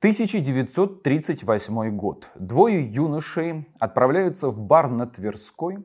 1938 0.00 1.96
год. 1.96 2.30
Двое 2.36 2.80
юношей 2.80 3.68
отправляются 3.80 4.48
в 4.48 4.60
бар 4.60 4.88
на 4.88 5.08
Тверской, 5.08 5.84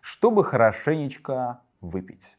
чтобы 0.00 0.42
хорошенечко 0.42 1.60
выпить. 1.82 2.38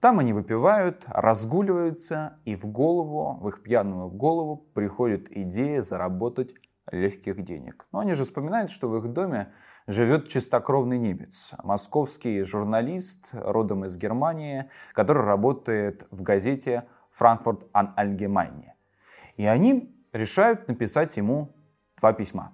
Там 0.00 0.18
они 0.18 0.32
выпивают, 0.32 1.04
разгуливаются, 1.08 2.38
и 2.46 2.56
в 2.56 2.64
голову, 2.64 3.38
в 3.38 3.48
их 3.50 3.62
пьяную 3.62 4.08
голову 4.08 4.64
приходит 4.72 5.30
идея 5.30 5.82
заработать 5.82 6.54
легких 6.90 7.44
денег. 7.44 7.86
Но 7.92 7.98
они 7.98 8.14
же 8.14 8.24
вспоминают, 8.24 8.70
что 8.70 8.88
в 8.88 8.96
их 8.96 9.12
доме 9.12 9.52
живет 9.86 10.28
чистокровный 10.28 10.96
немец, 10.96 11.50
московский 11.62 12.44
журналист, 12.44 13.28
родом 13.32 13.84
из 13.84 13.98
Германии, 13.98 14.70
который 14.94 15.22
работает 15.22 16.06
в 16.10 16.22
газете 16.22 16.88
«Франкфурт 17.10 17.68
ан 17.74 17.92
Allgemeine». 17.98 18.70
И 19.36 19.44
они 19.44 19.99
решают 20.12 20.68
написать 20.68 21.16
ему 21.16 21.52
два 21.98 22.12
письма. 22.12 22.52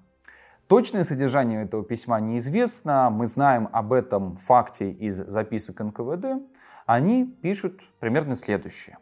Точное 0.69 1.05
содержание 1.05 1.63
этого 1.65 1.85
письма 1.85 2.19
неизвестно, 2.21 3.09
мы 3.11 3.27
знаем 3.27 3.69
об 3.73 3.93
этом 3.93 4.37
факте 4.37 4.91
из 4.91 5.17
записок 5.17 5.79
НКВД. 5.79 6.43
Они 6.87 7.25
пишут 7.25 7.81
примерно 8.01 8.35
следующее. 8.35 8.99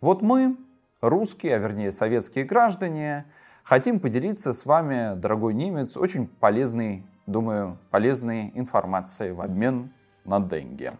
Вот 0.00 0.22
мы, 0.22 0.56
русские, 1.02 1.56
а 1.56 1.58
вернее 1.58 1.92
советские 1.92 2.44
граждане, 2.44 3.26
хотим 3.62 4.00
поделиться 4.00 4.54
с 4.54 4.64
вами, 4.64 5.18
дорогой 5.18 5.52
немец, 5.52 5.96
очень 5.96 6.28
полезной, 6.28 7.04
думаю, 7.26 7.78
полезной 7.90 8.52
информацией 8.54 9.32
в 9.32 9.42
обмен 9.42 9.92
на 10.24 10.40
деньги. 10.40 10.92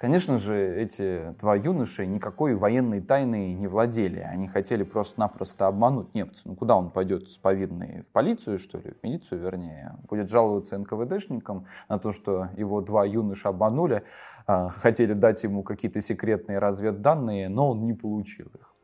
Конечно 0.00 0.38
же, 0.38 0.56
эти 0.80 1.34
два 1.40 1.54
юноши 1.56 2.06
никакой 2.06 2.54
военной 2.54 3.02
тайной 3.02 3.52
не 3.52 3.66
владели. 3.66 4.20
Они 4.20 4.48
хотели 4.48 4.82
просто-напросто 4.82 5.66
обмануть 5.66 6.14
немца. 6.14 6.40
Ну 6.46 6.56
куда 6.56 6.74
он 6.74 6.88
пойдет 6.88 7.28
с 7.28 7.36
повинной? 7.36 8.00
В 8.00 8.10
полицию, 8.10 8.58
что 8.58 8.78
ли? 8.78 8.92
В 8.92 9.02
милицию, 9.04 9.42
вернее. 9.42 9.98
Будет 10.08 10.30
жаловаться 10.30 10.78
НКВДшникам 10.78 11.66
на 11.90 11.98
то, 11.98 12.12
что 12.12 12.48
его 12.56 12.80
два 12.80 13.04
юноша 13.04 13.50
обманули, 13.50 14.02
а, 14.46 14.70
хотели 14.70 15.12
дать 15.12 15.44
ему 15.44 15.62
какие-то 15.62 16.00
секретные 16.00 16.60
разведданные, 16.60 17.50
но 17.50 17.72
он 17.72 17.84
не 17.84 17.92
получил 17.92 18.46
их. 18.54 18.74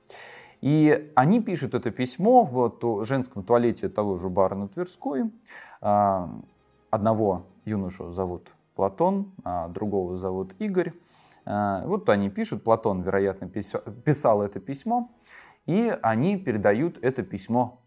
И 0.60 1.10
они 1.14 1.40
пишут 1.40 1.72
это 1.72 1.90
письмо 1.90 2.44
в 2.44 3.04
женском 3.06 3.42
туалете 3.42 3.88
того 3.88 4.18
же 4.18 4.28
бара 4.28 4.54
на 4.54 4.68
Тверской. 4.68 5.32
А, 5.80 6.28
одного 6.90 7.46
юношу 7.64 8.12
зовут 8.12 8.55
Платон, 8.76 9.32
а 9.42 9.68
другого 9.68 10.16
зовут 10.16 10.54
Игорь. 10.60 10.92
А, 11.44 11.82
вот 11.86 12.08
они 12.08 12.30
пишут, 12.30 12.62
Платон, 12.62 13.02
вероятно, 13.02 13.48
писал 13.48 14.42
это 14.42 14.60
письмо, 14.60 15.10
и 15.64 15.96
они 16.02 16.36
передают 16.36 16.98
это 17.02 17.22
письмо 17.22 17.80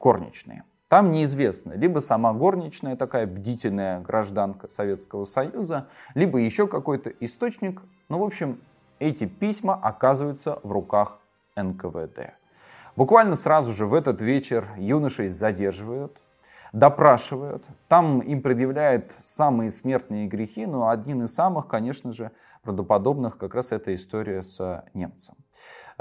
горничной. 0.00 0.62
Там 0.88 1.12
неизвестно, 1.12 1.74
либо 1.74 2.00
сама 2.00 2.32
горничная, 2.32 2.96
такая 2.96 3.26
бдительная 3.26 4.00
гражданка 4.00 4.68
Советского 4.68 5.24
Союза, 5.24 5.86
либо 6.14 6.38
еще 6.38 6.66
какой-то 6.66 7.10
источник. 7.20 7.80
Ну, 8.08 8.18
в 8.18 8.24
общем, 8.24 8.60
эти 8.98 9.26
письма 9.26 9.74
оказываются 9.74 10.58
в 10.64 10.72
руках 10.72 11.20
НКВД. 11.54 12.32
Буквально 12.96 13.36
сразу 13.36 13.72
же 13.72 13.86
в 13.86 13.94
этот 13.94 14.20
вечер 14.20 14.66
юношей 14.76 15.28
задерживают, 15.30 16.20
допрашивают. 16.72 17.66
Там 17.88 18.20
им 18.20 18.42
предъявляют 18.42 19.16
самые 19.24 19.70
смертные 19.70 20.26
грехи, 20.26 20.66
но 20.66 20.88
один 20.88 21.24
из 21.24 21.34
самых, 21.34 21.66
конечно 21.66 22.12
же, 22.12 22.30
правдоподобных 22.62 23.38
как 23.38 23.54
раз 23.54 23.72
эта 23.72 23.94
история 23.94 24.42
с 24.42 24.84
немцем. 24.94 25.34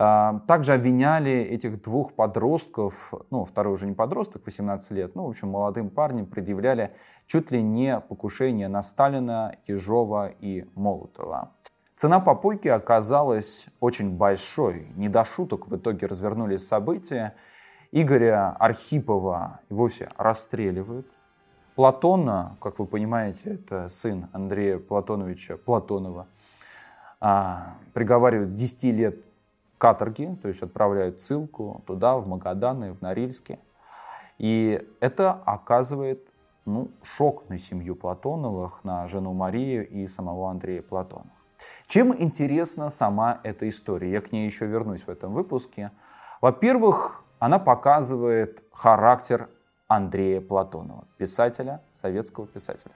А, 0.01 0.39
также 0.47 0.73
обвиняли 0.73 1.31
этих 1.31 1.81
двух 1.81 2.13
подростков, 2.13 3.13
ну, 3.31 3.43
второй 3.43 3.73
уже 3.73 3.85
не 3.85 3.93
подросток, 3.93 4.45
18 4.45 4.91
лет, 4.91 5.15
ну, 5.15 5.25
в 5.25 5.29
общем, 5.29 5.49
молодым 5.49 5.89
парнем 5.89 6.25
предъявляли 6.25 6.93
чуть 7.27 7.51
ли 7.51 7.61
не 7.61 7.99
покушение 7.99 8.69
на 8.69 8.81
Сталина, 8.81 9.55
Ежова 9.67 10.27
и 10.27 10.65
Молотова. 10.75 11.51
Цена 11.97 12.21
попойки 12.21 12.69
оказалась 12.69 13.65
очень 13.81 14.15
большой. 14.15 14.87
Не 14.95 15.09
до 15.09 15.25
шуток 15.25 15.67
в 15.67 15.75
итоге 15.75 16.07
развернулись 16.07 16.65
события. 16.65 17.35
Игоря 17.91 18.55
Архипова 18.59 19.61
и 19.69 19.73
вовсе 19.73 20.09
расстреливают. 20.17 21.07
Платона, 21.75 22.57
как 22.61 22.77
вы 22.77 22.85
понимаете, 22.85 23.55
это 23.55 23.89
сын 23.89 24.27
Андрея 24.33 24.79
Платоновича 24.79 25.57
Платонова, 25.57 26.27
а, 27.19 27.77
приговаривают 27.93 28.53
10 28.53 28.91
лет 28.91 29.25
каторги, 29.77 30.37
то 30.41 30.49
есть 30.49 30.61
отправляют 30.61 31.19
ссылку 31.19 31.81
туда, 31.87 32.17
в 32.17 32.27
Магадан 32.27 32.83
и 32.83 32.91
в 32.91 33.01
Норильске. 33.01 33.59
И 34.37 34.85
это 34.99 35.31
оказывает 35.31 36.27
ну, 36.65 36.91
шок 37.01 37.49
на 37.49 37.57
семью 37.57 37.95
Платоновых, 37.95 38.83
на 38.83 39.07
жену 39.07 39.33
Марию 39.33 39.87
и 39.87 40.05
самого 40.05 40.51
Андрея 40.51 40.81
Платонова. 40.81 41.31
Чем 41.87 42.15
интересна 42.21 42.89
сама 42.89 43.39
эта 43.43 43.67
история? 43.67 44.11
Я 44.11 44.21
к 44.21 44.31
ней 44.31 44.45
еще 44.45 44.65
вернусь 44.65 45.03
в 45.03 45.09
этом 45.09 45.33
выпуске. 45.33 45.91
Во-первых, 46.41 47.23
она 47.39 47.57
показывает 47.57 48.63
характер 48.71 49.49
Андрея 49.87 50.41
Платонова, 50.41 51.05
писателя, 51.17 51.81
советского 51.91 52.45
писателя. 52.45 52.93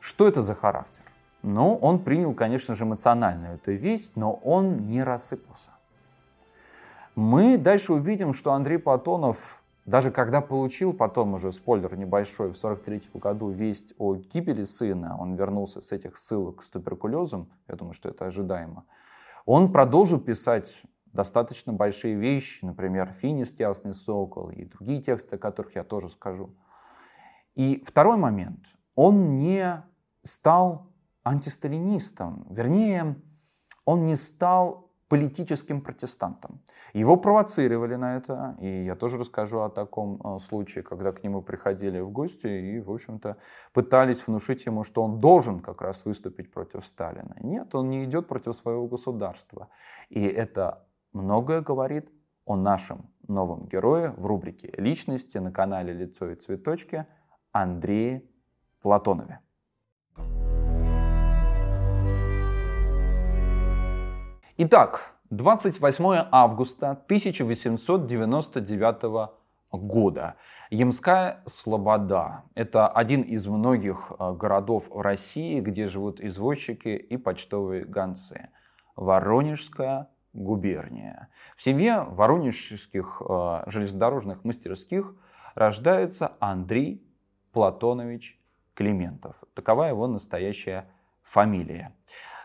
Что 0.00 0.26
это 0.26 0.42
за 0.42 0.54
характер? 0.54 1.04
Ну, 1.42 1.76
он 1.76 2.00
принял, 2.00 2.34
конечно 2.34 2.74
же, 2.74 2.84
эмоциональную 2.84 3.54
эту 3.54 3.72
весть, 3.72 4.16
но 4.16 4.32
он 4.32 4.88
не 4.88 5.02
рассыпался. 5.02 5.70
Мы 7.14 7.58
дальше 7.58 7.92
увидим, 7.92 8.34
что 8.34 8.52
Андрей 8.52 8.78
Платонов, 8.78 9.62
даже 9.84 10.10
когда 10.10 10.40
получил 10.40 10.92
потом 10.92 11.34
уже, 11.34 11.52
спойлер 11.52 11.96
небольшой, 11.96 12.50
в 12.52 12.56
43 12.56 13.10
году 13.14 13.50
весть 13.50 13.94
о 13.98 14.14
гибели 14.14 14.64
сына, 14.64 15.16
он 15.18 15.34
вернулся 15.34 15.80
с 15.80 15.92
этих 15.92 16.16
ссылок 16.16 16.62
с 16.62 16.70
туберкулезом, 16.70 17.48
я 17.68 17.76
думаю, 17.76 17.94
что 17.94 18.08
это 18.08 18.26
ожидаемо, 18.26 18.84
он 19.46 19.72
продолжил 19.72 20.20
писать 20.20 20.82
достаточно 21.12 21.72
большие 21.72 22.14
вещи, 22.14 22.64
например, 22.64 23.12
«Финист, 23.12 23.60
ясный 23.60 23.94
сокол» 23.94 24.50
и 24.50 24.64
другие 24.64 25.02
тексты, 25.02 25.36
о 25.36 25.38
которых 25.38 25.74
я 25.74 25.84
тоже 25.84 26.08
скажу. 26.08 26.54
И 27.54 27.82
второй 27.84 28.16
момент. 28.16 28.66
Он 28.94 29.36
не 29.36 29.82
стал 30.22 30.92
антисталинистом, 31.24 32.46
вернее, 32.50 33.16
он 33.84 34.04
не 34.04 34.16
стал 34.16 34.90
политическим 35.10 35.80
протестантом. 35.80 36.62
Его 36.94 37.16
провоцировали 37.16 37.96
на 37.96 38.16
это, 38.16 38.56
и 38.60 38.84
я 38.84 38.94
тоже 38.94 39.18
расскажу 39.18 39.60
о 39.60 39.68
таком 39.68 40.20
э, 40.22 40.38
случае, 40.38 40.84
когда 40.84 41.10
к 41.10 41.24
нему 41.24 41.42
приходили 41.42 41.98
в 41.98 42.10
гости 42.10 42.46
и, 42.46 42.80
в 42.80 42.92
общем-то, 42.92 43.36
пытались 43.72 44.24
внушить 44.28 44.66
ему, 44.66 44.84
что 44.84 45.02
он 45.02 45.20
должен 45.20 45.58
как 45.60 45.82
раз 45.82 46.04
выступить 46.04 46.52
против 46.52 46.86
Сталина. 46.86 47.34
Нет, 47.40 47.74
он 47.74 47.90
не 47.90 48.04
идет 48.04 48.28
против 48.28 48.54
своего 48.54 48.86
государства. 48.86 49.68
И 50.10 50.22
это 50.22 50.86
многое 51.12 51.60
говорит 51.60 52.10
о 52.44 52.56
нашем 52.56 53.10
новом 53.26 53.66
герое 53.66 54.12
в 54.16 54.26
рубрике 54.26 54.72
«Личности» 54.76 55.38
на 55.38 55.52
канале 55.52 55.92
«Лицо 55.92 56.30
и 56.30 56.34
цветочки» 56.34 57.06
Андрее 57.52 58.24
Платонове. 58.82 59.40
Итак, 64.56 65.14
28 65.30 66.26
августа 66.30 66.90
1899 66.90 69.30
года. 69.72 70.36
Ямская 70.70 71.42
Слобода. 71.46 72.44
Это 72.54 72.88
один 72.88 73.22
из 73.22 73.46
многих 73.46 74.12
э, 74.18 74.32
городов 74.34 74.88
в 74.90 75.00
России, 75.00 75.60
где 75.60 75.86
живут 75.86 76.20
извозчики 76.20 76.88
и 76.88 77.16
почтовые 77.16 77.84
гонцы. 77.84 78.48
Воронежская 78.96 80.08
губерния. 80.32 81.28
В 81.56 81.62
семье 81.62 82.02
воронежских 82.08 83.22
э, 83.28 83.62
железнодорожных 83.66 84.44
мастерских 84.44 85.14
рождается 85.54 86.32
Андрей 86.40 87.02
Платонович 87.52 88.38
Климентов. 88.74 89.36
Такова 89.54 89.84
его 89.84 90.06
настоящая 90.06 90.88
фамилия. 91.22 91.94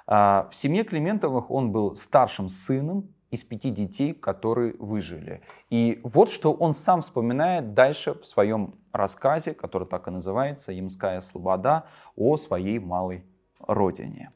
Э, 0.08 0.48
в 0.50 0.54
семье 0.54 0.84
Климентовых 0.84 1.52
он 1.52 1.72
был 1.72 1.96
старшим 1.96 2.50
сыном 2.50 3.10
из 3.32 3.44
пяти 3.44 3.70
детей, 3.70 4.14
которые 4.14 4.76
выжили. 4.80 5.42
И 5.70 6.00
вот 6.04 6.32
что 6.32 6.54
он 6.54 6.74
сам 6.74 7.02
вспоминает 7.02 7.74
дальше 7.74 8.14
в 8.14 8.26
своем 8.26 8.76
рассказе, 8.92 9.54
который 9.54 9.88
так 9.88 10.08
и 10.08 10.12
называется 10.12 10.72
«Ямская 10.72 11.22
слобода» 11.22 11.86
о 12.16 12.38
своей 12.38 12.80
малой 12.80 13.26
родине. 13.60 14.32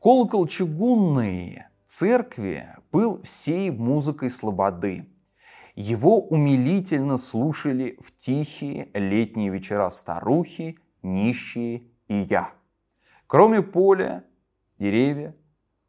Колокол 0.00 0.46
чугунный 0.46 1.64
церкви 1.92 2.74
был 2.90 3.20
всей 3.22 3.70
музыкой 3.70 4.30
слободы. 4.30 5.06
Его 5.74 6.20
умилительно 6.20 7.18
слушали 7.18 7.98
в 8.00 8.16
тихие 8.16 8.88
летние 8.94 9.50
вечера 9.50 9.90
старухи, 9.90 10.78
нищие 11.02 11.82
и 12.08 12.26
я. 12.30 12.54
Кроме 13.26 13.60
поля, 13.60 14.24
деревья, 14.78 15.36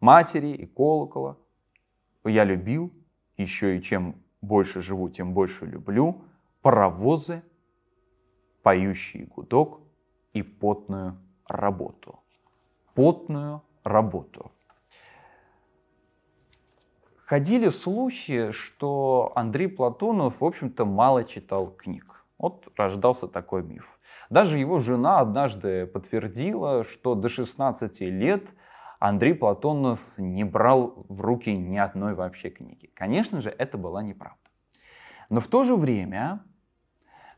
матери 0.01 0.49
и 0.49 0.65
колокола, 0.65 1.37
я 2.25 2.43
любил 2.43 2.91
еще 3.37 3.77
и 3.77 3.81
чем 3.81 4.15
больше 4.41 4.81
живу, 4.81 5.09
тем 5.09 5.33
больше 5.33 5.65
люблю, 5.65 6.21
паровозы, 6.61 7.43
поющий 8.61 9.23
гудок 9.23 9.79
и 10.33 10.43
потную 10.43 11.17
работу. 11.47 12.19
Потную 12.93 13.61
работу. 13.85 14.51
Ходили 17.25 17.69
слухи, 17.69 18.51
что 18.51 19.31
Андрей 19.35 19.69
Платонов, 19.69 20.41
в 20.41 20.45
общем-то, 20.45 20.83
мало 20.83 21.23
читал 21.23 21.67
книг. 21.67 22.25
Вот 22.37 22.67
рождался 22.75 23.27
такой 23.27 23.63
миф. 23.63 23.97
Даже 24.29 24.57
его 24.57 24.79
жена 24.79 25.19
однажды 25.19 25.85
подтвердила, 25.85 26.83
что 26.83 27.15
до 27.15 27.29
16 27.29 28.01
лет 28.01 28.43
Андрей 28.99 29.33
Платонов 29.33 29.99
не 30.17 30.43
брал 30.43 31.05
в 31.07 31.21
руки 31.21 31.55
ни 31.55 31.77
одной 31.77 32.13
вообще 32.13 32.49
книги. 32.49 32.89
Конечно 32.93 33.39
же, 33.41 33.49
это 33.49 33.77
была 33.77 34.03
неправда. 34.03 34.37
Но 35.29 35.39
в 35.39 35.47
то 35.47 35.63
же 35.63 35.75
время 35.75 36.41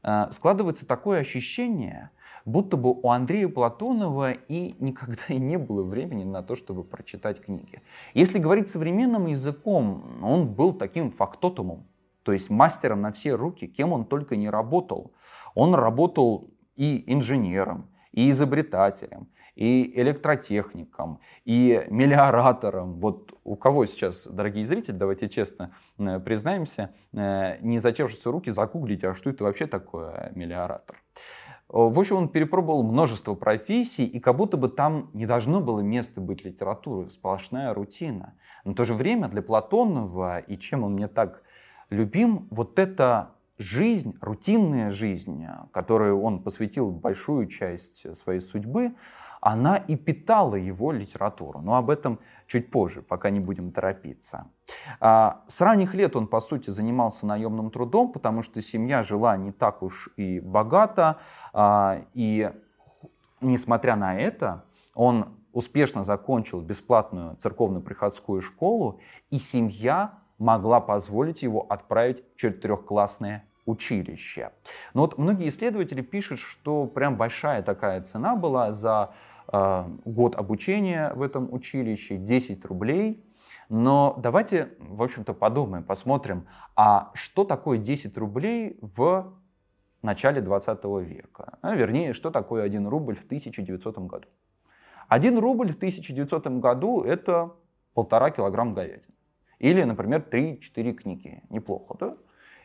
э, 0.01 0.31
складывается 0.31 0.87
такое 0.87 1.19
ощущение, 1.19 2.09
будто 2.45 2.77
бы 2.77 2.91
у 2.91 3.09
Андрея 3.09 3.49
Платонова 3.49 4.31
и 4.31 4.75
никогда 4.79 5.23
и 5.27 5.37
не 5.37 5.57
было 5.57 5.83
времени 5.83 6.23
на 6.23 6.43
то, 6.43 6.55
чтобы 6.55 6.83
прочитать 6.83 7.41
книги. 7.41 7.81
Если 8.13 8.39
говорить 8.39 8.69
современным 8.69 9.25
языком, 9.25 10.19
он 10.23 10.47
был 10.53 10.73
таким 10.73 11.11
фактотумом, 11.11 11.87
то 12.23 12.31
есть 12.31 12.49
мастером 12.49 13.01
на 13.01 13.11
все 13.11 13.35
руки, 13.35 13.67
кем 13.67 13.91
он 13.91 14.05
только 14.05 14.35
не 14.35 14.49
работал. 14.49 15.11
Он 15.53 15.75
работал 15.75 16.49
и 16.75 17.03
инженером, 17.11 17.89
и 18.11 18.29
изобретателем, 18.29 19.27
и 19.55 19.99
электротехником, 20.01 21.19
и 21.45 21.85
мелиоратором. 21.89 22.99
Вот 22.99 23.33
у 23.43 23.55
кого 23.55 23.85
сейчас, 23.85 24.27
дорогие 24.27 24.65
зрители, 24.65 24.95
давайте 24.95 25.29
честно 25.29 25.71
э, 25.97 26.19
признаемся, 26.19 26.93
э, 27.13 27.57
не 27.61 27.79
зачешутся 27.79 28.31
руки 28.31 28.51
загуглить, 28.51 29.03
а 29.03 29.13
что 29.13 29.29
это 29.29 29.43
вообще 29.45 29.65
такое 29.65 30.31
мелиоратор. 30.35 30.97
В 31.67 31.99
общем, 31.99 32.17
он 32.17 32.29
перепробовал 32.29 32.83
множество 32.83 33.33
профессий, 33.33 34.05
и 34.05 34.19
как 34.19 34.37
будто 34.37 34.55
бы 34.55 34.69
там 34.69 35.09
не 35.13 35.25
должно 35.25 35.61
было 35.61 35.79
места 35.79 36.21
быть 36.21 36.45
литературы, 36.45 37.09
сплошная 37.09 37.73
рутина. 37.73 38.35
Но 38.63 38.73
в 38.73 38.75
то 38.75 38.85
же 38.85 38.93
время 38.93 39.27
для 39.29 39.41
Платонова, 39.41 40.39
и 40.39 40.57
чем 40.57 40.83
он 40.83 40.93
мне 40.93 41.07
так 41.07 41.41
любим, 41.89 42.47
вот 42.51 42.77
эта 42.77 43.31
жизнь, 43.57 44.15
рутинная 44.21 44.91
жизнь, 44.91 45.45
которой 45.71 46.11
он 46.11 46.43
посвятил 46.43 46.91
большую 46.91 47.47
часть 47.47 48.15
своей 48.15 48.41
судьбы, 48.41 48.93
она 49.45 49.77
и 49.77 49.95
питала 49.95 50.55
его 50.55 50.91
литературу. 50.91 51.61
Но 51.61 51.75
об 51.75 51.91
этом 51.91 52.17
чуть 52.47 52.71
позже, 52.71 53.03
пока 53.03 53.29
не 53.29 53.39
будем 53.39 53.71
торопиться. 53.71 54.47
А, 54.99 55.43
с 55.47 55.61
ранних 55.61 55.93
лет 55.93 56.15
он, 56.15 56.25
по 56.25 56.41
сути, 56.41 56.71
занимался 56.71 57.27
наемным 57.27 57.69
трудом, 57.69 58.11
потому 58.11 58.41
что 58.41 58.59
семья 58.63 59.03
жила 59.03 59.37
не 59.37 59.51
так 59.51 59.83
уж 59.83 60.09
и 60.17 60.39
богато. 60.39 61.19
А, 61.53 62.01
и 62.15 62.51
несмотря 63.39 63.95
на 63.95 64.19
это, 64.19 64.63
он 64.95 65.37
успешно 65.53 66.03
закончил 66.03 66.61
бесплатную 66.61 67.35
церковно-приходскую 67.35 68.41
школу, 68.41 68.99
и 69.29 69.37
семья 69.37 70.15
могла 70.39 70.81
позволить 70.81 71.43
его 71.43 71.67
отправить 71.69 72.23
в 72.33 72.35
четырехклассное 72.37 73.45
училище. 73.67 74.53
Но 74.95 75.01
вот 75.01 75.19
многие 75.19 75.49
исследователи 75.49 76.01
пишут, 76.01 76.39
что 76.39 76.87
прям 76.87 77.15
большая 77.15 77.61
такая 77.61 78.01
цена 78.01 78.35
была 78.35 78.73
за 78.73 79.11
год 79.47 80.35
обучения 80.35 81.13
в 81.13 81.21
этом 81.21 81.53
училище, 81.53 82.17
10 82.17 82.65
рублей. 82.65 83.23
Но 83.69 84.15
давайте, 84.21 84.73
в 84.79 85.01
общем-то, 85.01 85.33
подумаем, 85.33 85.83
посмотрим, 85.83 86.47
а 86.75 87.11
что 87.13 87.43
такое 87.43 87.77
10 87.77 88.17
рублей 88.17 88.77
в 88.81 89.33
начале 90.01 90.41
20 90.41 90.83
века? 91.01 91.57
А, 91.61 91.75
вернее, 91.75 92.13
что 92.13 92.29
такое 92.31 92.63
1 92.63 92.87
рубль 92.87 93.15
в 93.15 93.25
1900 93.25 93.97
году? 93.99 94.27
1 95.07 95.39
рубль 95.39 95.71
в 95.71 95.75
1900 95.75 96.47
году– 96.59 97.01
это 97.03 97.53
полтора 97.93 98.29
килограмм 98.29 98.73
говядины. 98.73 99.13
Или, 99.59 99.83
например, 99.83 100.25
3-4 100.29 100.93
книги. 100.93 101.43
Неплохо, 101.49 101.95
да? 101.99 102.17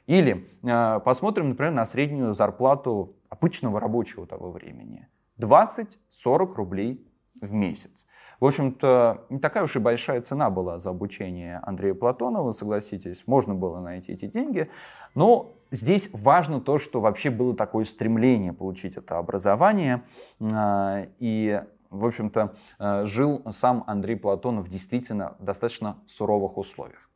Или 0.07 0.49
э, 0.63 1.01
посмотрим, 1.01 1.51
например, 1.51 1.73
на 1.73 1.87
среднюю 1.87 2.35
зарплату 2.35 3.17
обычного 3.29 3.79
рабочего 3.79 4.27
того 4.27 4.51
времени. 4.51 5.09
20-40 5.41 6.55
рублей 6.55 7.07
в 7.41 7.53
месяц. 7.53 8.07
В 8.41 8.47
общем-то, 8.47 9.27
не 9.29 9.39
такая 9.39 9.65
уж 9.65 9.77
и 9.77 9.79
большая 9.79 10.23
цена 10.23 10.49
была 10.49 10.79
за 10.79 10.91
обучение 10.91 11.61
Андрея 11.63 11.95
Платонова, 11.95 12.53
согласитесь, 12.53 13.25
можно 13.27 13.55
было 13.55 13.81
найти 13.81 14.13
эти 14.13 14.27
деньги. 14.27 14.71
Но 15.15 15.57
здесь 15.71 16.09
важно 16.13 16.61
то, 16.61 16.79
что 16.79 17.01
вообще 17.01 17.29
было 17.29 17.55
такое 17.55 17.85
стремление 17.85 18.55
получить 18.55 18.97
это 18.97 19.19
образование. 19.19 20.03
Э, 20.41 21.09
и 21.19 21.63
в 21.91 22.07
общем-то, 22.07 22.55
э, 22.79 23.05
жил 23.07 23.43
сам 23.59 23.85
Андрей 23.87 24.17
Платонов 24.17 24.69
действительно 24.69 25.35
в 25.39 25.45
достаточно 25.45 25.99
суровых 26.07 26.57
условиях. 26.57 27.11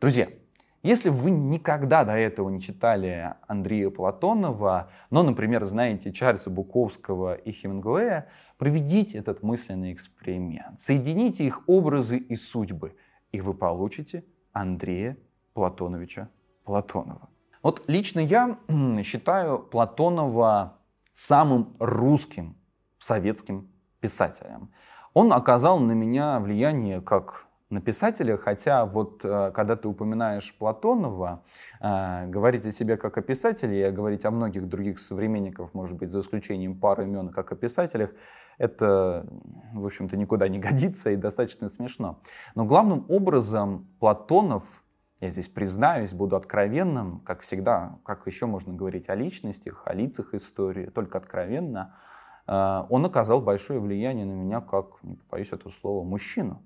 Друзья, 0.00 0.28
если 0.82 1.08
вы 1.08 1.30
никогда 1.30 2.04
до 2.04 2.12
этого 2.12 2.48
не 2.48 2.60
читали 2.60 3.34
Андрея 3.48 3.90
Платонова, 3.90 4.90
но, 5.10 5.22
например, 5.22 5.64
знаете 5.64 6.12
Чарльза 6.12 6.50
Буковского 6.50 7.34
и 7.34 7.52
Хемингуэя, 7.52 8.28
проведите 8.58 9.18
этот 9.18 9.42
мысленный 9.42 9.92
эксперимент. 9.92 10.80
Соедините 10.80 11.44
их 11.44 11.68
образы 11.68 12.18
и 12.18 12.36
судьбы, 12.36 12.94
и 13.32 13.40
вы 13.40 13.54
получите 13.54 14.24
Андрея 14.52 15.16
Платоновича 15.54 16.28
Платонова. 16.64 17.28
Вот 17.62 17.82
лично 17.88 18.20
я 18.20 18.58
считаю 19.02 19.58
Платонова 19.58 20.78
самым 21.14 21.74
русским 21.80 22.56
советским 22.98 23.68
писателем. 24.00 24.70
Он 25.14 25.32
оказал 25.32 25.78
на 25.78 25.92
меня 25.92 26.38
влияние 26.38 27.00
как 27.00 27.45
на 27.70 27.80
писателя, 27.80 28.36
хотя 28.36 28.84
вот 28.86 29.24
э, 29.24 29.50
когда 29.52 29.76
ты 29.76 29.88
упоминаешь 29.88 30.54
Платонова, 30.56 31.42
э, 31.80 32.26
говорить 32.26 32.64
о 32.66 32.72
себе 32.72 32.96
как 32.96 33.18
о 33.18 33.22
писателе 33.22 33.88
и 33.88 33.90
говорить 33.90 34.24
о 34.24 34.30
многих 34.30 34.68
других 34.68 35.00
современников, 35.00 35.74
может 35.74 35.96
быть, 35.96 36.10
за 36.10 36.20
исключением 36.20 36.78
пары 36.78 37.04
имен, 37.04 37.30
как 37.30 37.52
о 37.52 37.56
писателях, 37.56 38.10
это, 38.58 39.26
в 39.74 39.84
общем-то, 39.84 40.16
никуда 40.16 40.48
не 40.48 40.58
годится 40.60 41.10
и 41.10 41.16
достаточно 41.16 41.68
смешно. 41.68 42.20
Но 42.54 42.64
главным 42.64 43.04
образом 43.08 43.88
Платонов, 43.98 44.64
я 45.20 45.30
здесь 45.30 45.48
признаюсь, 45.48 46.12
буду 46.12 46.36
откровенным, 46.36 47.20
как 47.20 47.40
всегда, 47.40 47.98
как 48.04 48.26
еще 48.26 48.46
можно 48.46 48.74
говорить 48.74 49.08
о 49.08 49.14
личностях, 49.14 49.82
о 49.86 49.94
лицах 49.94 50.34
истории, 50.34 50.86
только 50.86 51.18
откровенно– 51.18 51.96
Э, 52.46 52.84
он 52.88 53.04
оказал 53.04 53.40
большое 53.40 53.80
влияние 53.80 54.24
на 54.24 54.32
меня 54.32 54.60
как, 54.60 55.02
не 55.02 55.16
побоюсь 55.16 55.52
этого 55.52 55.72
слова, 55.72 56.04
мужчину. 56.04 56.62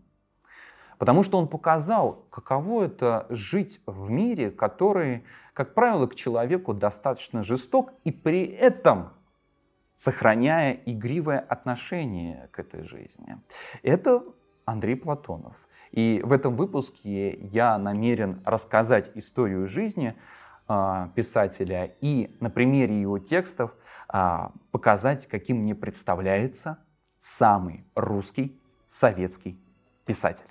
Потому 1.01 1.23
что 1.23 1.39
он 1.39 1.49
показал, 1.49 2.27
каково 2.29 2.85
это 2.85 3.25
жить 3.31 3.81
в 3.87 4.11
мире, 4.11 4.51
который, 4.51 5.25
как 5.55 5.73
правило, 5.73 6.07
к 6.07 6.15
человеку 6.15 6.75
достаточно 6.75 7.43
жесток 7.43 7.95
и 8.05 8.13
при 8.13 8.45
этом 8.45 9.09
сохраняя 9.97 10.79
игривое 10.85 11.39
отношение 11.39 12.51
к 12.53 12.59
этой 12.59 12.83
жизни. 12.83 13.39
Это 13.83 14.23
Андрей 14.67 14.95
Платонов. 14.95 15.57
И 15.91 16.21
в 16.23 16.33
этом 16.33 16.55
выпуске 16.55 17.35
я 17.47 17.79
намерен 17.79 18.43
рассказать 18.45 19.11
историю 19.15 19.67
жизни 19.67 20.15
э, 20.69 21.09
писателя 21.15 21.97
и 22.03 22.37
на 22.41 22.51
примере 22.51 23.01
его 23.01 23.19
текстов 23.19 23.75
а, 24.07 24.53
показать, 24.71 25.27
каким 25.29 25.63
мне 25.63 25.75
представляется 25.75 26.77
самый 27.21 27.87
русский 27.95 28.61
советский 28.87 29.59
писатель. 30.05 30.45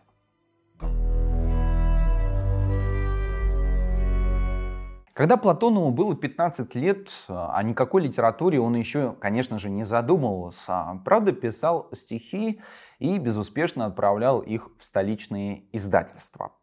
Когда 5.19 5.35
Платонову 5.35 5.91
было 5.91 6.15
15 6.15 6.75
лет, 6.75 7.09
о 7.27 7.61
никакой 7.61 8.03
литературе 8.03 8.61
он 8.61 8.75
еще, 8.75 9.15
конечно 9.19 9.59
же, 9.59 9.69
не 9.69 9.83
задумывался. 9.83 11.01
Правда, 11.03 11.33
писал 11.33 11.89
стихи 11.93 12.61
и 12.99 13.17
безуспешно 13.17 13.85
отправлял 13.85 14.39
их 14.39 14.69
в 14.79 14.85
столичные 14.85 15.65
издательства. 15.73 16.53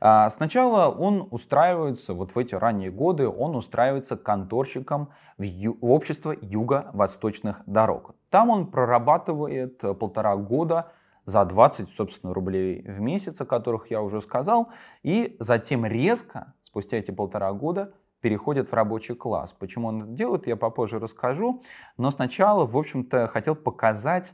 А, 0.00 0.30
сначала 0.30 0.88
он 0.88 1.28
устраивается, 1.30 2.14
вот 2.14 2.34
в 2.34 2.38
эти 2.38 2.54
ранние 2.54 2.90
годы, 2.90 3.28
он 3.28 3.54
устраивается 3.54 4.16
конторщиком 4.16 5.10
в, 5.36 5.42
ю- 5.42 5.76
в 5.78 5.90
общество 5.90 6.34
юго-восточных 6.40 7.60
дорог. 7.66 8.14
Там 8.30 8.48
он 8.48 8.70
прорабатывает 8.70 9.78
полтора 9.98 10.36
года 10.36 10.90
за 11.26 11.44
20, 11.44 11.90
собственно, 11.90 12.32
рублей 12.32 12.82
в 12.82 13.00
месяц, 13.00 13.40
о 13.40 13.46
которых 13.46 13.90
я 13.90 14.00
уже 14.00 14.20
сказал, 14.20 14.70
и 15.02 15.36
затем 15.40 15.84
резко, 15.84 16.54
спустя 16.62 16.96
эти 16.96 17.10
полтора 17.10 17.52
года, 17.52 17.92
переходит 18.20 18.70
в 18.70 18.72
рабочий 18.72 19.14
класс. 19.14 19.52
Почему 19.52 19.88
он 19.88 20.02
это 20.02 20.12
делает, 20.12 20.46
я 20.46 20.56
попозже 20.56 20.98
расскажу. 20.98 21.62
Но 21.98 22.10
сначала, 22.10 22.64
в 22.64 22.76
общем-то, 22.76 23.28
хотел 23.28 23.54
показать, 23.54 24.32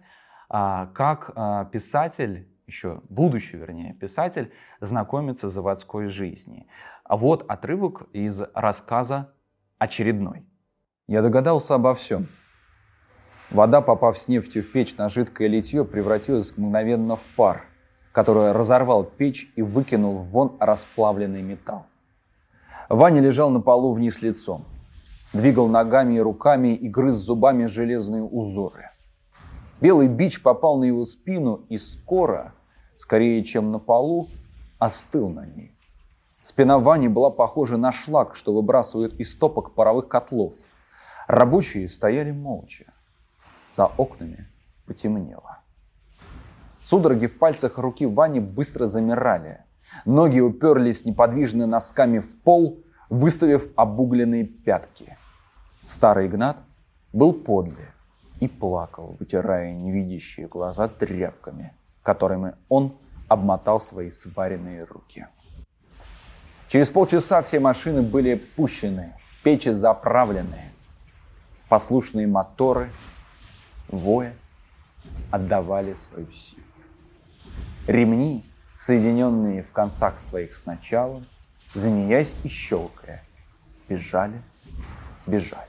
а, 0.48 0.86
как 0.94 1.32
а, 1.34 1.64
писатель 1.64 2.48
еще 2.66 3.00
будущий, 3.08 3.56
вернее, 3.56 3.94
писатель, 3.94 4.52
знакомится 4.80 5.48
с 5.48 5.52
заводской 5.52 6.06
жизнью. 6.06 6.66
Вот 7.08 7.44
отрывок 7.50 8.08
из 8.12 8.42
рассказа 8.54 9.34
«Очередной». 9.78 10.46
Я 11.08 11.20
догадался 11.20 11.74
обо 11.74 11.94
всем. 11.94 12.28
Вода, 13.52 13.82
попав 13.82 14.18
с 14.18 14.28
нефтью 14.28 14.62
в 14.62 14.72
печь 14.72 14.96
на 14.96 15.10
жидкое 15.10 15.46
литье, 15.46 15.84
превратилась 15.84 16.56
мгновенно 16.56 17.16
в 17.16 17.22
пар, 17.36 17.66
который 18.10 18.52
разорвал 18.52 19.04
печь 19.04 19.52
и 19.56 19.60
выкинул 19.60 20.20
вон 20.20 20.56
расплавленный 20.58 21.42
металл. 21.42 21.84
Ваня 22.88 23.20
лежал 23.20 23.50
на 23.50 23.60
полу 23.60 23.92
вниз 23.92 24.22
лицом, 24.22 24.64
двигал 25.34 25.68
ногами 25.68 26.14
и 26.14 26.20
руками 26.20 26.74
и 26.74 26.88
грыз 26.88 27.12
зубами 27.12 27.66
железные 27.66 28.22
узоры. 28.22 28.90
Белый 29.82 30.08
бич 30.08 30.42
попал 30.42 30.78
на 30.78 30.84
его 30.84 31.04
спину 31.04 31.66
и 31.68 31.76
скоро, 31.76 32.54
скорее, 32.96 33.44
чем 33.44 33.70
на 33.70 33.78
полу, 33.78 34.28
остыл 34.78 35.28
на 35.28 35.44
ней. 35.44 35.76
Спина 36.40 36.78
Вани 36.78 37.08
была 37.08 37.28
похожа 37.28 37.76
на 37.76 37.92
шлак, 37.92 38.34
что 38.34 38.54
выбрасывают 38.54 39.12
из 39.20 39.34
топок 39.34 39.74
паровых 39.74 40.08
котлов. 40.08 40.54
Рабочие 41.28 41.88
стояли 41.88 42.32
молча. 42.32 42.91
За 43.72 43.86
окнами 43.86 44.46
потемнело. 44.86 45.58
Судороги 46.82 47.26
в 47.26 47.38
пальцах 47.38 47.78
руки 47.78 48.04
Вани 48.04 48.38
быстро 48.38 48.86
замирали. 48.86 49.64
Ноги 50.04 50.40
уперлись 50.40 51.06
неподвижно 51.06 51.66
носками 51.66 52.18
в 52.18 52.36
пол, 52.42 52.84
выставив 53.08 53.68
обугленные 53.76 54.44
пятки. 54.44 55.16
Старый 55.84 56.26
Игнат 56.26 56.58
был 57.12 57.32
подле 57.32 57.88
и 58.40 58.48
плакал, 58.48 59.16
вытирая 59.18 59.72
невидящие 59.72 60.48
глаза 60.48 60.88
тряпками, 60.88 61.72
которыми 62.02 62.54
он 62.68 62.96
обмотал 63.28 63.80
свои 63.80 64.10
сваренные 64.10 64.84
руки. 64.84 65.26
Через 66.68 66.90
полчаса 66.90 67.42
все 67.42 67.60
машины 67.60 68.02
были 68.02 68.34
пущены, 68.34 69.14
печи 69.42 69.70
заправлены. 69.70 70.70
Послушные 71.68 72.26
моторы, 72.26 72.90
воя, 73.92 74.34
отдавали 75.30 75.94
свою 75.94 76.30
силу. 76.32 76.62
Ремни, 77.86 78.44
соединенные 78.76 79.62
в 79.62 79.72
концах 79.72 80.18
своих 80.18 80.56
сначала, 80.56 81.22
змеясь 81.74 82.34
и 82.42 82.48
щелкая, 82.48 83.22
бежали, 83.88 84.42
бежали. 85.26 85.68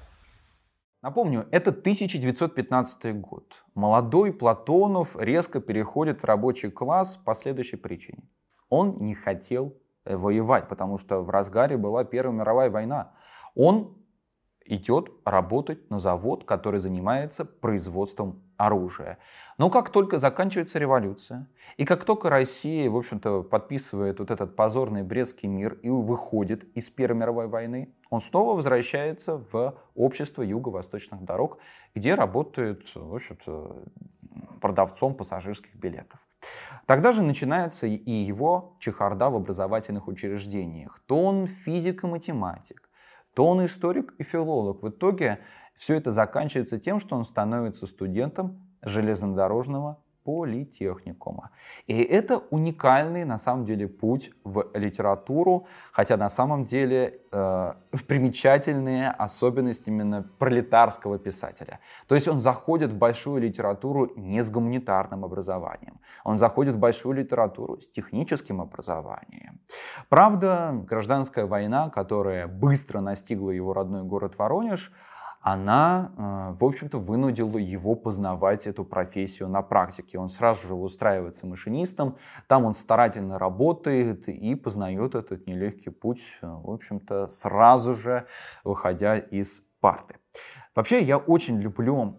Напомню, 1.03 1.47
это 1.51 1.69
1915 1.69 3.21
год. 3.21 3.53
Молодой 3.75 4.33
Платонов 4.33 5.15
резко 5.15 5.59
переходит 5.59 6.21
в 6.21 6.23
рабочий 6.23 6.71
класс 6.71 7.19
по 7.23 7.35
следующей 7.35 7.75
причине. 7.75 8.23
Он 8.69 8.97
не 8.99 9.13
хотел 9.13 9.75
Э, 10.05 10.17
воевать, 10.17 10.67
потому 10.67 10.97
что 10.97 11.21
в 11.21 11.29
разгаре 11.29 11.77
была 11.77 12.03
Первая 12.03 12.37
мировая 12.37 12.69
война. 12.69 13.13
Он 13.55 13.95
идет 14.65 15.11
работать 15.25 15.89
на 15.89 15.99
завод, 15.99 16.45
который 16.45 16.79
занимается 16.79 17.45
производством 17.45 18.41
оружия. 18.57 19.17
Но 19.57 19.69
как 19.69 19.89
только 19.91 20.19
заканчивается 20.19 20.79
революция, 20.79 21.47
и 21.77 21.85
как 21.85 22.05
только 22.05 22.29
Россия, 22.29 22.89
в 22.89 22.95
общем-то, 22.95 23.43
подписывает 23.43 24.19
вот 24.19 24.31
этот 24.31 24.55
позорный 24.55 25.03
Брестский 25.03 25.47
мир 25.47 25.73
и 25.81 25.89
выходит 25.89 26.63
из 26.75 26.89
Первой 26.89 27.17
мировой 27.17 27.47
войны, 27.47 27.93
он 28.09 28.21
снова 28.21 28.55
возвращается 28.55 29.43
в 29.51 29.75
общество 29.95 30.41
юго-восточных 30.41 31.23
дорог, 31.23 31.57
где 31.95 32.15
работает, 32.15 32.83
в 32.95 33.15
общем-то, 33.15 33.83
продавцом 34.61 35.13
пассажирских 35.13 35.75
билетов. 35.75 36.19
Тогда 36.85 37.11
же 37.11 37.21
начинается 37.21 37.87
и 37.87 38.11
его 38.11 38.75
чехарда 38.79 39.29
в 39.29 39.35
образовательных 39.35 40.07
учреждениях. 40.07 40.99
То 41.05 41.23
он 41.23 41.47
физик 41.47 42.03
и 42.03 42.07
математик, 42.07 42.89
то 43.33 43.47
он 43.47 43.65
историк 43.65 44.13
и 44.17 44.23
филолог. 44.23 44.83
В 44.83 44.89
итоге 44.89 45.39
все 45.75 45.95
это 45.95 46.11
заканчивается 46.11 46.79
тем, 46.79 46.99
что 46.99 47.15
он 47.15 47.25
становится 47.25 47.87
студентом 47.87 48.61
железнодорожного 48.81 50.02
политехникума. 50.23 51.51
И 51.87 52.01
это 52.01 52.37
уникальный 52.49 53.25
на 53.25 53.39
самом 53.39 53.65
деле 53.65 53.87
путь 53.87 54.31
в 54.43 54.69
литературу, 54.73 55.67
хотя 55.91 56.17
на 56.17 56.29
самом 56.29 56.65
деле 56.65 57.19
э, 57.31 57.73
примечательные 58.07 59.09
особенности 59.09 59.89
именно 59.89 60.23
пролетарского 60.39 61.19
писателя. 61.19 61.79
То 62.07 62.15
есть 62.15 62.27
он 62.27 62.39
заходит 62.41 62.91
в 62.91 62.97
большую 62.97 63.41
литературу 63.41 64.11
не 64.15 64.43
с 64.43 64.49
гуманитарным 64.49 65.25
образованием, 65.25 65.99
он 66.23 66.37
заходит 66.37 66.75
в 66.75 66.79
большую 66.79 67.15
литературу 67.15 67.79
с 67.81 67.89
техническим 67.89 68.61
образованием. 68.61 69.59
Правда, 70.09 70.83
гражданская 70.89 71.45
война, 71.45 71.89
которая 71.89 72.47
быстро 72.47 73.01
настигла 73.01 73.51
его 73.51 73.73
родной 73.73 74.03
город 74.03 74.37
Воронеж, 74.37 74.91
она, 75.43 76.11
э, 76.17 76.55
в 76.57 76.63
общем-то, 76.63 76.99
вынудила 76.99 77.57
его 77.57 77.95
познавать 77.95 78.65
эту 78.65 78.85
профессию 78.85 79.49
на 79.49 79.61
практике. 79.61 80.17
Он 80.17 80.29
сразу 80.29 80.67
же 80.67 80.73
устраивается 80.73 81.45
машинистом, 81.45 82.15
там 82.47 82.63
он 82.63 82.73
старательно 82.73 83.37
работает 83.37 84.29
и 84.29 84.55
познает 84.55 85.15
этот 85.15 85.45
нелегкий 85.45 85.89
путь, 85.89 86.23
э, 86.41 86.47
в 86.47 86.71
общем-то, 86.71 87.27
сразу 87.27 87.93
же 87.93 88.25
выходя 88.63 89.17
из 89.17 89.61
парты. 89.81 90.15
Вообще, 90.75 91.03
я 91.03 91.17
очень 91.17 91.59
люблю 91.59 92.15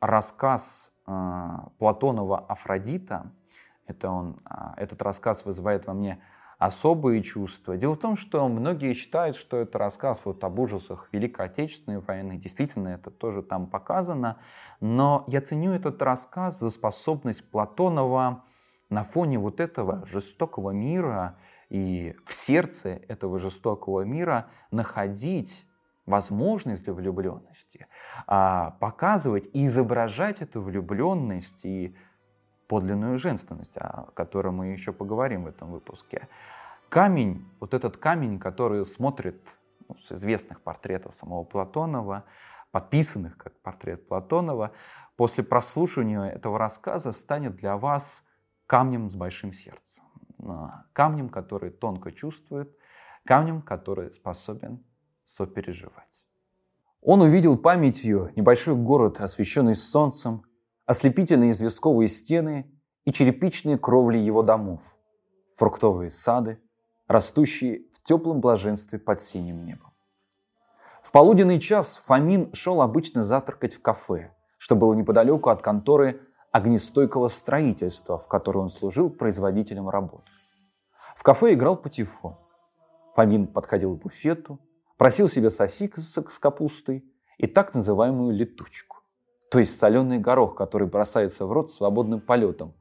рассказ 0.00 0.94
э, 1.06 1.58
Платонова 1.78 2.38
«Афродита». 2.38 3.32
Это 3.86 4.08
он, 4.08 4.40
этот 4.76 5.02
рассказ 5.02 5.44
вызывает 5.44 5.86
во 5.86 5.92
мне 5.92 6.22
особые 6.60 7.22
чувства. 7.22 7.78
Дело 7.78 7.94
в 7.94 7.98
том, 7.98 8.16
что 8.18 8.46
многие 8.46 8.92
считают, 8.92 9.34
что 9.34 9.56
это 9.56 9.78
рассказ 9.78 10.20
вот 10.24 10.44
об 10.44 10.58
ужасах 10.58 11.08
Великой 11.10 11.46
Отечественной 11.46 12.00
войны. 12.00 12.36
Действительно, 12.36 12.88
это 12.88 13.10
тоже 13.10 13.42
там 13.42 13.66
показано. 13.66 14.36
Но 14.78 15.24
я 15.26 15.40
ценю 15.40 15.72
этот 15.72 16.02
рассказ 16.02 16.60
за 16.60 16.68
способность 16.68 17.50
Платонова 17.50 18.44
на 18.90 19.04
фоне 19.04 19.38
вот 19.38 19.58
этого 19.58 20.04
жестокого 20.04 20.70
мира 20.70 21.38
и 21.70 22.14
в 22.26 22.34
сердце 22.34 23.00
этого 23.08 23.38
жестокого 23.38 24.02
мира 24.02 24.50
находить 24.70 25.66
возможность 26.04 26.84
для 26.84 26.92
влюбленности, 26.92 27.86
а 28.26 28.72
показывать 28.80 29.48
и 29.54 29.64
изображать 29.64 30.42
эту 30.42 30.60
влюбленность 30.60 31.64
и 31.64 31.96
подлинную 32.70 33.18
женственность, 33.18 33.76
о 33.78 34.12
которой 34.14 34.52
мы 34.52 34.68
еще 34.68 34.92
поговорим 34.92 35.42
в 35.42 35.48
этом 35.48 35.72
выпуске. 35.72 36.28
Камень, 36.88 37.44
вот 37.58 37.74
этот 37.74 37.96
камень, 37.96 38.38
который 38.38 38.86
смотрит 38.86 39.42
ну, 39.88 39.96
с 39.96 40.12
известных 40.12 40.60
портретов 40.60 41.14
самого 41.14 41.42
Платонова, 41.42 42.22
подписанных 42.70 43.36
как 43.36 43.60
портрет 43.62 44.06
Платонова, 44.06 44.70
после 45.16 45.42
прослушивания 45.42 46.26
этого 46.26 46.60
рассказа 46.60 47.10
станет 47.10 47.56
для 47.56 47.76
вас 47.76 48.22
камнем 48.68 49.10
с 49.10 49.16
большим 49.16 49.52
сердцем, 49.52 50.04
камнем, 50.92 51.28
который 51.28 51.70
тонко 51.70 52.12
чувствует, 52.12 52.72
камнем, 53.24 53.62
который 53.62 54.12
способен 54.12 54.84
сопереживать. 55.26 56.04
Он 57.02 57.20
увидел 57.22 57.58
памятью 57.58 58.30
небольшой 58.36 58.76
город, 58.76 59.20
освещенный 59.20 59.74
солнцем, 59.74 60.44
ослепительные 60.90 61.52
известковые 61.52 62.08
стены 62.08 62.68
и 63.04 63.12
черепичные 63.12 63.78
кровли 63.78 64.18
его 64.18 64.42
домов, 64.42 64.80
фруктовые 65.54 66.10
сады, 66.10 66.58
растущие 67.06 67.84
в 67.92 68.02
теплом 68.02 68.40
блаженстве 68.40 68.98
под 68.98 69.22
синим 69.22 69.64
небом. 69.64 69.92
В 71.00 71.12
полуденный 71.12 71.60
час 71.60 72.02
Фомин 72.06 72.52
шел 72.54 72.82
обычно 72.82 73.22
завтракать 73.22 73.74
в 73.74 73.80
кафе, 73.80 74.34
что 74.58 74.74
было 74.74 74.92
неподалеку 74.94 75.50
от 75.50 75.62
конторы 75.62 76.22
огнестойкого 76.50 77.28
строительства, 77.28 78.18
в 78.18 78.26
которой 78.26 78.58
он 78.58 78.68
служил 78.68 79.10
производителем 79.10 79.88
работ. 79.88 80.24
В 81.14 81.22
кафе 81.22 81.54
играл 81.54 81.76
патефон. 81.76 82.36
Фомин 83.14 83.46
подходил 83.46 83.96
к 83.96 84.02
буфету, 84.02 84.58
просил 84.96 85.28
себе 85.28 85.50
сосисок 85.50 86.32
с 86.32 86.40
капустой 86.40 87.04
и 87.38 87.46
так 87.46 87.74
называемую 87.74 88.34
летучку 88.34 88.99
то 89.50 89.58
есть 89.58 89.78
соленый 89.78 90.18
горох, 90.18 90.54
который 90.54 90.86
бросается 90.86 91.44
в 91.44 91.52
рот 91.52 91.70
свободным 91.70 92.20
полетом, 92.20 92.72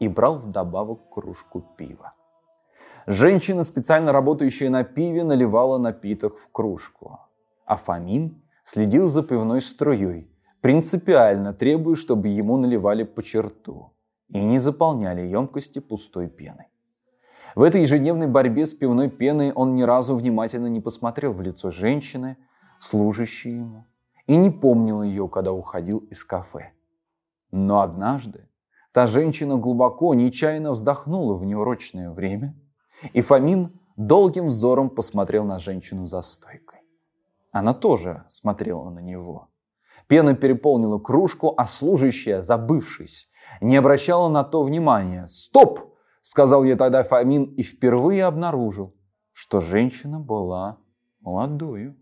и 0.00 0.08
брал 0.08 0.36
вдобавок 0.36 1.08
кружку 1.08 1.64
пива. 1.78 2.14
Женщина, 3.06 3.62
специально 3.62 4.12
работающая 4.12 4.68
на 4.68 4.82
пиве, 4.82 5.22
наливала 5.22 5.78
напиток 5.78 6.36
в 6.36 6.50
кружку. 6.50 7.20
А 7.64 7.76
Фомин 7.76 8.42
следил 8.64 9.08
за 9.08 9.22
пивной 9.22 9.62
струей, 9.62 10.28
принципиально 10.60 11.54
требуя, 11.54 11.94
чтобы 11.94 12.28
ему 12.28 12.56
наливали 12.56 13.04
по 13.04 13.22
черту 13.22 13.92
и 14.28 14.44
не 14.44 14.58
заполняли 14.58 15.20
емкости 15.20 15.78
пустой 15.78 16.26
пеной. 16.26 16.66
В 17.54 17.62
этой 17.62 17.82
ежедневной 17.82 18.26
борьбе 18.26 18.66
с 18.66 18.74
пивной 18.74 19.08
пеной 19.08 19.52
он 19.52 19.76
ни 19.76 19.82
разу 19.82 20.16
внимательно 20.16 20.66
не 20.66 20.80
посмотрел 20.80 21.32
в 21.32 21.40
лицо 21.40 21.70
женщины, 21.70 22.36
служащей 22.80 23.58
ему, 23.58 23.86
и 24.26 24.36
не 24.36 24.50
помнил 24.50 25.02
ее, 25.02 25.28
когда 25.28 25.52
уходил 25.52 25.98
из 25.98 26.24
кафе. 26.24 26.72
Но 27.50 27.80
однажды, 27.80 28.48
Та 28.96 29.06
женщина 29.06 29.58
глубоко, 29.58 30.14
нечаянно 30.14 30.70
вздохнула 30.70 31.34
в 31.34 31.44
неурочное 31.44 32.10
время, 32.10 32.54
и 33.12 33.20
Фомин 33.20 33.68
долгим 33.98 34.46
взором 34.46 34.88
посмотрел 34.88 35.44
на 35.44 35.58
женщину 35.58 36.06
за 36.06 36.22
стойкой. 36.22 36.78
Она 37.52 37.74
тоже 37.74 38.24
смотрела 38.30 38.88
на 38.88 39.00
него. 39.00 39.50
Пена 40.06 40.34
переполнила 40.34 40.98
кружку, 40.98 41.52
а 41.58 41.66
служащая, 41.66 42.40
забывшись, 42.40 43.28
не 43.60 43.76
обращала 43.76 44.30
на 44.30 44.44
то 44.44 44.62
внимания. 44.62 45.26
«Стоп!»— 45.26 45.94
сказал 46.22 46.64
ей 46.64 46.74
тогда 46.74 47.02
Фомин 47.02 47.44
и 47.54 47.62
впервые 47.62 48.24
обнаружил, 48.24 48.94
что 49.32 49.60
женщина 49.60 50.20
была 50.20 50.78
молодою, 51.20 51.98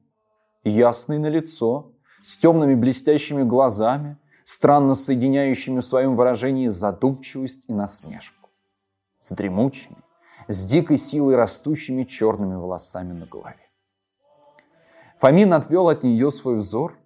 ясной 0.62 1.18
на 1.18 1.26
лицо, 1.26 1.93
с 2.24 2.38
темными 2.38 2.74
блестящими 2.74 3.42
глазами, 3.42 4.16
странно 4.44 4.94
соединяющими 4.94 5.80
в 5.80 5.84
своем 5.84 6.16
выражении 6.16 6.68
задумчивость 6.68 7.66
и 7.68 7.74
насмешку, 7.74 8.48
с 9.20 9.28
дремучими, 9.34 9.98
с 10.48 10.64
дикой 10.64 10.96
силой 10.96 11.36
растущими 11.36 12.04
черными 12.04 12.54
волосами 12.54 13.12
на 13.12 13.26
голове. 13.26 13.68
Фомин 15.18 15.52
отвел 15.52 15.90
от 15.90 16.02
нее 16.02 16.30
свой 16.30 16.56
взор, 16.56 16.96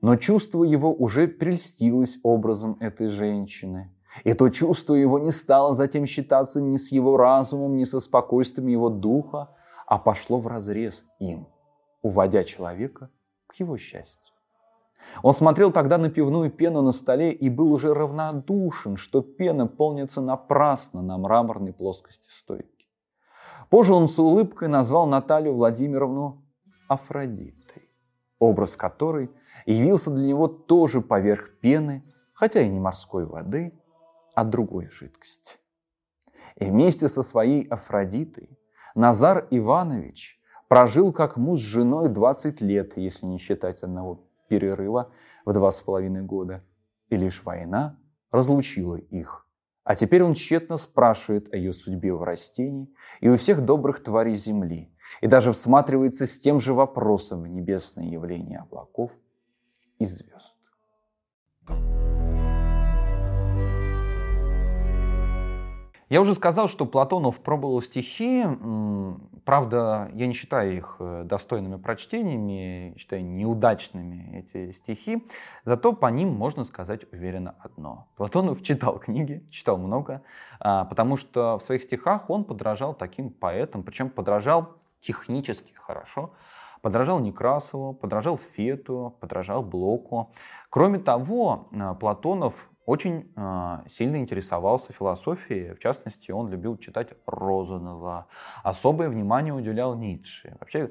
но 0.00 0.16
чувство 0.16 0.64
его 0.64 0.90
уже 0.90 1.28
прельстилось 1.28 2.18
образом 2.22 2.78
этой 2.80 3.08
женщины. 3.08 3.94
И 4.24 4.32
то 4.32 4.48
чувство 4.48 4.94
его 4.94 5.18
не 5.18 5.32
стало 5.32 5.74
затем 5.74 6.06
считаться 6.06 6.62
ни 6.62 6.78
с 6.78 6.92
его 6.92 7.18
разумом, 7.18 7.76
ни 7.76 7.84
со 7.84 8.00
спокойствием 8.00 8.68
его 8.68 8.88
духа, 8.88 9.54
а 9.86 9.98
пошло 9.98 10.40
в 10.40 10.46
разрез 10.46 11.04
им, 11.18 11.46
уводя 12.00 12.42
человека 12.44 13.10
к 13.46 13.54
его 13.56 13.76
счастью. 13.76 14.31
Он 15.22 15.32
смотрел 15.32 15.72
тогда 15.72 15.98
на 15.98 16.10
пивную 16.10 16.50
пену 16.50 16.82
на 16.82 16.92
столе 16.92 17.32
и 17.32 17.48
был 17.48 17.72
уже 17.72 17.94
равнодушен, 17.94 18.96
что 18.96 19.22
пена 19.22 19.66
полнится 19.66 20.20
напрасно 20.20 21.02
на 21.02 21.18
мраморной 21.18 21.72
плоскости 21.72 22.28
стойки. 22.30 22.88
Позже 23.68 23.94
он 23.94 24.08
с 24.08 24.18
улыбкой 24.18 24.68
назвал 24.68 25.06
Наталью 25.06 25.54
Владимировну 25.54 26.44
Афродитой, 26.88 27.88
образ 28.38 28.76
которой 28.76 29.30
явился 29.66 30.10
для 30.10 30.26
него 30.26 30.48
тоже 30.48 31.00
поверх 31.00 31.58
пены, 31.60 32.04
хотя 32.32 32.60
и 32.60 32.68
не 32.68 32.80
морской 32.80 33.24
воды, 33.24 33.78
а 34.34 34.44
другой 34.44 34.88
жидкости. 34.88 35.58
И 36.56 36.64
вместе 36.64 37.08
со 37.08 37.22
своей 37.22 37.66
Афродитой 37.66 38.58
Назар 38.94 39.46
Иванович 39.50 40.38
прожил 40.68 41.12
как 41.12 41.36
муж 41.36 41.60
с 41.60 41.64
женой 41.64 42.08
20 42.08 42.60
лет, 42.60 42.96
если 42.96 43.26
не 43.26 43.38
считать 43.38 43.82
одного 43.82 44.26
перерыва 44.52 45.10
в 45.46 45.52
два 45.54 45.72
с 45.72 45.80
половиной 45.80 46.22
года, 46.22 46.62
и 47.08 47.16
лишь 47.16 47.42
война 47.42 47.98
разлучила 48.30 48.96
их. 48.96 49.46
А 49.82 49.94
теперь 49.96 50.22
он 50.22 50.34
тщетно 50.34 50.76
спрашивает 50.76 51.52
о 51.54 51.56
ее 51.56 51.72
судьбе 51.72 52.12
в 52.12 52.22
растении 52.22 52.88
и 53.22 53.30
у 53.30 53.36
всех 53.36 53.64
добрых 53.64 54.02
тварей 54.02 54.36
земли, 54.36 54.94
и 55.22 55.26
даже 55.26 55.52
всматривается 55.52 56.26
с 56.26 56.38
тем 56.38 56.60
же 56.60 56.74
вопросом 56.74 57.42
в 57.42 57.48
небесное 57.48 58.04
явление 58.04 58.58
облаков 58.58 59.10
и 59.98 60.04
звезд. 60.04 60.54
Я 66.10 66.20
уже 66.20 66.34
сказал, 66.34 66.68
что 66.68 66.84
Платонов 66.84 67.38
пробовал 67.40 67.80
стихи. 67.80 68.44
Правда, 69.44 70.08
я 70.14 70.28
не 70.28 70.34
считаю 70.34 70.76
их 70.76 70.96
э, 71.00 71.24
достойными 71.24 71.76
прочтениями, 71.76 72.94
считаю 72.96 73.24
неудачными 73.24 74.38
эти 74.38 74.70
стихи. 74.70 75.26
Зато 75.64 75.92
по 75.92 76.06
ним 76.06 76.28
можно 76.28 76.64
сказать 76.64 77.12
уверенно 77.12 77.56
одно. 77.58 78.06
Платонов 78.16 78.62
читал 78.62 78.98
книги, 79.00 79.44
читал 79.50 79.78
много, 79.78 80.22
а, 80.60 80.84
потому 80.84 81.16
что 81.16 81.58
в 81.58 81.64
своих 81.64 81.82
стихах 81.82 82.30
он 82.30 82.44
подражал 82.44 82.94
таким 82.94 83.30
поэтам, 83.30 83.82
причем 83.82 84.10
подражал 84.10 84.76
технически 85.00 85.72
хорошо. 85.74 86.34
Подражал 86.80 87.18
Некрасову, 87.20 87.94
подражал 87.94 88.38
Фету, 88.38 89.16
подражал 89.20 89.62
Блоку. 89.62 90.32
Кроме 90.70 90.98
того, 90.98 91.68
э, 91.72 91.94
Платонов 91.98 92.68
очень 92.84 93.32
э, 93.36 93.78
сильно 93.88 94.16
интересовался 94.16 94.92
философией, 94.92 95.74
в 95.74 95.78
частности, 95.78 96.30
он 96.32 96.50
любил 96.50 96.76
читать 96.78 97.10
Розанова, 97.26 98.26
особое 98.64 99.08
внимание 99.08 99.54
уделял 99.54 99.94
Ницше. 99.94 100.56
Вообще, 100.58 100.90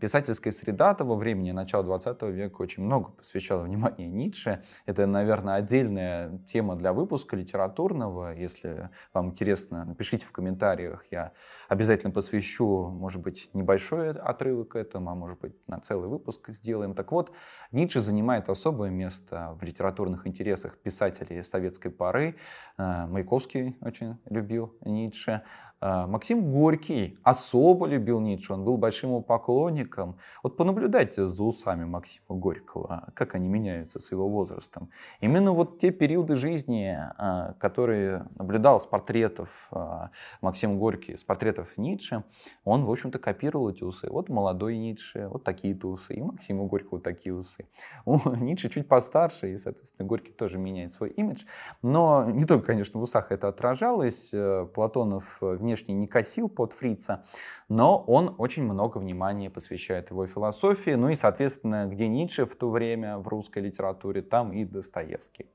писательская 0.00 0.52
среда 0.52 0.94
того 0.94 1.16
времени, 1.16 1.50
начала 1.50 1.82
20 1.82 2.22
века, 2.22 2.62
очень 2.62 2.82
много 2.82 3.10
посвящала 3.10 3.62
внимания 3.62 4.06
Ницше. 4.06 4.62
Это, 4.86 5.06
наверное, 5.06 5.54
отдельная 5.54 6.38
тема 6.46 6.76
для 6.76 6.92
выпуска 6.92 7.36
литературного. 7.36 8.34
Если 8.34 8.90
вам 9.12 9.30
интересно, 9.30 9.84
напишите 9.84 10.24
в 10.24 10.32
комментариях, 10.32 11.04
я 11.10 11.32
обязательно 11.68 12.12
посвящу, 12.12 12.88
может 12.88 13.20
быть, 13.20 13.50
небольшой 13.52 14.10
отрывок 14.10 14.76
этому, 14.76 15.10
а 15.10 15.14
может 15.14 15.40
быть, 15.40 15.54
на 15.66 15.80
целый 15.80 16.08
выпуск 16.08 16.50
сделаем. 16.50 16.94
Так 16.94 17.12
вот, 17.12 17.32
Ницше 17.72 18.00
занимает 18.00 18.48
особое 18.48 18.90
место 18.90 19.56
в 19.60 19.64
литературных 19.64 20.26
интересах 20.26 20.78
писателей 20.78 21.42
советской 21.42 21.90
поры. 21.90 22.36
Э, 22.78 23.06
Маяковский 23.06 23.76
очень 23.80 24.18
любил 24.28 24.76
Ницше. 24.84 25.42
Э, 25.80 26.06
Максим 26.06 26.52
Горький 26.52 27.18
особо 27.22 27.86
любил 27.86 28.20
Ницше, 28.20 28.52
он 28.52 28.64
был 28.64 28.76
большим 28.76 29.10
его 29.10 29.20
поклонником. 29.20 30.16
Вот 30.42 30.56
понаблюдайте 30.56 31.28
за 31.28 31.42
усами 31.42 31.84
Максима 31.84 32.38
Горького, 32.38 33.10
как 33.14 33.34
они 33.34 33.48
меняются 33.48 33.98
с 33.98 34.10
его 34.12 34.28
возрастом. 34.28 34.90
Именно 35.20 35.52
вот 35.52 35.78
те 35.78 35.90
периоды 35.90 36.36
жизни, 36.36 36.96
э, 36.96 37.54
которые 37.58 38.26
наблюдал 38.36 38.80
с 38.80 38.86
портретов 38.86 39.68
э, 39.72 40.08
Максима 40.42 40.74
Горький, 40.74 41.16
с 41.16 41.24
портретов 41.24 41.76
Ницше, 41.78 42.24
он, 42.64 42.84
в 42.84 42.90
общем-то, 42.90 43.18
копировал 43.18 43.70
эти 43.70 43.82
усы. 43.82 44.08
Вот 44.10 44.28
молодой 44.28 44.76
Ницше, 44.76 45.28
вот 45.28 45.44
такие-то 45.44 45.88
усы, 45.88 46.14
и 46.14 46.22
Максима 46.22 46.64
Горького 46.66 47.00
такие 47.00 47.34
усы. 47.34 47.66
У 48.04 48.18
Ницше 48.36 48.68
чуть 48.68 48.86
постарше, 48.86 49.52
и, 49.52 49.56
соответственно, 49.56 50.06
Горький 50.06 50.32
тоже 50.32 50.58
меняет 50.58 50.92
свой 50.92 51.10
имидж. 51.10 51.44
Но 51.82 52.30
не 52.30 52.44
только, 52.44 52.66
конечно, 52.66 53.00
в 53.00 53.02
усах 53.02 53.32
это 53.32 53.48
отражалось. 53.48 54.30
Платонов 54.74 55.40
в 55.40 55.69
внешне 55.70 55.94
не 55.94 56.06
косил 56.06 56.48
под 56.48 56.72
фрица, 56.72 57.24
но 57.68 57.98
он 57.98 58.34
очень 58.38 58.64
много 58.64 58.98
внимания 58.98 59.50
посвящает 59.50 60.10
его 60.10 60.26
философии, 60.26 60.90
ну 60.90 61.08
и, 61.08 61.14
соответственно, 61.14 61.86
где 61.86 62.08
Ницше 62.08 62.44
в 62.44 62.56
то 62.56 62.70
время 62.70 63.18
в 63.18 63.28
русской 63.28 63.60
литературе, 63.60 64.22
там 64.22 64.52
и 64.52 64.64
Достоевский. 64.64 65.46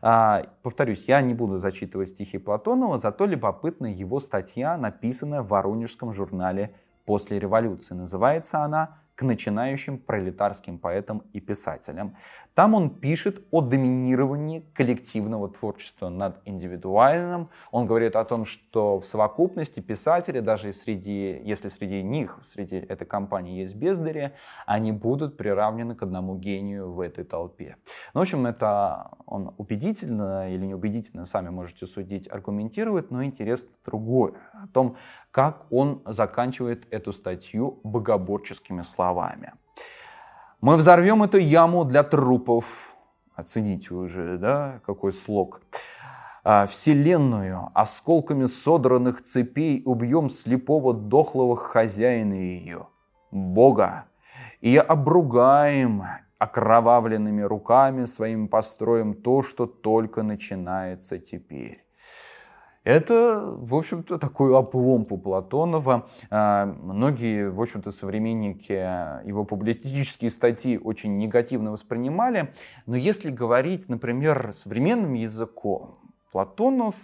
А, 0.00 0.44
повторюсь, 0.62 1.04
я 1.06 1.20
не 1.20 1.34
буду 1.34 1.58
зачитывать 1.58 2.08
стихи 2.08 2.38
Платонова, 2.38 2.96
зато 2.96 3.26
любопытна 3.26 3.86
его 3.86 4.20
статья, 4.20 4.78
написанная 4.78 5.42
в 5.42 5.48
Воронежском 5.48 6.12
журнале 6.12 6.74
«После 7.04 7.38
революции». 7.38 7.94
Называется 7.94 8.62
она 8.64 8.98
к 9.14 9.22
начинающим 9.22 9.98
пролетарским 9.98 10.78
поэтам 10.78 11.22
и 11.32 11.40
писателям. 11.40 12.16
Там 12.54 12.74
он 12.74 12.90
пишет 12.90 13.42
о 13.50 13.60
доминировании 13.60 14.64
коллективного 14.74 15.48
творчества 15.48 16.08
над 16.08 16.40
индивидуальным. 16.44 17.48
Он 17.70 17.86
говорит 17.86 18.16
о 18.16 18.24
том, 18.24 18.44
что 18.44 18.98
в 19.00 19.06
совокупности 19.06 19.80
писатели, 19.80 20.40
даже 20.40 20.72
среди, 20.72 21.40
если 21.44 21.68
среди 21.68 22.02
них, 22.02 22.38
среди 22.44 22.76
этой 22.76 23.06
компании 23.06 23.60
есть 23.60 23.76
бездари, 23.76 24.32
они 24.66 24.92
будут 24.92 25.36
приравнены 25.36 25.94
к 25.94 26.02
одному 26.02 26.36
гению 26.36 26.92
в 26.92 27.00
этой 27.00 27.24
толпе. 27.24 27.76
Ну, 28.14 28.20
в 28.20 28.22
общем, 28.22 28.46
это 28.46 29.10
он 29.26 29.54
убедительно 29.56 30.52
или 30.52 30.66
неубедительно, 30.66 31.26
сами 31.26 31.50
можете 31.50 31.86
судить, 31.86 32.28
аргументирует, 32.28 33.10
но 33.10 33.24
интересно 33.24 33.70
другое. 33.84 34.34
О 34.52 34.66
том, 34.68 34.96
как 35.30 35.66
он 35.70 36.02
заканчивает 36.06 36.86
эту 36.90 37.12
статью 37.12 37.80
богоборческими 37.84 38.82
словами. 38.82 39.52
Мы 40.60 40.76
взорвем 40.76 41.22
эту 41.22 41.38
яму 41.38 41.84
для 41.84 42.02
трупов. 42.02 42.94
Оцените 43.34 43.94
уже, 43.94 44.36
да, 44.38 44.80
какой 44.84 45.12
слог. 45.12 45.62
А, 46.42 46.66
Вселенную 46.66 47.70
осколками 47.74 48.46
содранных 48.46 49.22
цепей 49.22 49.82
убьем 49.84 50.30
слепого 50.30 50.92
дохлого 50.92 51.56
хозяина 51.56 52.34
ее, 52.34 52.88
Бога, 53.30 54.06
и 54.60 54.76
обругаем 54.76 56.04
окровавленными 56.38 57.42
руками 57.42 58.06
своим 58.06 58.48
построим 58.48 59.14
то, 59.14 59.42
что 59.42 59.66
только 59.66 60.22
начинается 60.22 61.18
теперь. 61.18 61.84
Это, 62.82 63.40
в 63.44 63.74
общем-то, 63.74 64.18
такой 64.18 64.56
опломб 64.56 65.12
у 65.12 65.18
Платонова. 65.18 66.08
А, 66.30 66.64
многие, 66.64 67.50
в 67.50 67.60
общем-то, 67.60 67.90
современники 67.90 68.72
его 69.26 69.44
публицистические 69.44 70.30
статьи 70.30 70.78
очень 70.78 71.18
негативно 71.18 71.72
воспринимали. 71.72 72.54
Но 72.86 72.96
если 72.96 73.30
говорить, 73.30 73.88
например, 73.88 74.52
современным 74.54 75.12
языком, 75.12 75.98
Платонов 76.32 76.94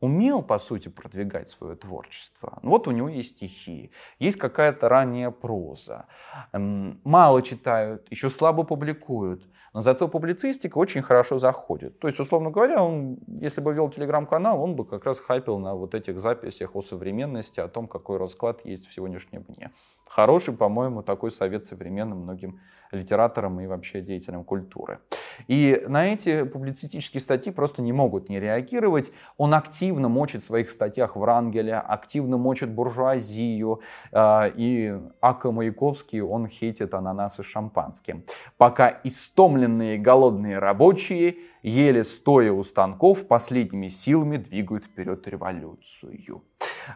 умел, 0.00 0.42
по 0.42 0.58
сути, 0.58 0.88
продвигать 0.88 1.50
свое 1.50 1.76
творчество. 1.76 2.58
Вот 2.62 2.88
у 2.88 2.90
него 2.90 3.08
есть 3.08 3.36
стихи, 3.36 3.92
есть 4.18 4.38
какая-то 4.38 4.88
ранняя 4.88 5.30
проза. 5.30 6.06
Мало 6.52 7.42
читают, 7.42 8.06
еще 8.10 8.30
слабо 8.30 8.64
публикуют. 8.64 9.44
Но 9.72 9.82
зато 9.82 10.08
публицистика 10.08 10.78
очень 10.78 11.02
хорошо 11.02 11.38
заходит. 11.38 11.98
То 12.00 12.08
есть, 12.08 12.18
условно 12.18 12.50
говоря, 12.50 12.82
он, 12.82 13.18
если 13.28 13.60
бы 13.60 13.72
вел 13.72 13.88
телеграм-канал, 13.88 14.60
он 14.60 14.74
бы 14.74 14.84
как 14.84 15.04
раз 15.04 15.20
хайпил 15.20 15.58
на 15.58 15.74
вот 15.74 15.94
этих 15.94 16.20
записях 16.20 16.74
о 16.74 16.82
современности, 16.82 17.60
о 17.60 17.68
том, 17.68 17.86
какой 17.86 18.18
расклад 18.18 18.64
есть 18.64 18.86
в 18.86 18.92
сегодняшнем 18.92 19.44
дне. 19.44 19.70
Хороший, 20.08 20.54
по-моему, 20.54 21.02
такой 21.02 21.30
совет 21.30 21.66
современным 21.66 22.18
многим 22.18 22.60
литераторам 22.90 23.60
и 23.60 23.66
вообще 23.66 24.00
деятелям 24.00 24.44
культуры. 24.44 24.98
И 25.46 25.84
на 25.88 26.06
эти 26.06 26.44
публицистические 26.44 27.20
статьи 27.20 27.52
просто 27.52 27.82
не 27.82 27.92
могут 27.92 28.28
не 28.28 28.40
реагировать. 28.40 29.12
Он 29.36 29.54
активно 29.54 30.08
мочит 30.08 30.42
в 30.42 30.46
своих 30.46 30.70
статьях 30.70 31.16
Врангеля, 31.16 31.80
активно 31.80 32.36
мочит 32.36 32.70
буржуазию. 32.70 33.80
Э, 34.12 34.50
и 34.54 34.98
Ака 35.20 35.50
Маяковский, 35.50 36.20
он 36.20 36.48
хейтит 36.48 36.94
ананасы 36.94 37.42
шампанским. 37.42 38.24
Пока 38.56 39.00
истомленные 39.04 39.98
голодные 39.98 40.58
рабочие 40.58 41.36
еле 41.62 42.04
стоя 42.04 42.52
у 42.52 42.64
станков, 42.64 43.26
последними 43.26 43.88
силами 43.88 44.36
двигают 44.36 44.84
вперед 44.84 45.26
революцию. 45.28 46.42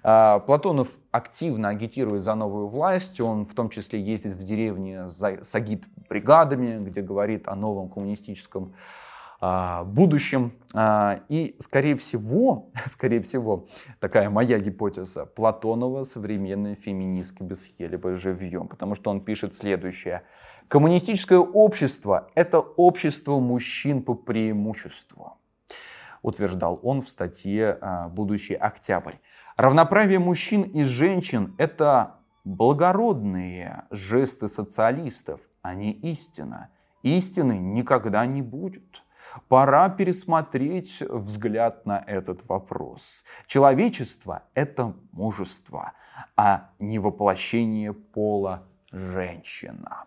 А, 0.02 0.40
Платонов 0.40 0.88
активно 1.10 1.68
агитирует 1.68 2.24
за 2.24 2.34
новую 2.34 2.68
власть, 2.68 3.20
он 3.20 3.44
в 3.44 3.54
том 3.54 3.70
числе 3.70 4.00
ездит 4.00 4.34
в 4.34 4.42
деревни 4.42 5.08
с 5.08 5.54
агит-бригадами, 5.54 6.84
где 6.84 7.02
говорит 7.02 7.46
о 7.48 7.54
новом 7.54 7.88
коммунистическом 7.88 8.74
а, 9.40 9.84
будущем. 9.84 10.54
А, 10.72 11.20
и, 11.28 11.56
скорее 11.60 11.96
всего, 11.96 12.70
скорее 12.86 13.20
всего, 13.20 13.66
такая 14.00 14.30
моя 14.30 14.58
гипотеза, 14.58 15.26
Платонова 15.26 16.04
современные 16.04 16.74
феминистки 16.74 17.42
бы 17.42 17.54
съели 17.54 17.96
бы 17.96 18.16
живьем, 18.16 18.68
потому 18.68 18.94
что 18.94 19.10
он 19.10 19.20
пишет 19.20 19.56
следующее– 19.56 20.22
Коммунистическое 20.68 21.38
общество– 21.38 22.30
это 22.34 22.60
общество 22.60 23.38
мужчин 23.38 24.02
по 24.02 24.14
преимуществу, 24.14 25.38
утверждал 26.22 26.80
он 26.82 27.02
в 27.02 27.08
статье 27.08 27.78
а, 27.80 28.08
«Будущий 28.08 28.54
октябрь». 28.54 29.16
Равноправие 29.56 30.18
мужчин 30.18 30.62
и 30.62 30.82
женщин– 30.82 31.54
это 31.58 32.16
благородные 32.44 33.84
жесты 33.90 34.48
социалистов, 34.48 35.40
а 35.62 35.74
не 35.74 35.92
истина. 35.92 36.70
Истины 37.02 37.58
никогда 37.58 38.24
не 38.26 38.42
будет. 38.42 39.02
Пора 39.48 39.88
пересмотреть 39.90 41.00
взгляд 41.00 41.84
на 41.86 42.02
этот 42.06 42.48
вопрос. 42.48 43.24
Человечество– 43.46 44.44
это 44.54 44.94
мужество, 45.12 45.92
а 46.36 46.70
не 46.78 46.98
воплощение 46.98 47.92
пола 47.92 48.62
женщина. 48.90 50.04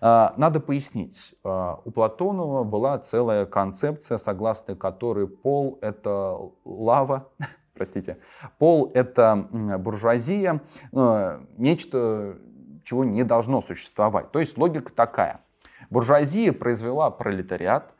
А, 0.00 0.34
надо 0.36 0.60
пояснить, 0.60 1.34
а, 1.44 1.80
у 1.84 1.90
Платонова 1.90 2.64
была 2.64 2.98
целая 2.98 3.46
концепция, 3.46 4.18
согласно 4.18 4.76
которой 4.76 5.26
пол— 5.28 5.78
это 5.80 6.38
лава, 6.64 7.28
простите, 7.74 8.18
пол— 8.58 8.90
это 8.94 9.48
буржуазия, 9.78 10.60
нечто, 10.92 12.36
чего 12.84 13.04
не 13.04 13.24
должно 13.24 13.60
существовать. 13.60 14.32
То 14.32 14.40
есть 14.40 14.58
логика 14.58 14.92
такая. 14.92 15.40
Буржуазия 15.90 16.52
произвела 16.52 17.10
пролетариат, 17.10 17.92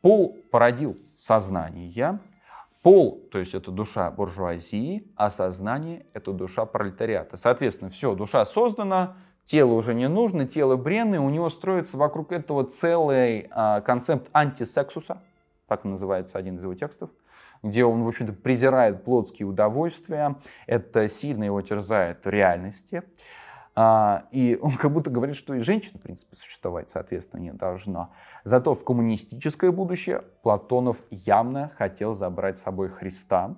пол 0.00 0.36
породил 0.50 0.98
сознание, 1.16 2.18
Пол, 2.82 3.28
то 3.30 3.38
есть 3.38 3.54
это 3.54 3.70
душа 3.70 4.10
буржуазии, 4.10 5.06
а 5.14 5.28
сознание— 5.28 6.06
это 6.14 6.32
душа 6.32 6.64
пролетариата. 6.64 7.36
Соответственно, 7.36 7.90
все, 7.90 8.14
душа 8.14 8.46
создана, 8.46 9.18
тело 9.50 9.72
уже 9.72 9.94
не 9.94 10.08
нужно, 10.08 10.46
тело 10.46 10.76
бренное, 10.76 11.18
у 11.18 11.28
него 11.28 11.50
строится 11.50 11.98
вокруг 11.98 12.30
этого 12.30 12.62
целый 12.64 13.48
а, 13.50 13.80
концепт 13.80 14.28
антисексуса, 14.32 15.20
так 15.66 15.84
называется 15.84 16.38
один 16.38 16.56
из 16.58 16.62
его 16.62 16.74
текстов, 16.74 17.10
где 17.64 17.84
он, 17.84 18.04
в 18.04 18.08
общем-то, 18.08 18.32
презирает 18.32 19.02
плотские 19.02 19.48
удовольствия, 19.48 20.36
это 20.66 21.08
сильно 21.08 21.42
его 21.42 21.60
терзает 21.62 22.24
в 22.24 22.28
реальности. 22.28 23.02
А, 23.74 24.26
и 24.30 24.56
он 24.62 24.72
как 24.76 24.92
будто 24.92 25.10
говорит, 25.10 25.34
что 25.34 25.54
и 25.54 25.60
женщина, 25.60 25.98
в 25.98 26.02
принципе, 26.02 26.36
существовать, 26.36 26.90
соответственно, 26.90 27.40
не 27.40 27.52
должна. 27.52 28.10
Зато 28.44 28.76
в 28.76 28.84
коммунистическое 28.84 29.72
будущее 29.72 30.22
Платонов 30.42 30.98
явно 31.10 31.72
хотел 31.76 32.14
забрать 32.14 32.58
с 32.58 32.62
собой 32.62 32.88
Христа. 32.88 33.56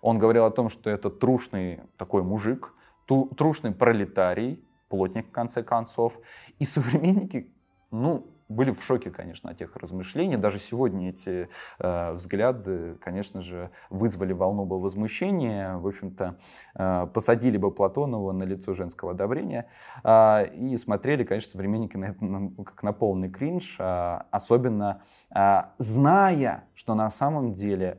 Он 0.00 0.18
говорил 0.18 0.46
о 0.46 0.50
том, 0.50 0.70
что 0.70 0.88
это 0.88 1.10
трушный 1.10 1.80
такой 1.98 2.22
мужик, 2.22 2.72
трушный 3.06 3.72
пролетарий, 3.72 4.64
плотник, 4.94 5.26
в 5.26 5.32
конце 5.32 5.64
концов. 5.64 6.20
И 6.60 6.64
современники, 6.64 7.52
ну, 7.90 8.26
были 8.48 8.70
в 8.70 8.82
шоке, 8.84 9.10
конечно, 9.10 9.50
от 9.50 9.58
тех 9.58 9.74
размышлений. 9.74 10.36
Даже 10.36 10.58
сегодня 10.58 11.08
эти 11.08 11.48
э, 11.80 12.12
взгляды, 12.12 12.96
конечно 13.00 13.40
же, 13.40 13.70
вызвали 13.90 14.32
волну 14.32 14.66
бы 14.66 14.80
возмущения. 14.80 15.76
В 15.78 15.86
общем-то, 15.86 16.38
э, 16.76 17.06
посадили 17.12 17.56
бы 17.56 17.72
Платонова 17.72 18.32
на 18.32 18.44
лицо 18.44 18.74
женского 18.74 19.12
одобрения 19.12 19.66
э, 20.04 20.54
и 20.54 20.76
смотрели, 20.76 21.24
конечно, 21.24 21.50
современники 21.50 21.96
на 21.96 22.04
это 22.04 22.24
на, 22.24 22.64
как 22.64 22.82
на 22.82 22.92
полный 22.92 23.30
кринж, 23.30 23.76
э, 23.80 24.18
особенно 24.30 25.02
э, 25.34 25.62
зная, 25.78 26.68
что 26.74 26.94
на 26.94 27.10
самом 27.10 27.54
деле 27.54 27.98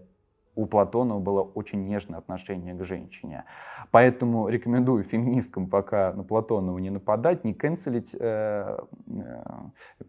у 0.55 0.65
Платонова 0.65 1.19
было 1.19 1.41
очень 1.41 1.85
нежное 1.85 2.19
отношение 2.19 2.73
к 2.73 2.83
женщине. 2.83 3.45
Поэтому 3.91 4.47
рекомендую 4.47 5.03
феминисткам 5.03 5.69
пока 5.69 6.13
на 6.13 6.23
Платонова 6.23 6.77
не 6.77 6.89
нападать, 6.89 7.43
не 7.43 7.53
канцелить 7.53 8.15
э, 8.17 8.77
э, 9.07 9.43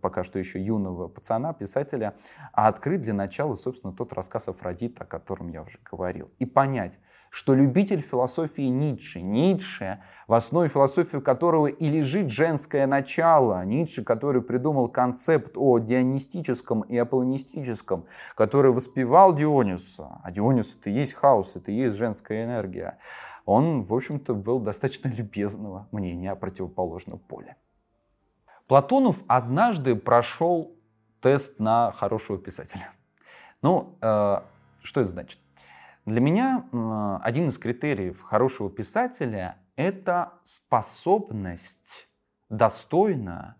пока 0.00 0.24
что 0.24 0.38
еще 0.38 0.60
юного 0.62 1.08
пацана, 1.08 1.52
писателя, 1.52 2.14
а 2.52 2.68
открыть 2.68 3.02
для 3.02 3.14
начала, 3.14 3.56
собственно, 3.56 3.92
тот 3.92 4.12
рассказ 4.12 4.48
Афродита, 4.48 5.04
о 5.04 5.06
котором 5.06 5.48
я 5.48 5.62
уже 5.62 5.78
говорил. 5.90 6.30
И 6.38 6.46
понять, 6.46 6.98
что 7.30 7.54
любитель 7.54 8.00
философии 8.00 8.62
Ницше, 8.62 9.20
Ницше, 9.20 10.00
в 10.26 10.34
основе 10.34 10.68
философии 10.68 11.18
которого 11.18 11.66
и 11.66 11.88
лежит 11.88 12.30
женское 12.30 12.86
начало, 12.86 13.64
Ницше, 13.64 14.02
который 14.02 14.42
придумал 14.42 14.88
концепт 14.88 15.56
о 15.56 15.78
дионистическом 15.78 16.82
и 16.82 16.96
аполлонистическом, 16.96 18.06
который 18.34 18.72
воспевал 18.72 19.34
Диониса, 19.34 20.20
а 20.22 20.30
Дионис 20.30 20.76
это 20.76 20.90
и 20.90 20.94
есть 20.94 21.14
хаос, 21.14 21.56
это 21.56 21.70
и 21.70 21.74
есть 21.74 21.96
женская 21.96 22.44
энергия, 22.44 22.98
он, 23.44 23.82
в 23.82 23.94
общем-то, 23.94 24.34
был 24.34 24.58
достаточно 24.58 25.08
любезного 25.08 25.86
мнения 25.92 26.32
о 26.32 26.36
противоположном 26.36 27.18
поле. 27.18 27.56
Платонов 28.66 29.16
однажды 29.28 29.94
прошел 29.94 30.76
тест 31.20 31.58
на 31.60 31.92
хорошего 31.92 32.38
писателя. 32.38 32.90
Ну, 33.62 33.96
э, 34.00 34.40
что 34.82 35.00
это 35.00 35.10
значит? 35.10 35.38
Для 36.06 36.20
меня 36.20 36.64
один 37.22 37.48
из 37.48 37.58
критериев 37.58 38.22
хорошего 38.22 38.70
писателя— 38.70 39.58
это 39.76 40.34
способность 40.44 42.08
достойно, 42.48 43.56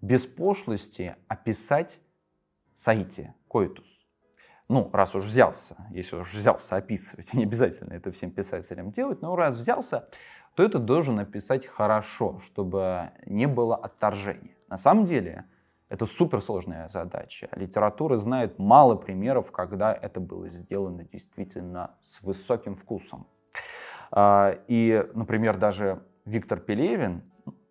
без 0.00 0.26
пошлости 0.26 1.14
описать 1.28 2.00
соитие, 2.74 3.36
коитус. 3.48 3.86
Ну, 4.68 4.90
раз 4.92 5.14
уж 5.14 5.24
взялся, 5.24 5.76
если 5.90 6.16
уж 6.16 6.34
взялся 6.34 6.74
описывать, 6.76 7.32
не 7.32 7.44
обязательно 7.44 7.92
это 7.92 8.10
всем 8.10 8.32
писателям 8.32 8.90
делать, 8.90 9.22
но 9.22 9.36
раз 9.36 9.56
взялся, 9.56 10.08
то 10.56 10.64
это 10.64 10.80
должен 10.80 11.20
описать 11.20 11.64
хорошо, 11.64 12.40
чтобы 12.44 13.12
не 13.24 13.46
было 13.46 13.76
отторжения. 13.76 14.56
На 14.68 14.78
самом 14.78 15.04
деле, 15.04 15.44
это 15.88 16.06
суперсложная 16.06 16.88
задача. 16.88 17.48
Литература 17.54 18.16
знает 18.16 18.58
мало 18.58 18.94
примеров, 18.96 19.50
когда 19.52 19.92
это 19.92 20.20
было 20.20 20.48
сделано 20.48 21.04
действительно 21.04 21.96
с 22.00 22.22
высоким 22.22 22.76
вкусом. 22.76 23.26
А, 24.10 24.56
и, 24.68 25.06
например, 25.14 25.56
даже 25.58 26.02
Виктор 26.24 26.58
Пелевин, 26.60 27.22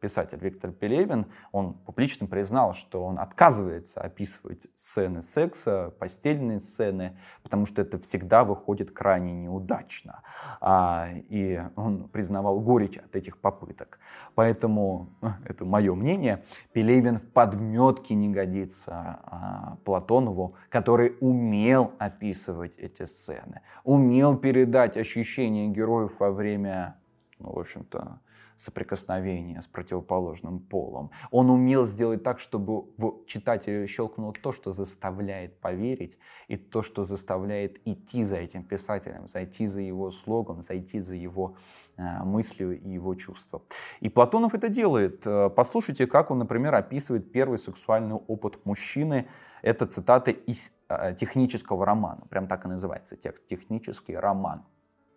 писатель 0.03 0.37
Виктор 0.41 0.71
Пелевин, 0.71 1.27
он 1.53 1.75
публично 1.75 2.27
признал, 2.27 2.73
что 2.73 3.05
он 3.05 3.17
отказывается 3.17 4.01
описывать 4.01 4.67
сцены 4.75 5.21
секса, 5.21 5.93
постельные 5.97 6.59
сцены, 6.59 7.17
потому 7.41 7.65
что 7.65 7.81
это 7.81 7.97
всегда 7.99 8.43
выходит 8.43 8.91
крайне 8.91 9.31
неудачно. 9.31 10.21
А, 10.59 11.07
и 11.29 11.61
он 11.77 12.09
признавал 12.09 12.59
горечь 12.59 12.97
от 12.97 13.15
этих 13.15 13.37
попыток. 13.37 13.99
Поэтому, 14.35 15.13
это 15.45 15.63
мое 15.63 15.95
мнение, 15.95 16.43
Пелевин 16.73 17.19
в 17.19 17.31
подметке 17.31 18.13
не 18.13 18.27
годится 18.27 19.21
а, 19.23 19.77
Платонову, 19.85 20.55
который 20.67 21.15
умел 21.21 21.93
описывать 21.97 22.75
эти 22.77 23.05
сцены, 23.05 23.61
умел 23.85 24.35
передать 24.35 24.97
ощущения 24.97 25.69
героев 25.69 26.19
во 26.19 26.31
время, 26.31 26.97
ну, 27.39 27.51
в 27.51 27.59
общем-то, 27.59 28.19
соприкосновения 28.57 29.61
с 29.61 29.67
противоположным 29.67 30.59
полом. 30.59 31.11
Он 31.31 31.49
умел 31.49 31.85
сделать 31.85 32.23
так, 32.23 32.39
чтобы 32.39 32.83
в 32.97 33.25
читателе 33.25 33.87
щелкнуло 33.87 34.33
то, 34.33 34.51
что 34.51 34.73
заставляет 34.73 35.59
поверить, 35.59 36.17
и 36.47 36.57
то, 36.57 36.81
что 36.83 37.05
заставляет 37.05 37.79
идти 37.85 38.23
за 38.23 38.37
этим 38.37 38.63
писателем, 38.63 39.27
зайти 39.27 39.67
за 39.67 39.81
его 39.81 40.11
слогом, 40.11 40.61
зайти 40.61 40.99
за 40.99 41.15
его 41.15 41.55
э, 41.97 42.23
мыслью 42.23 42.79
и 42.79 42.89
его 42.89 43.15
чувством. 43.15 43.61
И 43.99 44.09
Платонов 44.09 44.53
это 44.53 44.69
делает. 44.69 45.25
Э, 45.25 45.49
послушайте, 45.49 46.07
как 46.07 46.31
он, 46.31 46.39
например, 46.39 46.75
описывает 46.75 47.31
первый 47.31 47.57
сексуальный 47.57 48.15
опыт 48.15 48.65
мужчины. 48.65 49.27
Это 49.61 49.85
цитата 49.85 50.31
из 50.31 50.71
э, 50.89 51.15
технического 51.19 51.85
романа. 51.85 52.25
Прям 52.29 52.47
так 52.47 52.65
и 52.65 52.67
называется 52.67 53.15
текст. 53.15 53.47
Технический 53.47 54.15
роман. 54.15 54.63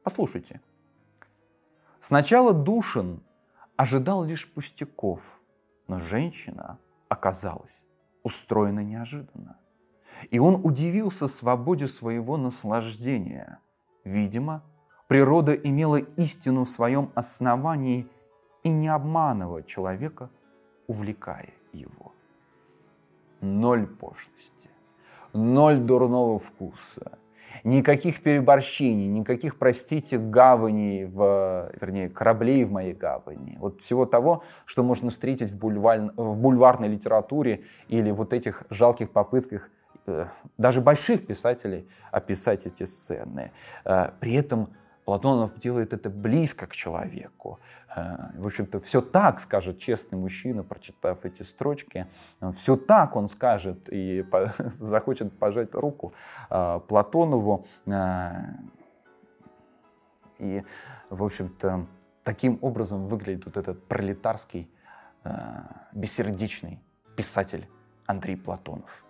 Послушайте. 0.03 0.61
Сначала 2.07 2.53
Душин 2.53 3.21
ожидал 3.75 4.23
лишь 4.23 4.49
пустяков, 4.55 5.41
но 5.89 5.99
женщина 5.99 6.79
оказалась 7.09 7.85
устроена 8.23 8.85
неожиданно. 8.85 9.57
И 10.31 10.39
он 10.39 10.61
удивился 10.65 11.27
свободе 11.27 11.89
своего 11.89 12.37
наслаждения. 12.37 13.59
Видимо, 14.05 14.63
природа 15.09 15.53
имела 15.53 15.97
истину 15.97 16.65
в 16.65 16.71
своем 16.71 17.11
основании 17.17 18.07
и 18.63 18.69
не 18.69 18.87
обманывала 18.87 19.65
человека, 19.65 20.31
увлекая 20.87 21.55
его. 21.73 22.13
Ноль 23.41 23.85
пошлости, 23.85 24.71
ноль 25.33 25.81
дурного 25.81 26.39
вкуса– 26.39 27.19
Никаких 27.65 28.23
переборщений, 28.23 29.07
никаких, 29.07 29.59
простите, 29.59 30.19
гаваней, 30.19 31.05
в, 31.05 31.73
вернее, 31.81 32.09
кораблей 32.09 32.65
в 32.65 32.73
моей 32.73 32.93
гавани. 32.93 33.57
Вот 33.59 33.81
всего 33.81 34.07
того, 34.07 34.43
что 34.65 34.83
можно 34.83 35.11
встретить 35.11 35.51
в, 35.51 35.57
бульвар, 35.57 36.13
в 36.17 36.37
бульварной 36.37 36.89
литературе 36.89 37.63
или 37.89 38.11
вот 38.11 38.33
этих 38.33 38.65
жалких 38.71 39.11
попытках 39.11 39.71
э, 40.07 40.27
даже 40.59 40.81
больших 40.81 41.27
писателей 41.27 41.89
описать 42.11 42.67
эти 42.67 42.85
сцены. 42.85 43.53
Э, 43.85 44.11
при 44.21 44.35
этом 44.35 44.69
Платонов 45.07 45.57
делает 45.61 45.93
это 45.93 46.11
близко 46.11 46.67
к 46.67 46.75
человеку. 46.75 47.61
Э, 47.95 48.33
в 48.37 48.45
общем-то, 48.45 48.81
все 48.81 49.01
так 49.01 49.39
скажет 49.39 49.79
честный 49.79 50.19
мужчина, 50.19 50.65
прочитав 50.65 51.25
эти 51.25 51.45
строчки. 51.45 52.09
Все 52.57 52.77
так 52.77 53.15
он 53.15 53.29
скажет 53.29 53.89
и 53.89 54.27
захочет 54.81 55.33
пожать 55.39 55.77
руку 55.77 56.13
э, 56.51 56.81
Платонову. 56.89 57.67
Э, 57.87 58.33
и, 60.41 60.65
в 61.09 61.23
общем-то, 61.23 61.87
таким 62.25 62.59
образом 62.61 63.07
выглядит 63.07 63.47
вот 63.47 63.57
этот 63.57 63.87
пролетарский, 63.87 64.69
бессердечный 65.93 66.79
писатель 67.17 67.69
Андрей 68.07 68.37
Платонов. 68.37 69.05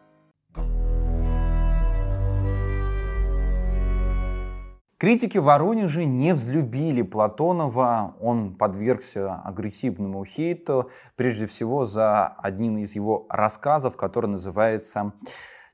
Критики 4.99 5.37
в 5.37 5.45
Воронеже 5.45 6.07
не 6.07 6.33
взлюбили 6.33 7.03
Платонова, 7.03 8.17
он 8.19 8.55
подвергся 8.57 9.35
агрессивному 9.45 10.25
хейту, 10.25 10.91
прежде 11.17 11.47
всего 11.47 11.85
за 11.85 12.29
один 12.29 12.79
из 12.79 12.95
его 12.95 13.27
рассказов, 13.29 13.99
который 13.99 14.29
называется 14.31 15.13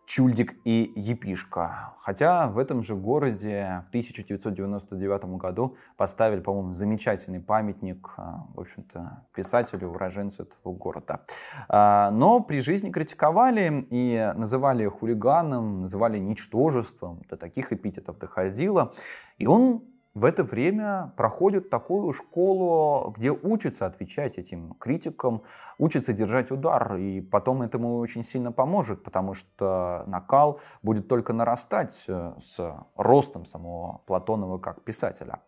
Чульдик 0.06 0.56
и 0.64 0.92
Епишка. 0.96 1.94
Хотя 1.98 2.48
в 2.48 2.58
этом 2.58 2.82
же 2.82 2.96
городе 2.96 3.82
в 3.86 3.88
1999 3.88 5.24
году 5.36 5.76
поставили, 5.96 6.40
по-моему, 6.40 6.74
замечательный 6.74 7.40
памятник, 7.40 8.10
а, 8.16 8.46
в 8.54 8.60
общем-то, 8.60 9.24
писателю, 9.34 9.90
уроженцу 9.90 10.42
этого 10.42 10.74
города. 10.74 11.20
А, 11.68 12.10
но 12.10 12.40
при 12.40 12.60
жизни 12.60 12.90
критиковали 12.90 13.86
и 13.90 14.32
называли 14.34 14.86
хулиганом, 14.86 15.82
называли 15.82 16.18
ничтожеством, 16.18 17.22
до 17.30 17.36
таких 17.36 17.72
эпитетов 17.72 18.18
доходило. 18.18 18.92
И 19.38 19.46
он 19.46 19.82
в 20.14 20.26
это 20.26 20.44
время 20.44 21.14
проходит 21.16 21.70
такую 21.70 22.12
школу, 22.12 23.14
где 23.16 23.30
учится 23.30 23.86
отвечать 23.86 24.36
этим 24.36 24.74
критикам, 24.74 25.42
учится 25.78 26.12
держать 26.12 26.50
удар, 26.50 26.96
и 26.96 27.22
потом 27.22 27.62
этому 27.62 27.96
очень 27.96 28.22
сильно 28.22 28.52
поможет, 28.52 29.02
потому 29.04 29.32
что 29.32 30.04
накал 30.06 30.60
будет 30.82 31.08
только 31.08 31.32
нарастать 31.32 32.04
э, 32.08 32.34
с 32.42 32.60
ростом 32.94 33.46
самого 33.46 34.02
Платонова 34.06 34.58
как 34.58 34.82
писателя. 34.84 35.40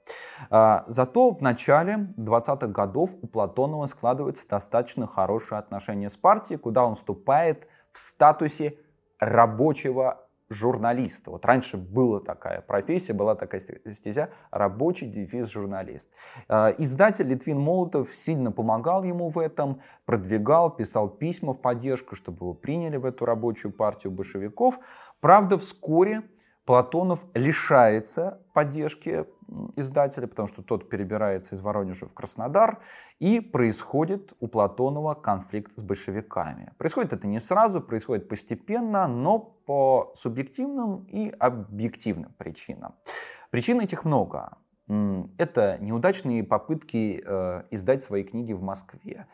А, 0.48 0.84
зато 0.86 1.30
в 1.30 1.42
начале 1.42 2.12
20-х 2.16 2.68
годов 2.68 3.10
у 3.20 3.26
Платонова 3.26 3.84
складывается 3.84 4.48
достаточно 4.48 5.06
хорошее 5.06 5.58
отношение 5.58 6.08
с 6.08 6.16
партией, 6.16 6.58
куда 6.58 6.86
он 6.86 6.94
вступает 6.94 7.68
в 7.92 7.98
статусе 7.98 8.78
рабочего 9.18 10.23
журналиста. 10.48 11.30
Вот 11.30 11.44
раньше 11.44 11.76
была 11.76 12.20
такая 12.20 12.60
профессия, 12.60 13.12
была 13.12 13.34
такая 13.34 13.60
стезя 13.60 14.30
рабочий 14.50 15.06
дефис 15.06 15.50
журналист. 15.50 16.10
А, 16.48 16.74
издатель 16.78 17.26
Литвин 17.26 17.58
Молотов 17.58 18.14
сильно 18.14 18.52
помогал 18.52 19.04
ему 19.04 19.28
в 19.30 19.38
этом, 19.38 19.80
продвигал, 20.04 20.74
писал 20.74 21.08
письма 21.08 21.54
в 21.54 21.60
поддержку, 21.60 22.14
чтобы 22.14 22.38
его 22.38 22.54
приняли 22.54 22.96
в 22.96 23.04
эту 23.04 23.24
рабочую 23.24 23.72
партию 23.72 24.12
большевиков. 24.12 24.78
Правда, 25.20 25.58
вскоре 25.58 26.22
Платонов 26.64 27.20
лишается 27.34 28.42
поддержки 28.54 29.26
издателя, 29.76 30.26
потому 30.26 30.48
что 30.48 30.62
тот 30.62 30.88
перебирается 30.88 31.54
из 31.54 31.60
Воронежа 31.60 32.06
в 32.06 32.12
Краснодар, 32.12 32.80
и 33.18 33.40
происходит 33.40 34.32
у 34.40 34.48
Платонова 34.48 35.14
конфликт 35.14 35.72
с 35.76 35.82
большевиками. 35.82 36.72
Происходит 36.78 37.12
это 37.12 37.26
не 37.26 37.40
сразу, 37.40 37.80
происходит 37.80 38.28
постепенно, 38.28 39.06
но 39.06 39.38
по 39.38 40.14
субъективным 40.16 41.04
и 41.04 41.30
объективным 41.38 42.32
причинам. 42.38 42.94
Причин 43.50 43.80
этих 43.80 44.04
много. 44.04 44.58
Это 45.38 45.78
неудачные 45.80 46.44
попытки 46.44 47.22
э, 47.24 47.62
издать 47.70 48.04
свои 48.04 48.22
книги 48.22 48.52
в 48.52 48.62
Москве. 48.62 49.26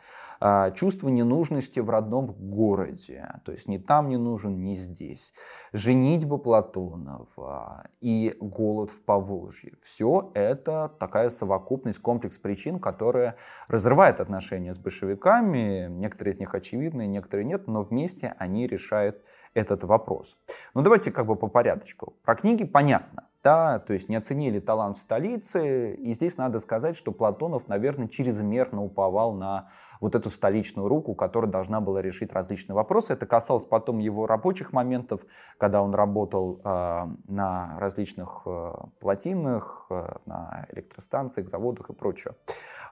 А, 0.42 0.70
чувство 0.70 1.10
ненужности 1.10 1.80
в 1.80 1.90
родном 1.90 2.32
городе, 2.32 3.28
то 3.44 3.52
есть 3.52 3.68
ни 3.68 3.76
там 3.76 4.08
не 4.08 4.16
нужен, 4.16 4.64
ни 4.64 4.72
здесь. 4.72 5.34
Женитьба 5.74 6.38
Платонова 6.38 7.84
и 8.00 8.34
голод 8.40 8.90
в 8.90 9.04
Поволжье. 9.04 9.74
Все 9.82 10.30
это 10.32 10.90
такая 10.98 11.28
совокупность, 11.28 11.98
комплекс 11.98 12.38
причин, 12.38 12.78
которая 12.78 13.36
разрывает 13.68 14.18
отношения 14.18 14.72
с 14.72 14.78
большевиками. 14.78 15.88
Некоторые 15.90 16.32
из 16.32 16.40
них 16.40 16.54
очевидны, 16.54 17.06
некоторые 17.06 17.44
нет, 17.44 17.66
но 17.66 17.82
вместе 17.82 18.34
они 18.38 18.66
решают 18.66 19.22
этот 19.52 19.84
вопрос. 19.84 20.38
Ну 20.72 20.80
давайте 20.80 21.10
как 21.10 21.26
бы 21.26 21.36
по 21.36 21.48
порядочку. 21.48 22.14
Про 22.22 22.34
книги 22.34 22.64
понятно. 22.64 23.26
Да, 23.42 23.78
то 23.78 23.94
есть 23.94 24.10
не 24.10 24.16
оценили 24.16 24.60
талант 24.60 24.98
столицы, 24.98 25.94
и 25.94 26.12
здесь 26.12 26.36
надо 26.36 26.60
сказать, 26.60 26.94
что 26.94 27.10
Платонов, 27.10 27.68
наверное, 27.68 28.06
чрезмерно 28.06 28.84
уповал 28.84 29.32
на 29.32 29.70
вот 30.00 30.14
эту 30.14 30.30
столичную 30.30 30.88
руку, 30.88 31.14
которая 31.14 31.50
должна 31.50 31.80
была 31.80 32.02
решить 32.02 32.32
различные 32.32 32.74
вопросы. 32.74 33.12
Это 33.12 33.26
касалось 33.26 33.64
потом 33.64 33.98
его 33.98 34.26
рабочих 34.26 34.72
моментов, 34.72 35.20
когда 35.58 35.82
он 35.82 35.94
работал 35.94 36.60
э, 36.64 37.06
на 37.28 37.76
различных 37.78 38.42
э, 38.46 38.72
плотинах, 38.98 39.86
э, 39.90 40.16
на 40.26 40.66
электростанциях, 40.72 41.48
заводах 41.48 41.90
и 41.90 41.92
прочее. 41.92 42.34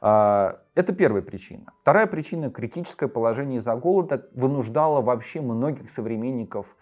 Э, 0.03 0.59
это 0.75 0.92
первая 0.92 1.23
причина. 1.23 1.73
Вторая 1.81 2.07
причина– 2.07 2.51
критическое 2.53 3.09
положение 3.09 3.59
из-за 3.59 3.75
голода 3.75 4.29
вынуждало 4.35 5.01
вообще 5.01 5.40
многих 5.40 5.90
современников 5.90 6.77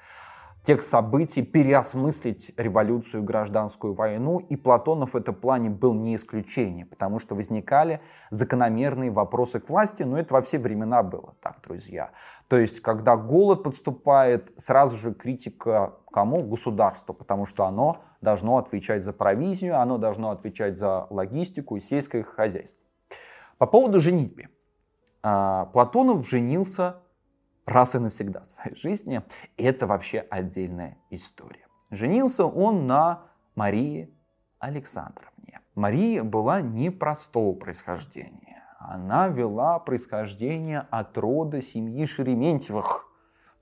тех 0.67 0.83
событий, 0.83 1.43
переосмыслить 1.43 2.53
революцию 2.57 3.23
гражданскую 3.23 3.95
войну, 3.95 4.41
и 4.41 4.57
Платонов 4.57 5.13
в 5.13 5.17
этом 5.17 5.37
плане 5.37 5.71
был 5.71 5.95
не 5.95 6.17
исключение, 6.17 6.85
потому 6.85 7.21
что 7.21 7.37
возникали 7.37 8.01
закономерные 8.33 9.13
вопросы 9.13 9.61
к 9.61 9.69
власти, 9.69 10.03
но 10.03 10.19
это 10.19 10.35
во 10.35 10.43
все 10.43 10.59
времена 10.59 11.05
было 11.05 11.37
так, 11.41 11.61
друзья. 11.63 12.11
То 12.49 12.59
есть, 12.59 12.81
когда 12.81 13.17
голод 13.17 13.63
подступает, 13.63 14.53
сразу 14.57 14.97
же 14.97 15.15
критика 15.15 15.95
кому? 16.11 16.43
Государству, 16.43 17.15
потому 17.15 17.47
что 17.47 17.65
оно 17.65 18.03
должно 18.21 18.59
отвечать 18.59 19.05
за 19.05 19.13
провизию, 19.13 19.81
оно 19.81 19.99
должно 19.99 20.31
отвечать 20.31 20.79
за 20.79 21.07
логистику 21.11 21.77
и 21.77 21.81
сельское 21.81 22.25
хозяйство. 22.25 22.85
По 23.59 23.67
поводу 23.67 24.01
женитьбы. 24.01 24.49
А, 25.23 25.67
Платонов 25.67 26.29
женился 26.29 26.97
раз 27.67 27.95
и 27.95 27.99
навсегда 27.99 28.41
в 28.41 28.47
своей 28.47 28.77
жизни. 28.77 29.23
Это 29.57 29.87
вообще 29.87 30.21
отдельная 30.21 30.97
история. 31.11 31.67
Женился 31.91 32.47
он 32.47 32.87
на 32.87 33.25
Марии 33.55 34.11
Александровне. 34.59 35.61
Мария 35.75 36.25
была 36.25 36.63
непростого 36.63 37.55
происхождения. 37.55 38.65
Она 38.79 39.29
вела 39.29 39.79
происхождение 39.79 40.87
от 40.91 41.17
рода 41.19 41.61
семьи 41.61 42.07
Шереметьевых. 42.07 43.07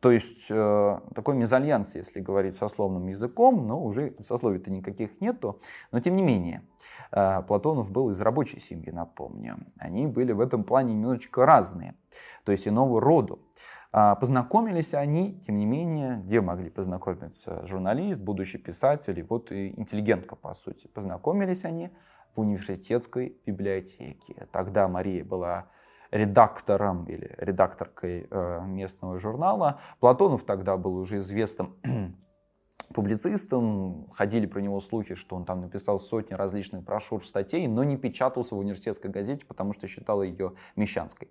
То 0.00 0.10
есть 0.10 0.48
э, 0.50 1.00
такой 1.14 1.34
мезальянс, 1.34 1.94
если 1.94 2.20
говорить 2.20 2.56
сословным 2.56 3.06
языком, 3.06 3.66
но 3.66 3.82
уже 3.82 4.14
сословий-то 4.20 4.70
никаких 4.70 5.18
нету. 5.22 5.62
Но 5.92 6.00
тем 6.00 6.16
не 6.16 6.22
менее, 6.22 6.62
э, 7.10 7.40
Платонов 7.48 7.90
был 7.90 8.10
из 8.10 8.20
рабочей 8.20 8.60
семьи, 8.60 8.90
напомню. 8.90 9.56
Они 9.78 10.06
были 10.06 10.32
в 10.32 10.40
этом 10.40 10.62
плане 10.62 10.92
немножечко 10.92 11.46
разные, 11.46 11.94
то 12.44 12.52
есть 12.52 12.68
иного 12.68 13.00
рода. 13.00 13.38
А 13.96 14.16
познакомились 14.16 14.92
они, 14.92 15.38
тем 15.38 15.56
не 15.56 15.66
менее, 15.66 16.20
где 16.24 16.40
могли 16.40 16.68
познакомиться 16.68 17.64
журналист, 17.64 18.20
будущий 18.20 18.58
писатель 18.58 19.16
и 19.20 19.22
вот 19.22 19.52
и 19.52 19.68
интеллигентка, 19.68 20.34
по 20.34 20.52
сути. 20.54 20.88
Познакомились 20.88 21.64
они 21.64 21.90
в 22.34 22.40
университетской 22.40 23.38
библиотеке. 23.46 24.48
Тогда 24.50 24.88
Мария 24.88 25.24
была 25.24 25.66
редактором 26.10 27.04
или 27.04 27.36
редакторкой 27.38 28.26
э, 28.28 28.62
местного 28.66 29.20
журнала. 29.20 29.78
Платонов 30.00 30.42
тогда 30.42 30.76
был 30.76 30.96
уже 30.96 31.20
известным 31.20 31.76
публицистом, 32.92 34.08
ходили 34.10 34.46
про 34.46 34.58
него 34.58 34.80
слухи, 34.80 35.14
что 35.14 35.36
он 35.36 35.44
там 35.44 35.60
написал 35.60 36.00
сотни 36.00 36.34
различных 36.34 36.82
брошюр, 36.82 37.24
статей, 37.24 37.68
но 37.68 37.84
не 37.84 37.96
печатался 37.96 38.56
в 38.56 38.58
университетской 38.58 39.12
газете, 39.12 39.46
потому 39.46 39.72
что 39.72 39.86
считал 39.86 40.20
ее 40.24 40.54
мещанской. 40.74 41.30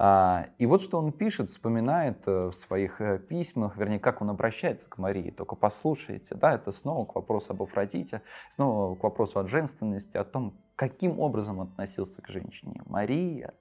А, 0.00 0.46
и 0.58 0.66
вот 0.66 0.80
что 0.80 0.98
он 0.98 1.10
пишет, 1.10 1.50
вспоминает 1.50 2.22
э, 2.26 2.46
в 2.46 2.52
своих 2.52 3.00
э, 3.00 3.18
письмах, 3.18 3.76
вернее, 3.76 3.98
как 3.98 4.22
он 4.22 4.30
обращается 4.30 4.88
к 4.88 4.96
Марии. 4.96 5.32
Только 5.32 5.56
послушайте, 5.56 6.36
да, 6.36 6.54
это 6.54 6.70
снова 6.70 7.04
к 7.04 7.16
вопросу 7.16 7.52
об 7.52 7.62
Афродите, 7.64 8.22
снова 8.48 8.94
к 8.94 9.02
вопросу 9.02 9.40
о 9.40 9.46
женственности, 9.48 10.16
о 10.16 10.22
том, 10.22 10.54
каким 10.76 11.18
образом 11.18 11.60
относился 11.60 12.22
к 12.22 12.28
женщине. 12.28 12.80
Мария 12.86 13.54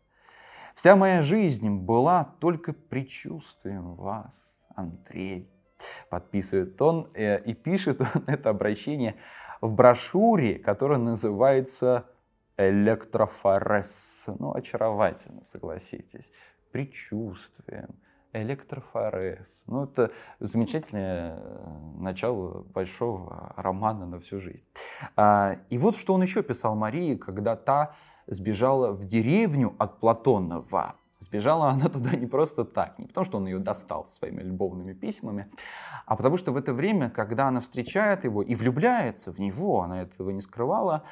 Вся 0.75 0.95
моя 0.95 1.23
жизнь 1.23 1.71
была 1.71 2.35
только 2.39 2.71
предчувствием 2.71 3.95
вас, 3.95 4.31
Андрей. 4.75 5.49
Подписывает 6.11 6.79
он 6.79 7.07
э, 7.15 7.41
и 7.45 7.55
пишет 7.55 7.99
он 7.99 8.25
это 8.27 8.51
обращение 8.51 9.15
в 9.59 9.73
брошюре, 9.73 10.59
которая 10.59 10.99
называется 10.99 12.05
«Электрофорез». 12.57 14.25
Ну, 14.39 14.53
очаровательно, 14.53 15.43
согласитесь. 15.43 16.29
Предчувствием. 16.71 17.95
Электрофорез. 18.33 19.63
Ну, 19.67 19.85
это 19.85 20.11
замечательное 20.39 21.39
э, 21.39 21.99
начало 21.99 22.63
большого 22.63 23.53
романа 23.55 24.05
на 24.05 24.19
всю 24.19 24.39
жизнь. 24.39 24.65
А, 25.15 25.57
и 25.69 25.77
вот 25.77 25.95
что 25.95 26.13
он 26.13 26.21
еще 26.21 26.43
писал 26.43 26.75
Марии, 26.75 27.15
когда 27.15 27.55
та 27.55 27.95
сбежала 28.27 28.91
в 28.91 29.05
деревню 29.05 29.75
от 29.79 29.99
Платонова. 29.99 30.95
Сбежала 31.19 31.69
она 31.69 31.89
туда 31.89 32.11
не 32.11 32.27
просто 32.27 32.63
так, 32.63 32.99
не 32.99 33.07
потому 33.07 33.25
что 33.25 33.37
он 33.37 33.47
ее 33.47 33.59
достал 33.59 34.09
своими 34.11 34.43
любовными 34.43 34.93
письмами, 34.93 35.51
а 36.05 36.15
потому 36.15 36.37
что 36.37 36.51
в 36.51 36.57
это 36.57 36.73
время, 36.73 37.09
когда 37.09 37.47
она 37.47 37.59
встречает 37.59 38.23
его 38.23 38.43
и 38.43 38.53
влюбляется 38.55 39.31
в 39.31 39.39
него, 39.39 39.81
она 39.81 40.01
этого 40.03 40.29
не 40.29 40.41
скрывала, 40.41 41.03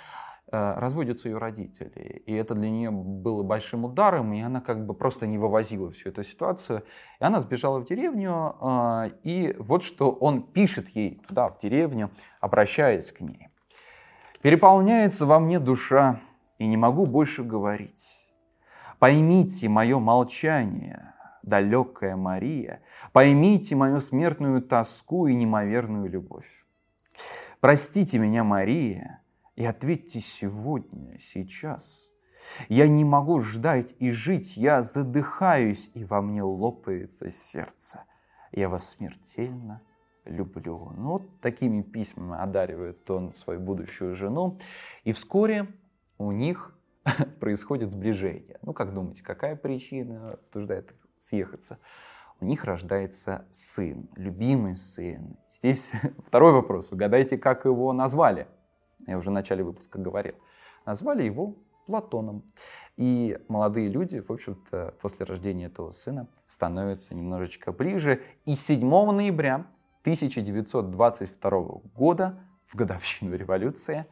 разводятся 0.52 1.28
ее 1.30 1.38
родители. 1.38 2.24
И 2.26 2.34
это 2.34 2.54
для 2.54 2.70
нее 2.70 2.92
было 2.92 3.44
большим 3.44 3.86
ударом, 3.86 4.34
и 4.34 4.42
она 4.42 4.62
как 4.62 4.86
бы 4.86 4.94
просто 4.94 5.26
не 5.28 5.38
вывозила 5.38 5.92
всю 5.92 6.10
эту 6.10 6.24
ситуацию. 6.24 6.84
И 7.20 7.24
она 7.24 7.42
сбежала 7.42 7.80
в 7.80 7.86
деревню, 7.86 8.56
э, 8.62 9.12
и 9.24 9.56
вот 9.58 9.84
что 9.84 10.12
он 10.12 10.44
пишет 10.44 10.90
ей 10.90 11.22
туда, 11.28 11.48
в 11.48 11.58
деревню, 11.58 12.12
обращаясь 12.40 13.12
к 13.12 13.22
ней. 13.22 13.50
«Переполняется 14.42 15.26
во 15.26 15.40
мне 15.40 15.60
душа 15.60 16.20
и 16.60 16.68
не 16.68 16.78
могу 16.78 17.06
больше 17.06 17.44
говорить. 17.44 18.30
Поймите 19.00 19.68
мое 19.68 20.00
молчание, 20.00 21.14
далекая 21.42 22.16
Мария, 22.16 22.82
поймите 23.12 23.76
мою 23.76 24.00
смертную 24.00 24.62
тоску 24.62 25.28
и 25.28 25.36
неимоверную 25.36 26.10
любовь. 26.10 26.66
Простите 27.60 28.20
меня, 28.20 28.44
Мария, 28.44 29.22
и 29.56 29.66
ответьте 29.66 30.20
сегодня, 30.20 31.18
сейчас. 31.20 32.12
Я 32.70 32.88
не 32.88 33.04
могу 33.04 33.40
ждать 33.40 33.96
и 34.00 34.12
жить, 34.12 34.58
я 34.58 34.82
задыхаюсь, 34.82 35.90
и 35.94 36.04
во 36.04 36.22
мне 36.22 36.44
лопается 36.44 37.32
сердце. 37.32 38.04
Я 38.52 38.70
вас 38.70 38.90
смертельно 38.90 39.82
люблю. 40.26 40.92
Ну, 40.96 41.12
вот 41.12 41.42
такими 41.42 41.82
письмами 41.82 42.42
одаривает 42.42 43.10
он 43.10 43.34
свою 43.34 43.60
будущую 43.60 44.16
жену. 44.16 44.58
И 45.04 45.12
вскоре 45.12 45.68
у 46.18 46.32
них 46.32 46.78
происходит 47.40 47.92
сближение. 47.92 48.58
Ну, 48.62 48.74
как 48.74 48.94
думаете, 48.94 49.24
какая 49.24 49.56
причина 49.56 50.38
вынуждает 50.54 50.92
их 50.92 50.98
съехаться? 51.20 51.80
У 52.42 52.46
них 52.46 52.66
рождается 52.66 53.46
сын, 53.52 54.10
любимый 54.16 54.76
сын. 54.76 55.38
Здесь 55.54 55.94
второй 56.26 56.52
вопрос. 56.52 56.92
Угадайте, 56.92 57.38
как 57.38 57.66
его 57.66 57.94
назвали? 57.94 58.48
Я 59.08 59.18
уже 59.18 59.30
в 59.30 59.34
начале 59.34 59.64
выпуска 59.64 60.00
говорил. 60.00 60.36
Назвали 60.86 61.24
его 61.24 61.56
Платоном. 61.86 62.44
И 62.98 63.38
молодые 63.48 63.90
люди, 63.90 64.20
в 64.20 64.32
общем-то, 64.32 64.96
после 65.02 65.26
рождения 65.26 65.66
этого 65.66 65.92
сына 65.92 66.28
становятся 66.48 67.14
немножечко 67.14 67.72
ближе. 67.72 68.22
И 68.46 68.56
7 68.56 68.80
ноября 69.12 69.68
1922 70.02 71.50
года, 71.96 72.40
в 72.66 72.76
годовщину 72.76 73.36
революции, 73.36 74.06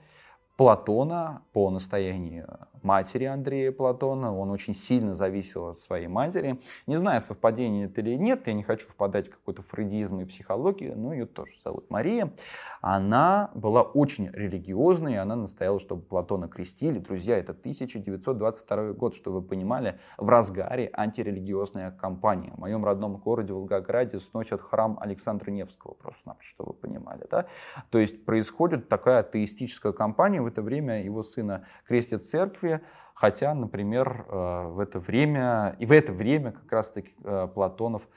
Платона 0.56 1.42
по 1.52 1.70
настоянию 1.72 2.68
матери 2.84 3.26
Андрея 3.26 3.72
Платона. 3.72 4.38
Он 4.38 4.52
очень 4.52 4.76
сильно 4.76 5.16
зависел 5.16 5.70
от 5.70 5.80
своей 5.80 6.08
матери. 6.08 6.60
Не 6.86 6.98
знаю, 6.98 7.22
совпадение 7.22 7.86
это 7.86 8.02
или 8.02 8.16
нет, 8.16 8.48
я 8.48 8.54
не 8.54 8.64
хочу 8.64 8.88
впадать 8.88 9.30
в 9.30 9.32
какой-то 9.32 9.62
фрейдизм 9.64 10.20
и 10.20 10.26
психологию, 10.26 10.98
но 10.98 11.14
ее 11.14 11.26
тоже 11.26 11.54
зовут 11.64 11.90
Мария. 11.90 12.34
Она 12.82 13.50
была 13.54 13.82
очень 13.82 14.30
религиозной, 14.30 15.14
и 15.14 15.16
она 15.16 15.36
настояла, 15.38 15.80
чтобы 15.80 16.02
Платона 16.02 16.50
крестили. 16.50 17.00
Друзья, 17.00 17.38
это 17.38 17.54
1922 17.54 18.94
год, 18.94 19.16
чтобы 19.16 19.40
вы 19.40 19.48
понимали, 19.48 20.00
в 20.18 20.28
разгаре 20.28 20.90
антирелигиозная 20.94 21.92
кампания. 21.92 22.52
В 22.56 22.60
моем 22.60 22.84
родном 22.84 23.16
городе 23.18 23.54
Волгограде 23.54 24.20
сносят 24.20 24.62
храм 24.62 24.98
Александра 25.00 25.50
Невского, 25.50 25.94
просто-напросто, 25.94 26.54
чтобы 26.54 26.74
вы 26.74 26.78
понимали. 26.78 27.26
Да? 27.32 27.46
То 27.90 28.00
есть 28.00 28.26
происходит 28.26 28.90
такая 28.90 29.20
атеистическая 29.20 29.94
кампания, 29.94 30.42
в 30.44 30.48
это 30.48 30.62
время 30.62 31.04
его 31.04 31.24
сына 31.24 31.66
крестят 31.88 32.24
в 32.24 32.30
церкви, 32.30 32.82
хотя, 33.14 33.54
например, 33.54 34.26
э, 34.28 34.68
в 34.68 34.80
это 34.80 35.00
время, 35.00 35.76
и 35.80 35.86
в 35.86 35.92
это 35.92 36.12
время 36.12 36.52
как 36.52 36.72
раз-таки 36.72 37.14
э, 37.24 37.48
Платонов 37.54 38.08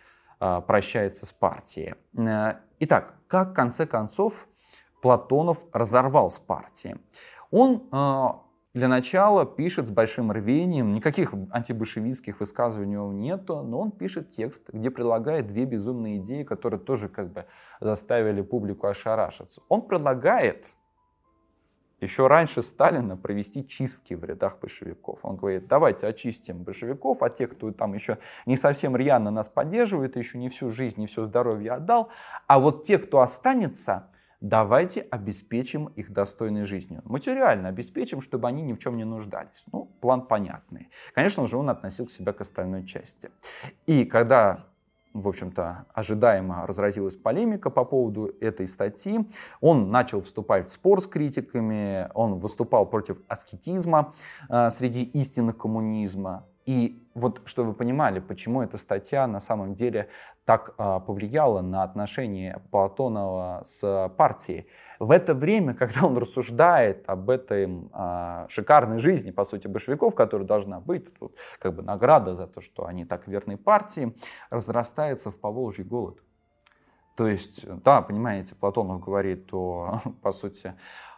э, 0.41 0.61
прощается 0.67 1.27
с 1.27 1.33
партией. 1.33 1.95
Итак, 2.81 3.15
как 3.29 3.51
в 3.51 3.55
конце 3.55 3.87
концов 3.87 4.47
Платонов 5.03 5.65
разорвал 5.73 6.31
с 6.31 6.39
партией? 6.39 6.97
Он 7.51 7.89
для 8.75 8.89
начала 8.89 9.47
пишет 9.47 9.87
с 9.87 9.91
большим 9.91 10.31
рвением, 10.31 10.93
никаких 10.93 11.33
антибольшевистских 11.51 12.41
высказываний 12.41 12.99
у 12.99 13.11
него 13.11 13.13
нету, 13.13 13.63
но 13.63 13.81
он 13.81 13.91
пишет 13.91 14.33
текст, 14.33 14.69
где 14.71 14.91
предлагает 14.91 15.47
две 15.47 15.65
безумные 15.65 16.19
идеи, 16.19 16.43
которые 16.43 16.79
тоже 16.79 17.09
как 17.09 17.33
бы 17.33 17.47
заставили 17.81 18.43
публику 18.43 18.87
ошарашиться. 18.89 19.63
Он 19.71 19.81
предлагает 19.81 20.67
еще 22.01 22.27
раньше 22.27 22.63
Сталина 22.63 23.17
провести 23.17 23.67
чистки 23.67 24.15
в 24.15 24.25
рядах 24.25 24.59
большевиков. 24.59 25.21
Он 25.23 25.37
говорит, 25.37 25.67
давайте 25.67 26.07
очистим 26.07 26.63
большевиков, 26.63 27.23
а 27.23 27.31
тех, 27.31 27.51
кто 27.51 27.73
там 27.73 27.95
еще 27.95 28.19
не 28.45 28.57
совсем 28.57 28.97
рьяно 28.97 29.31
нас 29.31 29.49
поддерживает, 29.49 30.17
еще 30.17 30.39
не 30.39 30.49
всю 30.49 30.71
жизнь, 30.71 31.01
не 31.01 31.07
все 31.07 31.27
здоровье 31.27 31.73
отдал, 31.73 32.11
а 32.47 32.59
вот 32.59 32.85
те, 32.85 32.99
кто 32.99 33.21
останется, 33.21 34.11
давайте 34.41 35.01
обеспечим 35.11 35.87
их 35.87 36.13
достойной 36.13 36.65
жизнью. 36.65 37.01
Материально 37.05 37.69
обеспечим, 37.69 38.21
чтобы 38.21 38.49
они 38.49 38.63
ни 38.63 38.75
в 38.75 38.79
чем 38.79 38.97
не 38.97 39.05
нуждались. 39.05 39.65
Ну, 39.73 39.87
план 40.01 40.27
понятный. 40.27 40.91
Конечно 41.15 41.47
же, 41.47 41.57
он 41.57 41.71
относил 41.71 42.09
себя 42.09 42.33
к 42.33 42.41
остальной 42.43 42.85
части. 42.85 43.31
И 43.87 44.05
когда 44.05 44.67
в 45.21 45.29
общем-то, 45.29 45.87
ожидаемо 45.93 46.67
разразилась 46.67 47.17
полемика 47.17 47.71
по 47.71 47.85
поводу 47.85 48.33
этой 48.41 48.69
статьи. 48.69 49.29
Он 49.61 49.91
начал 49.91 50.21
вступать 50.23 50.69
в 50.69 50.73
спор 50.73 51.01
с 51.01 51.07
критиками, 51.07 52.11
он 52.15 52.39
выступал 52.39 52.87
против 52.87 53.19
аскетизма 53.29 54.15
э, 54.49 54.71
среди 54.71 55.03
истинных 55.03 55.57
коммунизма. 55.57 56.45
И 56.67 57.09
вот, 57.15 57.43
чтобы 57.45 57.71
вы 57.71 57.75
понимали, 57.75 58.19
почему 58.19 58.61
эта 58.61 58.77
статья 58.77 59.29
на 59.29 59.39
самом 59.39 59.77
деле 59.77 60.09
так 60.45 60.75
э, 60.77 61.01
повлияла 61.07 61.61
на 61.61 61.85
отношения 61.85 62.61
Платонова 62.73 63.63
с 63.65 64.13
партией. 64.17 64.67
В 64.99 65.13
это 65.13 65.35
время, 65.35 65.75
когда 65.79 66.05
он 66.05 66.19
рассуждает 66.19 67.09
об 67.09 67.31
этой 67.31 67.69
э, 67.69 68.47
шикарной 68.49 68.99
жизни, 68.99 69.31
по 69.31 69.45
сути, 69.45 69.69
большевиков, 69.69 70.17
которая 70.17 70.47
должна 70.47 70.81
быть, 70.81 71.17
тут, 71.19 71.37
как 71.61 71.75
бы 71.75 71.83
награда 71.83 72.35
за 72.35 72.49
то, 72.49 72.61
что 72.61 72.87
они 72.87 73.05
так 73.05 73.29
верны 73.29 73.57
партии, 73.57 74.17
разрастается 74.51 75.31
в 75.31 75.39
Поволжье 75.39 75.85
голод. 75.85 76.19
То 77.17 77.29
есть, 77.29 77.65
да, 77.83 78.03
понимаете, 78.03 78.57
Платонов 78.57 79.01
говорит 79.01 79.49
о, 79.53 80.03
по 80.23 80.33
сути, 80.33 80.75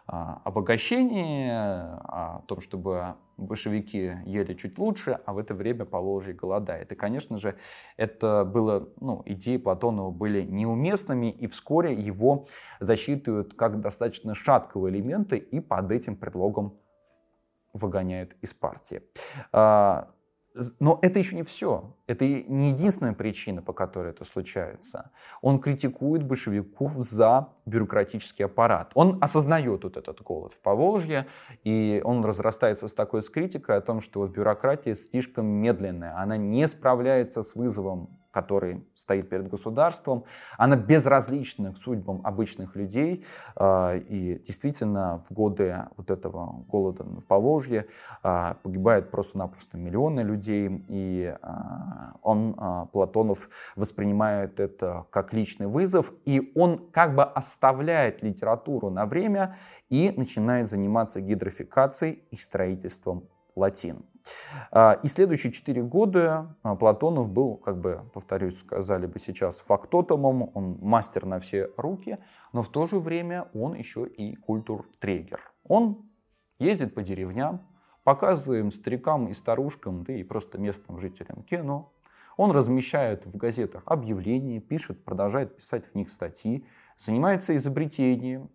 обогащении, 0.09 1.49
о 1.49 2.41
том, 2.47 2.61
чтобы 2.61 3.15
большевики 3.37 4.17
ели 4.25 4.53
чуть 4.55 4.77
лучше, 4.79 5.19
а 5.25 5.33
в 5.33 5.37
это 5.37 5.53
время 5.53 5.85
Поволжье 5.85 6.33
голодает. 6.33 6.91
И, 6.91 6.95
конечно 6.95 7.37
же, 7.37 7.55
это 7.95 8.43
было, 8.43 8.89
ну, 8.99 9.21
идеи 9.25 9.57
Платонова 9.57 10.11
были 10.11 10.41
неуместными, 10.41 11.31
и 11.31 11.47
вскоре 11.47 11.93
его 11.93 12.47
засчитывают 12.79 13.53
как 13.53 13.81
достаточно 13.81 14.33
шаткого 14.33 14.89
элемента 14.89 15.35
и 15.35 15.59
под 15.59 15.91
этим 15.91 16.15
предлогом 16.15 16.77
выгоняют 17.73 18.35
из 18.41 18.53
партии. 18.53 19.03
Но 20.79 20.99
это 21.01 21.19
еще 21.19 21.35
не 21.35 21.43
все. 21.43 21.95
Это 22.07 22.25
не 22.25 22.69
единственная 22.69 23.13
причина, 23.13 23.61
по 23.61 23.73
которой 23.73 24.09
это 24.09 24.25
случается. 24.25 25.11
Он 25.41 25.59
критикует 25.59 26.23
большевиков 26.23 26.93
за 26.97 27.49
бюрократический 27.65 28.45
аппарат. 28.45 28.91
Он 28.95 29.17
осознает 29.21 29.83
вот 29.83 29.95
этот 29.95 30.21
голод 30.21 30.53
в 30.53 30.59
Поволжье, 30.59 31.27
и 31.63 32.01
он 32.03 32.25
разрастается 32.25 32.87
с 32.87 32.93
такой 32.93 33.21
с 33.21 33.29
критикой 33.29 33.77
о 33.77 33.81
том, 33.81 34.01
что 34.01 34.21
вот 34.21 34.31
бюрократия 34.31 34.95
слишком 34.95 35.45
медленная, 35.45 36.17
она 36.19 36.35
не 36.37 36.67
справляется 36.67 37.43
с 37.43 37.55
вызовом 37.55 38.18
который 38.31 38.85
стоит 38.93 39.29
перед 39.29 39.49
государством, 39.49 40.25
она 40.57 40.75
безразлична 40.75 41.73
к 41.73 41.77
судьбам 41.77 42.21
обычных 42.23 42.75
людей. 42.75 43.25
А, 43.55 43.95
и 43.95 44.39
действительно, 44.45 45.19
в 45.27 45.31
годы 45.31 45.87
вот 45.97 46.11
этого 46.11 46.63
голода 46.67 47.03
в 47.03 47.25
Поволжье 47.25 47.87
а, 48.21 48.55
погибает 48.61 49.09
просто-напросто 49.11 49.77
миллионы 49.77 50.21
людей. 50.21 50.85
И 50.87 51.35
а, 51.41 52.13
он, 52.21 52.55
Платонов, 52.91 53.49
воспринимает 53.75 54.59
это 54.59 55.05
как 55.09 55.33
личный 55.33 55.67
вызов. 55.67 56.13
И 56.25 56.51
он 56.55 56.89
как 56.91 57.15
бы 57.15 57.23
оставляет 57.23 58.21
литературу 58.21 58.89
на 58.89 59.05
время 59.05 59.57
и 59.89 60.13
начинает 60.15 60.69
заниматься 60.69 61.21
гидрофикацией 61.21 62.23
и 62.31 62.37
строительством 62.37 63.27
латин. 63.55 64.05
А, 64.71 64.99
и 65.03 65.07
следующие 65.07 65.51
четыре 65.51 65.83
года 65.83 66.55
а, 66.63 66.75
Платонов 66.75 67.29
был, 67.29 67.55
как 67.57 67.79
бы, 67.79 68.03
повторюсь, 68.13 68.59
сказали 68.59 69.05
бы 69.05 69.19
сейчас, 69.19 69.59
фактотомом, 69.59 70.51
он 70.53 70.77
мастер 70.81 71.25
на 71.25 71.39
все 71.39 71.69
руки, 71.77 72.17
но 72.53 72.61
в 72.61 72.69
то 72.69 72.85
же 72.85 72.99
время 72.99 73.47
он 73.53 73.73
еще 73.73 74.07
и 74.07 74.35
культур-трегер. 74.35 75.39
Он 75.63 76.09
ездит 76.59 76.93
по 76.95 77.01
деревням, 77.01 77.61
показываем 78.03 78.71
старикам 78.71 79.27
и 79.27 79.33
старушкам, 79.33 80.03
да 80.03 80.13
и 80.13 80.23
просто 80.23 80.57
местным 80.57 80.99
жителям 80.99 81.43
кино. 81.43 81.91
Он 82.37 82.51
размещает 82.51 83.25
в 83.25 83.35
газетах 83.35 83.83
объявления, 83.85 84.59
пишет, 84.59 85.03
продолжает 85.03 85.57
писать 85.57 85.85
в 85.85 85.95
них 85.95 86.09
статьи, 86.09 86.65
занимается 86.97 87.55
изобретением, 87.55 88.49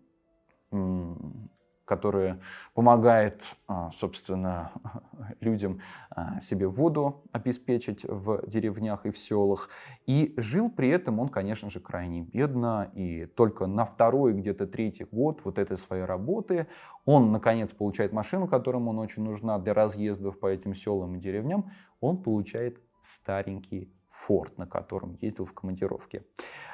которая 1.85 2.39
помогает, 2.73 3.43
а, 3.67 3.91
собственно, 3.91 4.71
людям 5.39 5.81
а, 6.09 6.41
себе 6.41 6.67
воду 6.67 7.23
обеспечить 7.31 8.03
в 8.03 8.41
деревнях 8.47 9.05
и 9.05 9.11
в 9.11 9.17
селах. 9.17 9.69
И 10.05 10.33
жил 10.37 10.69
при 10.69 10.89
этом 10.89 11.19
он, 11.19 11.29
конечно 11.29 11.69
же, 11.69 11.79
крайне 11.79 12.21
бедно. 12.21 12.91
И 12.93 13.25
только 13.25 13.67
на 13.67 13.85
второй, 13.85 14.33
где-то 14.33 14.67
третий 14.67 15.05
год 15.05 15.41
вот 15.43 15.59
этой 15.59 15.77
своей 15.77 16.03
работы 16.03 16.67
он, 17.05 17.31
наконец, 17.31 17.71
получает 17.71 18.11
машину, 18.13 18.47
которая 18.47 18.81
ему 18.81 18.99
очень 18.99 19.23
нужна 19.23 19.59
для 19.59 19.73
разъездов 19.73 20.39
по 20.39 20.47
этим 20.47 20.73
селам 20.73 21.15
и 21.15 21.19
деревням. 21.19 21.71
Он 22.01 22.21
получает 22.21 22.79
старенький 23.01 23.93
форт, 24.15 24.57
на 24.57 24.65
котором 24.65 25.17
ездил 25.21 25.45
в 25.45 25.53
командировке. 25.53 26.25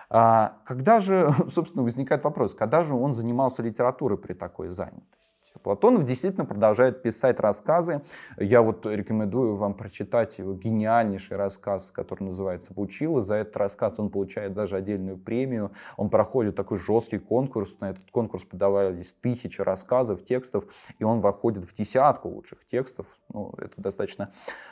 А 0.10 0.58
когда 0.66 1.00
же, 1.00 1.34
собственно, 1.50 1.84
возникает 1.84 2.24
вопрос, 2.24 2.54
когда 2.54 2.84
же 2.84 2.94
он 2.94 3.14
занимался 3.14 3.64
литературой 3.64 4.18
при 4.18 4.34
такой 4.34 4.70
занятости? 4.70 5.21
Платонов 5.64 6.06
действительно 6.06 6.46
продолжает 6.46 7.02
писать 7.02 7.40
рассказы. 7.40 8.02
Я 8.38 8.62
вот 8.62 8.86
рекомендую 8.86 9.56
вам 9.56 9.74
прочитать 9.74 10.38
его 10.38 10.54
гениальнейший 10.54 11.38
рассказ, 11.38 11.92
который 11.92 12.26
называется 12.26 12.74
«Бучила». 12.74 13.22
За 13.22 13.36
этот 13.36 13.58
рассказ 13.58 13.96
он 13.98 14.10
получает 14.10 14.54
даже 14.54 14.76
отдельную 14.76 15.18
премию. 15.18 15.72
Он 15.98 16.10
проходит 16.10 16.56
такой 16.56 16.78
жесткий 16.78 17.20
конкурс. 17.20 17.76
На 17.80 17.92
этот 17.92 18.10
конкурс 18.12 18.44
подавались 18.44 19.14
тысячи 19.22 19.62
рассказов, 19.62 20.24
текстов, 20.24 20.66
и 21.00 21.04
он 21.04 21.22
входит 21.22 21.64
в 21.64 21.74
десятку 21.74 22.30
лучших 22.30 22.66
текстов. 22.66 23.18
Ну, 23.34 23.54
это 23.58 23.82
достаточно 23.82 24.32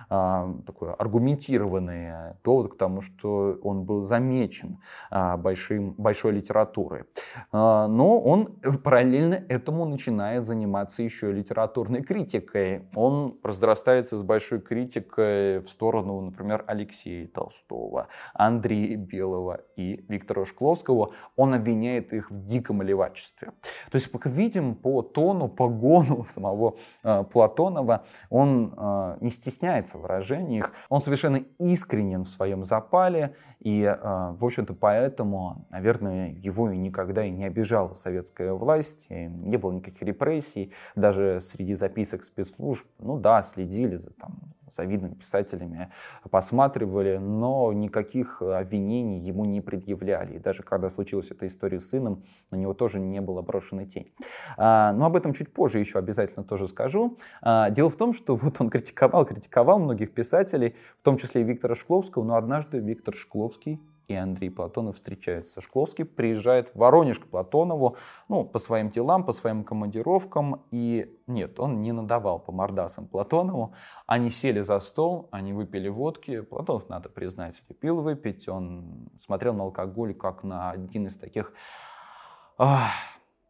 а, 0.10 0.54
такой 0.66 0.94
аргументированный 0.94 2.36
довод 2.44 2.74
к 2.74 2.78
тому, 2.78 3.02
что 3.02 3.58
он 3.64 3.84
был 3.84 4.02
замечен 4.02 4.80
а, 5.12 5.38
большим, 5.38 5.92
большой 5.98 6.34
литературой. 6.34 7.04
А, 7.52 7.88
но 7.88 8.20
он 8.20 8.48
параллельно 8.84 9.36
этому 9.50 9.86
начинает 9.86 10.46
заниматься 10.46 10.79
заниматься 10.80 11.04
еще 11.04 11.32
литературной 11.32 12.02
критикой. 12.02 12.88
Он 12.96 13.38
разрастается 13.44 14.18
с 14.18 14.24
большой 14.24 14.62
критикой 14.62 15.60
в 15.60 15.68
сторону, 15.68 16.22
например, 16.22 16.64
Алексея 16.68 17.28
Толстого, 17.28 18.08
Андрея 18.34 18.98
Белого 18.98 19.62
и 19.76 20.06
Виктора 20.08 20.46
Шкловского. 20.46 21.12
Он 21.36 21.54
обвиняет 21.54 22.14
их 22.14 22.32
в 22.32 22.46
диком 22.46 22.82
левачестве. 22.82 23.52
То 23.92 23.96
есть, 23.96 24.12
как 24.12 24.26
видим 24.28 24.76
по 24.76 25.02
тону, 25.02 25.50
по 25.50 25.68
гону 25.68 26.26
самого 26.34 26.78
э, 27.04 27.24
Платонова, 27.32 28.06
он 28.30 28.74
э, 28.78 29.18
не 29.22 29.30
стесняется 29.30 29.98
в 29.98 30.02
выражениях, 30.02 30.74
он 30.90 31.02
совершенно 31.02 31.42
искренен 31.60 32.24
в 32.24 32.30
своем 32.30 32.64
запале, 32.64 33.36
и, 33.60 33.82
э, 33.82 33.96
в 34.02 34.46
общем-то, 34.46 34.74
поэтому, 34.74 35.68
наверное, 35.70 36.30
его 36.30 36.72
и 36.72 36.78
никогда 36.78 37.26
и 37.26 37.30
не 37.30 37.46
обижала 37.46 37.94
советская 37.94 38.54
власть, 38.54 39.10
не 39.10 39.58
было 39.58 39.72
никаких 39.72 40.02
репрессий, 40.02 40.69
даже 40.96 41.40
среди 41.42 41.76
записок 41.76 42.24
спецслужб, 42.24 42.86
ну 43.00 43.18
да, 43.18 43.44
следили 43.44 43.96
за, 43.96 44.12
там, 44.12 44.54
за 44.72 44.84
видными 44.84 45.14
писателями, 45.14 45.92
посматривали, 46.30 47.18
но 47.18 47.72
никаких 47.74 48.42
обвинений 48.42 49.20
ему 49.20 49.46
не 49.46 49.62
предъявляли. 49.62 50.36
И 50.36 50.40
даже 50.40 50.64
когда 50.64 50.90
случилась 50.90 51.32
эта 51.32 51.48
история 51.48 51.80
с 51.80 51.90
сыном, 51.90 52.24
на 52.52 52.56
него 52.56 52.74
тоже 52.74 53.00
не 53.00 53.22
было 53.22 53.42
брошена 53.42 53.86
тень. 53.86 54.12
А, 54.58 54.94
но 54.94 55.06
об 55.06 55.16
этом 55.16 55.34
чуть 55.34 55.54
позже 55.54 55.80
еще 55.80 56.00
обязательно 56.00 56.44
тоже 56.44 56.68
скажу. 56.68 57.18
А, 57.42 57.70
дело 57.70 57.90
в 57.90 57.96
том, 57.96 58.14
что 58.14 58.36
вот 58.36 58.60
он 58.60 58.70
критиковал, 58.70 59.26
критиковал 59.26 59.80
многих 59.80 60.14
писателей, 60.14 60.76
в 61.00 61.04
том 61.04 61.18
числе 61.18 61.42
и 61.42 61.44
Виктора 61.44 61.76
Шкловского, 61.76 62.24
но 62.24 62.36
однажды 62.36 62.80
Виктор 62.80 63.16
Шкловский 63.16 63.80
и 64.10 64.16
Андрей 64.16 64.50
Платонов 64.50 64.96
встречаются. 64.96 65.62
Шкловский 65.62 66.04
приезжает 66.04 66.70
в 66.70 66.76
Воронеж 66.76 67.20
к 67.20 67.28
Платонову, 67.28 67.96
ну, 68.28 68.44
по 68.44 68.58
своим 68.58 68.90
делам, 68.90 69.24
по 69.24 69.32
своим 69.32 69.64
командировкам, 69.64 70.64
и 70.72 71.16
нет, 71.28 71.60
он 71.60 71.82
не 71.82 71.92
надавал 71.92 72.40
по 72.40 72.52
мордасам 72.52 73.08
Платонову. 73.08 73.74
Они 74.08 74.30
сели 74.30 74.62
за 74.62 74.80
стол, 74.80 75.30
они 75.32 75.54
выпили 75.54 75.90
водки. 75.90 76.42
Платонов, 76.42 76.90
надо 76.90 77.10
признать, 77.10 77.62
любил 77.70 78.02
выпить. 78.02 78.50
Он 78.50 79.10
смотрел 79.20 79.54
на 79.54 79.64
алкоголь 79.64 80.16
как 80.16 80.44
на 80.44 80.72
один 80.72 81.08
из 81.08 81.16
таких 81.16 81.54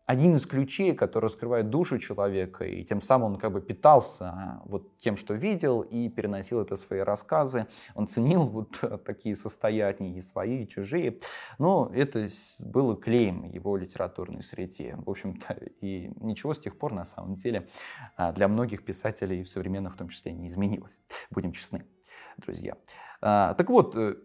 один 0.09 0.35
из 0.35 0.47
ключей, 0.47 0.95
который 0.95 1.25
раскрывает 1.25 1.69
душу 1.69 1.99
человека, 1.99 2.65
и 2.65 2.83
тем 2.83 2.99
самым 2.99 3.33
он 3.33 3.35
как 3.37 3.51
бы 3.51 3.61
питался 3.61 4.25
а, 4.25 4.61
вот 4.65 4.97
тем, 4.97 5.15
что 5.15 5.35
видел, 5.35 5.81
и 5.81 6.09
переносил 6.09 6.61
это 6.61 6.77
в 6.77 6.79
свои 6.79 7.01
рассказы. 7.01 7.67
Он 7.93 8.07
ценил 8.07 8.47
вот 8.47 8.83
такие 9.05 9.35
состояния, 9.35 10.17
и 10.17 10.21
свои, 10.21 10.63
и 10.63 10.67
чужие. 10.67 11.19
Но 11.59 11.91
это 11.93 12.27
было 12.57 12.97
клеем 12.97 13.43
его 13.43 13.77
литературной 13.77 14.41
среде. 14.41 14.95
В 14.97 15.11
общем-то, 15.11 15.53
и 15.79 16.11
ничего 16.19 16.55
с 16.55 16.59
тех 16.59 16.75
пор, 16.75 16.93
на 16.93 17.05
самом 17.05 17.35
деле, 17.35 17.67
а, 18.15 18.31
для 18.31 18.47
многих 18.47 18.83
писателей, 18.83 19.45
современных 19.45 19.93
в 19.93 19.97
том 19.97 20.09
числе, 20.09 20.31
не 20.31 20.47
изменилось. 20.47 20.99
Будем 21.29 21.51
честны, 21.51 21.85
друзья. 22.37 22.77
А, 23.21 23.53
так 23.53 23.69
вот, 23.69 23.95
э, 23.95 24.15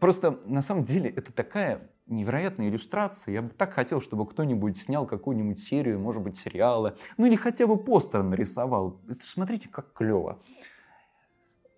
просто 0.00 0.40
на 0.46 0.62
самом 0.62 0.84
деле 0.84 1.10
это 1.10 1.32
такая 1.32 1.90
невероятная 2.06 2.68
иллюстрация. 2.68 3.32
Я 3.32 3.42
бы 3.42 3.50
так 3.50 3.72
хотел, 3.72 4.00
чтобы 4.00 4.26
кто-нибудь 4.26 4.78
снял 4.78 5.06
какую-нибудь 5.06 5.58
серию, 5.58 5.98
может 5.98 6.22
быть, 6.22 6.36
сериалы, 6.36 6.96
ну 7.16 7.26
или 7.26 7.36
хотя 7.36 7.66
бы 7.66 7.76
постер 7.76 8.22
нарисовал. 8.22 9.00
Это, 9.08 9.24
смотрите, 9.24 9.68
как 9.68 9.92
клево. 9.92 10.40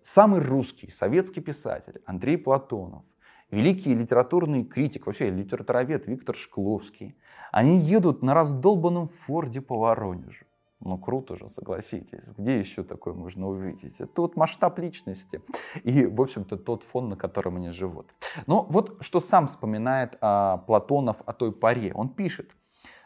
Самый 0.01 0.41
русский 0.41 0.89
советский 0.89 1.41
писатель 1.41 2.01
Андрей 2.05 2.37
Платонов, 2.37 3.03
великий 3.51 3.93
литературный 3.93 4.63
критик, 4.63 5.05
вообще 5.05 5.29
литературовед 5.29 6.07
Виктор 6.07 6.35
Шкловский, 6.35 7.17
они 7.51 7.77
едут 7.79 8.21
на 8.21 8.33
раздолбанном 8.33 9.07
форде 9.07 9.61
по 9.61 9.77
Воронежу. 9.77 10.46
Ну 10.79 10.97
круто 10.97 11.35
же, 11.35 11.49
согласитесь. 11.49 12.31
Где 12.37 12.59
еще 12.59 12.83
такое 12.83 13.13
можно 13.13 13.49
увидеть? 13.49 13.99
Это 13.99 14.21
вот 14.21 14.35
масштаб 14.35 14.77
личности 14.77 15.41
и, 15.83 16.05
в 16.05 16.21
общем-то, 16.21 16.57
тот 16.57 16.83
фон, 16.83 17.09
на 17.09 17.15
котором 17.15 17.55
они 17.55 17.71
живут. 17.71 18.07
Но 18.45 18.63
вот 18.69 18.97
что 19.01 19.19
сам 19.19 19.47
вспоминает 19.47 20.17
а, 20.21 20.57
Платонов 20.57 21.17
о 21.25 21.33
той 21.33 21.51
паре. 21.51 21.91
Он 21.93 22.09
пишет, 22.09 22.51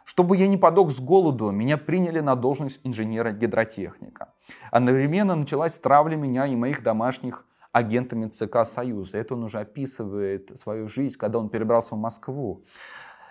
чтобы 0.04 0.36
я 0.36 0.48
не 0.48 0.58
подох 0.58 0.92
с 0.92 1.00
голоду, 1.00 1.52
меня 1.52 1.78
приняли 1.78 2.20
на 2.20 2.36
должность 2.36 2.82
инженера-гидротехника. 2.84 4.34
Одновременно 4.70 5.36
началась 5.36 5.78
травля 5.78 6.18
меня 6.18 6.48
и 6.48 6.56
моих 6.58 6.84
домашних 6.84 7.46
агентами 7.72 8.28
ЦК 8.28 8.66
Союза. 8.66 9.18
Это 9.18 9.36
он 9.36 9.44
уже 9.46 9.60
описывает 9.60 10.60
свою 10.60 10.90
жизнь, 10.90 11.18
когда 11.18 11.40
он 11.40 11.50
перебрался 11.50 11.96
в 11.96 12.00
Москву. 12.00 12.66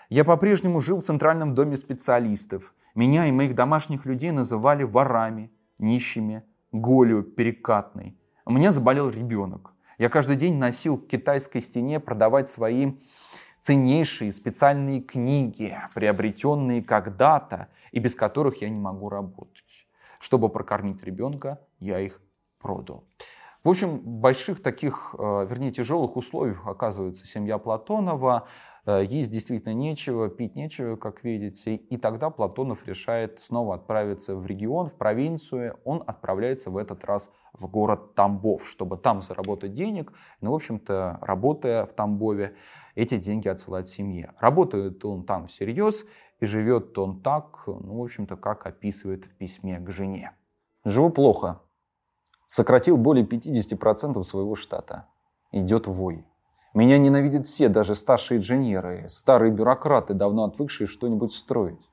Я 0.09 0.24
по-прежнему 0.24 0.80
жил 0.80 1.01
в 1.01 1.05
Центральном 1.05 1.55
доме 1.55 1.76
специалистов. 1.76 2.74
Меня 2.95 3.26
и 3.26 3.32
моих 3.32 3.55
домашних 3.55 4.05
людей 4.05 4.30
называли 4.30 4.82
ворами, 4.82 5.51
нищими, 5.78 6.43
голью 6.72 7.22
перекатной. 7.22 8.16
У 8.45 8.53
меня 8.53 8.72
заболел 8.72 9.11
ребенок. 9.11 9.72
Я 9.99 10.09
каждый 10.09 10.36
день 10.36 10.57
носил 10.57 10.99
к 10.99 11.07
китайской 11.07 11.61
стене 11.61 12.01
продавать 12.01 12.49
свои 12.49 12.95
ценнейшие 13.61 14.32
специальные 14.32 15.03
книги, 15.03 15.76
приобретенные 15.95 16.82
когда-то 16.82 17.68
и 17.93 17.99
без 17.99 18.14
которых 18.14 18.62
я 18.62 18.68
не 18.68 18.80
могу 18.80 19.09
работать. 19.09 19.64
Чтобы 20.18 20.49
прокормить 20.49 21.03
ребенка, 21.05 21.61
я 21.78 22.01
их 22.01 22.20
продал. 22.59 23.05
В 23.62 23.68
общем, 23.68 23.99
больших 23.99 24.62
таких, 24.62 25.14
э, 25.18 25.47
вернее, 25.49 25.70
тяжелых 25.70 26.16
условиях 26.16 26.66
оказывается 26.66 27.26
семья 27.26 27.59
Платонова. 27.59 28.49
Э, 28.91 29.05
есть 29.05 29.30
действительно 29.30 29.72
нечего, 29.72 30.28
пить 30.28 30.57
нечего, 30.57 30.97
как 30.97 31.22
видите. 31.22 31.76
И 31.76 31.97
тогда 31.97 32.30
Платонов 32.30 32.86
решает 32.86 33.41
снова 33.41 33.76
отправиться 33.76 34.36
в 34.36 34.47
регион, 34.47 34.88
в 34.88 34.97
провинцию. 34.97 35.78
Он 35.84 36.03
отправляется 36.07 36.70
в 36.70 36.76
этот 36.76 37.05
раз 37.05 37.30
в 37.53 37.68
город 37.68 38.14
Тамбов, 38.14 38.66
чтобы 38.68 38.97
там 38.97 39.22
заработать 39.22 39.74
денег. 39.74 40.12
Ну, 40.41 40.53
в 40.53 40.55
общем-то, 40.55 41.18
работая 41.22 41.86
в 41.86 41.93
Тамбове, 41.93 42.57
эти 42.95 43.18
деньги 43.18 43.49
отсылать 43.49 43.88
семье. 43.88 44.34
Работает 44.38 45.05
он 45.05 45.24
там 45.24 45.47
всерьез, 45.47 46.05
и 46.41 46.47
живет 46.47 46.99
он 46.99 47.20
так, 47.22 47.62
ну, 47.66 48.01
в 48.01 48.03
общем-то, 48.03 48.36
как 48.36 48.66
описывает 48.66 49.26
в 49.26 49.36
письме 49.36 49.78
к 49.78 49.91
жене. 49.91 50.32
Живу 50.84 51.11
плохо, 51.11 51.61
сократил 52.47 52.97
более 52.97 53.26
50% 53.26 54.22
своего 54.24 54.57
штата. 54.57 55.07
Идет 55.53 55.86
вой. 55.86 56.24
Меня 56.73 56.99
ненавидят 56.99 57.47
все, 57.47 57.68
даже 57.68 57.97
старшие 57.97 58.39
инженеры, 58.39 59.07
старые 59.09 59.51
бюрократы, 59.51 60.14
давно 60.14 60.45
отвыкшие 60.45 60.87
что-нибудь 60.87 61.33
строить. 61.33 61.91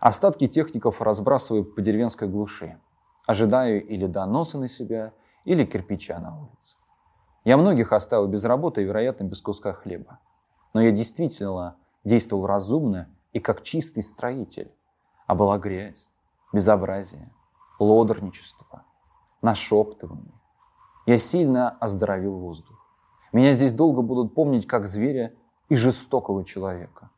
Остатки 0.00 0.48
техников 0.48 1.00
разбрасываю 1.00 1.64
по 1.64 1.80
деревенской 1.80 2.26
глуши. 2.26 2.80
Ожидаю 3.26 3.86
или 3.86 4.06
доноса 4.06 4.58
на 4.58 4.68
себя, 4.68 5.12
или 5.44 5.64
кирпича 5.64 6.18
на 6.18 6.36
улице. 6.36 6.76
Я 7.44 7.56
многих 7.56 7.92
оставил 7.92 8.26
без 8.26 8.44
работы 8.44 8.82
и, 8.82 8.84
вероятно, 8.84 9.24
без 9.24 9.40
куска 9.40 9.72
хлеба. 9.72 10.18
Но 10.74 10.82
я 10.82 10.90
действительно 10.90 11.76
действовал 12.02 12.46
разумно 12.46 13.08
и 13.32 13.38
как 13.38 13.62
чистый 13.62 14.02
строитель. 14.02 14.72
А 15.28 15.36
была 15.36 15.58
грязь, 15.58 16.08
безобразие, 16.52 17.30
лодорничество– 17.78 18.84
нашептывание. 19.42 20.34
Я 21.06 21.18
сильно 21.18 21.70
оздоровил 21.70 22.38
воздух. 22.38 22.81
Меня 23.32 23.54
здесь 23.54 23.72
долго 23.72 24.02
будут 24.02 24.34
помнить 24.34 24.66
как 24.66 24.86
зверя 24.86 25.34
и 25.68 25.74
жестокого 25.74 26.44
человека. 26.44 27.10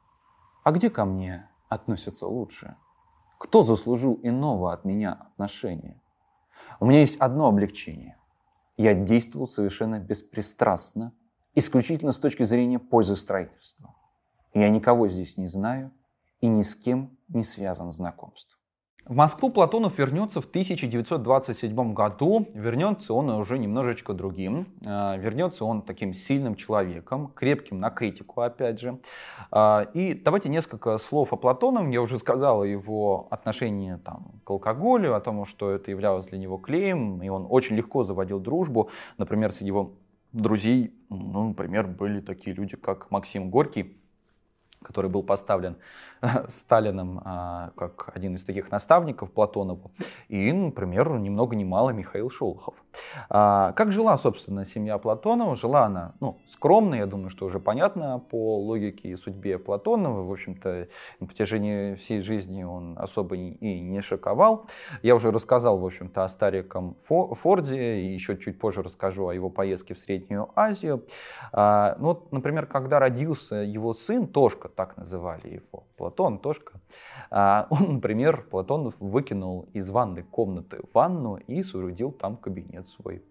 А 0.62 0.70
где 0.70 0.88
ко 0.88 1.04
мне 1.04 1.48
относятся 1.68 2.28
лучше? 2.28 2.76
Кто 3.38 3.64
заслужил 3.64 4.20
иного 4.22 4.72
от 4.72 4.84
меня 4.84 5.12
отношения? 5.32 6.00
У 6.78 6.86
меня 6.86 7.00
есть 7.00 7.16
одно 7.16 7.48
облегчение. 7.48 8.16
Я 8.76 8.94
действовал 8.94 9.48
совершенно 9.48 9.98
беспристрастно, 9.98 11.12
исключительно 11.54 12.12
с 12.12 12.18
точки 12.18 12.44
зрения 12.44 12.78
пользы 12.78 13.16
строительства. 13.16 13.94
Я 14.54 14.68
никого 14.68 15.08
здесь 15.08 15.36
не 15.36 15.48
знаю 15.48 15.90
и 16.40 16.46
ни 16.46 16.62
с 16.62 16.76
кем 16.76 17.16
не 17.28 17.42
связан 17.42 17.90
знакомством. 17.90 18.58
В 19.06 19.14
Москву 19.14 19.50
Платонов 19.50 19.98
вернется 19.98 20.40
в 20.40 20.46
1927 20.46 21.92
году. 21.92 22.48
Вернется 22.54 23.12
он 23.12 23.28
уже 23.28 23.58
немножечко 23.58 24.14
другим. 24.14 24.66
А, 24.82 25.18
вернется 25.18 25.66
он 25.66 25.82
таким 25.82 26.14
сильным 26.14 26.54
человеком, 26.54 27.30
крепким 27.34 27.80
на 27.80 27.90
критику, 27.90 28.40
опять 28.40 28.80
же. 28.80 28.98
А, 29.50 29.86
и 29.92 30.14
давайте 30.14 30.48
несколько 30.48 30.96
слов 30.96 31.34
о 31.34 31.36
Платонове. 31.36 31.92
Я 31.92 32.00
уже 32.00 32.18
сказал 32.18 32.62
о 32.62 32.66
его 32.66 33.28
отношении 33.30 33.96
там, 33.96 34.40
к 34.42 34.50
алкоголю, 34.50 35.14
о 35.14 35.20
том, 35.20 35.44
что 35.44 35.70
это 35.70 35.90
являлось 35.90 36.24
для 36.28 36.38
него 36.38 36.56
клеем, 36.56 37.22
и 37.22 37.28
он 37.28 37.46
очень 37.50 37.76
легко 37.76 38.04
заводил 38.04 38.40
дружбу. 38.40 38.88
Например, 39.18 39.52
среди 39.52 39.66
его 39.66 39.92
друзей, 40.32 40.94
ну, 41.10 41.48
например, 41.48 41.88
были 41.88 42.22
такие 42.22 42.56
люди, 42.56 42.78
как 42.78 43.10
Максим 43.10 43.50
Горький, 43.50 43.98
который 44.82 45.10
был 45.10 45.22
поставлен 45.22 45.76
Сталином 46.48 47.20
а, 47.24 47.70
как 47.76 48.10
один 48.14 48.36
из 48.36 48.44
таких 48.44 48.70
наставников 48.70 49.30
Платонову, 49.30 49.90
и, 50.28 50.52
например, 50.52 51.18
ни 51.18 51.28
много 51.28 51.56
ни 51.56 51.64
мало 51.64 51.90
Михаил 51.90 52.30
Шолохов. 52.30 52.74
А, 53.28 53.72
как 53.72 53.92
жила, 53.92 54.16
собственно, 54.16 54.64
семья 54.64 54.98
Платонова? 54.98 55.56
Жила 55.56 55.86
она 55.86 56.14
ну, 56.20 56.38
скромно, 56.48 56.94
я 56.94 57.06
думаю, 57.06 57.30
что 57.30 57.46
уже 57.46 57.60
понятно 57.60 58.18
по 58.30 58.58
логике 58.58 59.08
и 59.08 59.16
судьбе 59.16 59.58
Платонова. 59.58 60.22
В 60.22 60.32
общем-то, 60.32 60.88
на 61.20 61.26
протяжении 61.26 61.94
всей 61.94 62.20
жизни 62.20 62.62
он 62.62 62.96
особо 62.98 63.36
и 63.36 63.80
не 63.80 64.00
шоковал. 64.00 64.66
Я 65.02 65.14
уже 65.14 65.30
рассказал, 65.30 65.78
в 65.78 65.84
общем-то, 65.84 66.24
о 66.24 66.28
стариком 66.28 66.96
Форде, 67.06 68.00
и 68.00 68.14
еще 68.14 68.36
чуть 68.36 68.58
позже 68.58 68.82
расскажу 68.82 69.28
о 69.28 69.34
его 69.34 69.50
поездке 69.50 69.94
в 69.94 69.98
Среднюю 69.98 70.50
Азию. 70.54 71.04
А, 71.52 71.96
ну, 71.98 72.08
вот, 72.08 72.32
например, 72.32 72.66
когда 72.66 72.98
родился 72.98 73.56
его 73.56 73.92
сын, 73.92 74.26
Тошка, 74.26 74.68
так 74.68 74.96
называли 74.96 75.54
его, 75.54 75.84
Платон, 76.14 76.38
Тошка, 76.38 76.80
а, 77.30 77.66
он, 77.70 77.94
например, 77.94 78.46
Платонов 78.50 78.94
выкинул 79.00 79.68
из 79.72 79.90
ванной 79.90 80.22
комнаты 80.22 80.80
ванну 80.92 81.36
и 81.36 81.62
соорудил 81.64 82.12
там 82.12 82.36
кабинет 82.36 82.88
свой. 82.90 83.22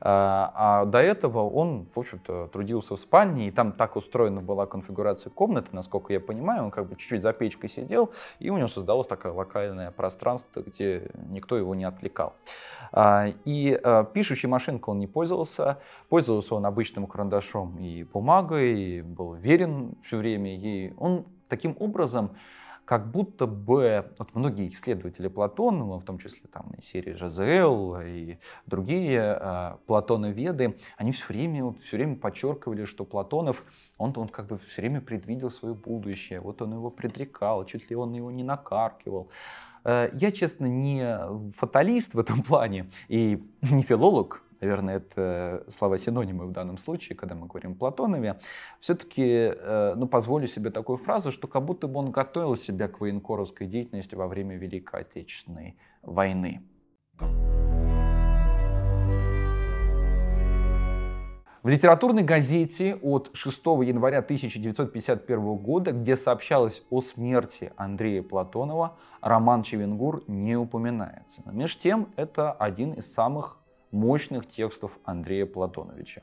А, 0.00 0.52
а 0.54 0.84
до 0.84 0.98
этого 0.98 1.48
он, 1.48 1.86
в 1.94 1.98
общем-то, 1.98 2.48
трудился 2.48 2.96
в 2.96 3.00
спальне, 3.00 3.48
и 3.48 3.50
там 3.50 3.72
так 3.72 3.96
устроена 3.96 4.42
была 4.42 4.66
конфигурация 4.66 5.30
комнаты, 5.30 5.68
насколько 5.72 6.12
я 6.12 6.20
понимаю, 6.20 6.64
он 6.64 6.70
как 6.70 6.88
бы 6.88 6.96
чуть-чуть 6.96 7.22
за 7.22 7.32
печкой 7.32 7.70
сидел, 7.70 8.10
и 8.38 8.50
у 8.50 8.58
него 8.58 8.68
создалось 8.68 9.06
такое 9.06 9.32
локальное 9.32 9.90
пространство, 9.90 10.60
где 10.60 11.10
никто 11.30 11.56
его 11.56 11.74
не 11.74 11.84
отвлекал. 11.84 12.34
А, 12.92 13.28
и 13.46 13.80
пишущей 14.12 14.48
машинкой 14.48 14.92
он 14.92 14.98
не 14.98 15.06
пользовался, 15.06 15.78
пользовался 16.10 16.54
он 16.54 16.66
обычным 16.66 17.06
карандашом 17.06 17.78
и 17.78 18.02
бумагой, 18.02 19.00
был 19.00 19.32
верен 19.32 19.94
все 20.02 20.18
время 20.18 20.54
ей. 20.54 20.92
Он 20.98 21.24
таким 21.48 21.76
образом 21.78 22.30
как 22.86 23.10
будто 23.10 23.46
бы 23.46 24.12
вот 24.16 24.34
многие 24.34 24.68
исследователи 24.68 25.26
Платонова, 25.26 25.98
в 25.98 26.04
том 26.04 26.18
числе 26.18 26.42
там 26.52 26.72
из 26.78 26.86
серии 26.86 27.14
Жазел 27.14 28.00
и 28.00 28.38
другие 28.66 29.38
э, 29.40 29.76
Платоноведы, 29.86 30.78
они 30.96 31.10
все 31.10 31.26
время, 31.26 31.64
вот, 31.64 31.82
все 31.82 31.96
время 31.96 32.14
подчеркивали, 32.14 32.84
что 32.84 33.04
Платонов, 33.04 33.64
он, 33.98 34.12
он 34.16 34.28
как 34.28 34.46
бы 34.46 34.58
все 34.58 34.82
время 34.82 35.00
предвидел 35.00 35.50
свое 35.50 35.74
будущее, 35.74 36.40
вот 36.40 36.62
он 36.62 36.74
его 36.74 36.90
предрекал, 36.90 37.64
чуть 37.66 37.90
ли 37.90 37.96
он 37.96 38.12
его 38.12 38.30
не 38.30 38.44
накаркивал. 38.44 39.30
Э, 39.82 40.10
я, 40.14 40.30
честно, 40.30 40.66
не 40.66 41.18
фаталист 41.56 42.14
в 42.14 42.20
этом 42.20 42.42
плане 42.42 42.88
и 43.08 43.44
не 43.62 43.82
филолог, 43.82 44.42
наверное, 44.60 44.96
это 44.96 45.64
слова-синонимы 45.68 46.46
в 46.46 46.52
данном 46.52 46.78
случае, 46.78 47.16
когда 47.16 47.34
мы 47.34 47.46
говорим 47.46 47.72
о 47.72 47.74
Платонове, 47.74 48.38
все-таки 48.80 49.22
э, 49.22 49.94
ну, 49.96 50.06
позволю 50.06 50.48
себе 50.48 50.70
такую 50.70 50.98
фразу, 50.98 51.32
что 51.32 51.48
как 51.48 51.64
будто 51.64 51.88
бы 51.88 51.98
он 51.98 52.10
готовил 52.10 52.56
себя 52.56 52.88
к 52.88 53.00
военкоровской 53.00 53.66
деятельности 53.66 54.14
во 54.14 54.28
время 54.28 54.56
Великой 54.56 55.00
Отечественной 55.00 55.76
войны. 56.02 56.62
В 61.66 61.68
литературной 61.68 62.22
газете 62.22 62.94
от 63.02 63.30
6 63.32 63.58
января 63.66 64.18
1951 64.18 65.56
года, 65.56 65.90
где 65.90 66.14
сообщалось 66.16 66.80
о 66.90 67.00
смерти 67.00 67.72
Андрея 67.76 68.22
Платонова, 68.22 68.96
роман 69.20 69.64
Чевенгур 69.64 70.22
не 70.28 70.54
упоминается. 70.56 71.42
Но 71.44 71.50
между 71.50 71.80
тем, 71.80 72.12
это 72.14 72.52
один 72.52 72.92
из 72.92 73.12
самых 73.12 73.58
мощных 73.90 74.48
текстов 74.48 74.92
Андрея 75.04 75.46
Платоновича. 75.46 76.22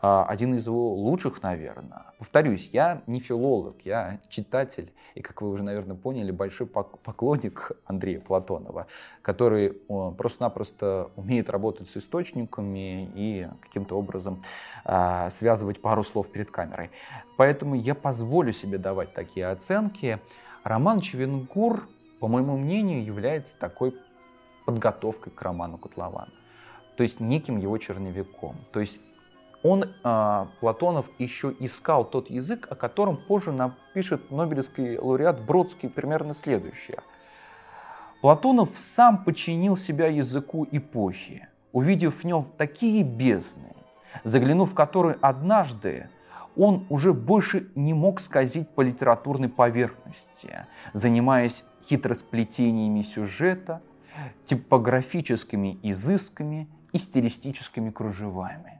А, 0.00 0.24
один 0.24 0.54
из 0.54 0.66
его 0.66 0.94
лучших, 0.94 1.42
наверное. 1.42 2.06
Повторюсь, 2.18 2.70
я 2.72 3.02
не 3.06 3.20
филолог, 3.20 3.76
я 3.84 4.20
читатель, 4.28 4.92
и, 5.14 5.20
как 5.20 5.42
вы 5.42 5.50
уже, 5.50 5.62
наверное, 5.62 5.96
поняли, 5.96 6.30
большой 6.30 6.66
поклонник 6.66 7.72
Андрея 7.84 8.20
Платонова, 8.20 8.86
который 9.22 9.70
просто-напросто 10.16 11.10
умеет 11.16 11.50
работать 11.50 11.88
с 11.88 11.96
источниками 11.96 13.10
и 13.14 13.48
каким-то 13.60 13.98
образом 13.98 14.40
а, 14.84 15.30
связывать 15.30 15.80
пару 15.80 16.04
слов 16.04 16.30
перед 16.30 16.50
камерой. 16.50 16.90
Поэтому 17.36 17.74
я 17.74 17.94
позволю 17.94 18.52
себе 18.52 18.78
давать 18.78 19.12
такие 19.14 19.46
оценки. 19.48 20.20
Роман 20.62 21.00
Чевенгур, 21.00 21.88
по 22.20 22.28
моему 22.28 22.56
мнению, 22.56 23.04
является 23.04 23.56
такой 23.58 23.94
подготовкой 24.64 25.32
к 25.32 25.42
роману 25.42 25.78
Котлована 25.78 26.30
то 27.00 27.04
есть 27.04 27.18
неким 27.18 27.56
его 27.56 27.78
черновиком. 27.78 28.56
То 28.72 28.80
есть 28.80 28.98
он, 29.62 29.86
а, 30.04 30.48
Платонов, 30.60 31.06
еще 31.16 31.54
искал 31.58 32.04
тот 32.04 32.28
язык, 32.28 32.66
о 32.70 32.74
котором 32.74 33.16
позже 33.16 33.52
напишет 33.52 34.30
Нобелевский 34.30 34.98
лауреат 34.98 35.40
Бродский 35.40 35.88
примерно 35.88 36.34
следующее. 36.34 36.98
Платонов 38.20 38.68
сам 38.74 39.24
подчинил 39.24 39.78
себя 39.78 40.08
языку 40.08 40.68
эпохи, 40.70 41.48
увидев 41.72 42.16
в 42.16 42.24
нем 42.24 42.48
такие 42.58 43.02
бездны, 43.02 43.74
заглянув 44.22 44.72
в 44.72 44.74
которые 44.74 45.16
однажды 45.22 46.10
он 46.54 46.84
уже 46.90 47.14
больше 47.14 47.70
не 47.74 47.94
мог 47.94 48.20
скользить 48.20 48.68
по 48.68 48.82
литературной 48.82 49.48
поверхности, 49.48 50.66
занимаясь 50.92 51.64
хитросплетениями 51.88 53.00
сюжета, 53.00 53.80
типографическими 54.44 55.78
изысками 55.82 56.68
и 56.92 56.98
стилистическими 56.98 57.90
кружевами. 57.90 58.79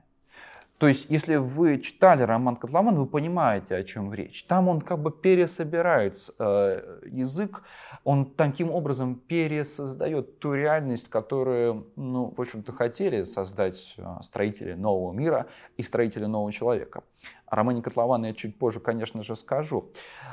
То 0.80 0.88
есть, 0.88 1.10
если 1.10 1.36
вы 1.36 1.78
читали 1.78 2.22
роман 2.22 2.56
Котлован, 2.56 2.96
вы 2.96 3.04
понимаете, 3.04 3.76
о 3.76 3.84
чем 3.84 4.14
речь. 4.14 4.44
Там 4.44 4.66
он 4.66 4.80
как 4.80 4.98
бы 4.98 5.10
пересобирает 5.10 6.18
э, 6.38 7.00
язык, 7.04 7.62
он 8.02 8.24
таким 8.24 8.70
образом 8.70 9.16
пересоздает 9.16 10.38
ту 10.38 10.54
реальность, 10.54 11.10
которую, 11.10 11.86
ну, 11.96 12.32
в 12.34 12.40
общем-то, 12.40 12.72
хотели 12.72 13.24
создать 13.24 13.94
э, 13.98 14.04
строители 14.22 14.72
нового 14.72 15.12
мира 15.12 15.48
и 15.76 15.82
строители 15.82 16.24
нового 16.24 16.50
человека. 16.50 17.02
О 17.50 17.56
романе 17.56 17.82
Котлована 17.82 18.26
я 18.26 18.32
чуть 18.32 18.56
позже, 18.56 18.78
конечно 18.78 19.24
же, 19.24 19.34
скажу. 19.34 19.90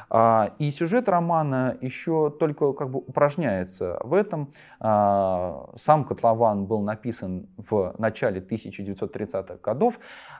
А, 0.09 0.53
и 0.59 0.69
сюжет 0.69 1.09
романа 1.09 1.75
еще 1.81 2.29
только 2.29 2.73
как 2.73 2.91
бы 2.91 2.99
упражняется 2.99 3.99
в 4.03 4.13
этом. 4.13 4.53
А, 4.79 5.67
сам 5.83 6.05
Котлован 6.05 6.65
был 6.67 6.81
написан 6.81 7.47
в 7.57 7.95
начале 7.97 8.39
1930-х 8.39 9.57
годов. 9.63 9.99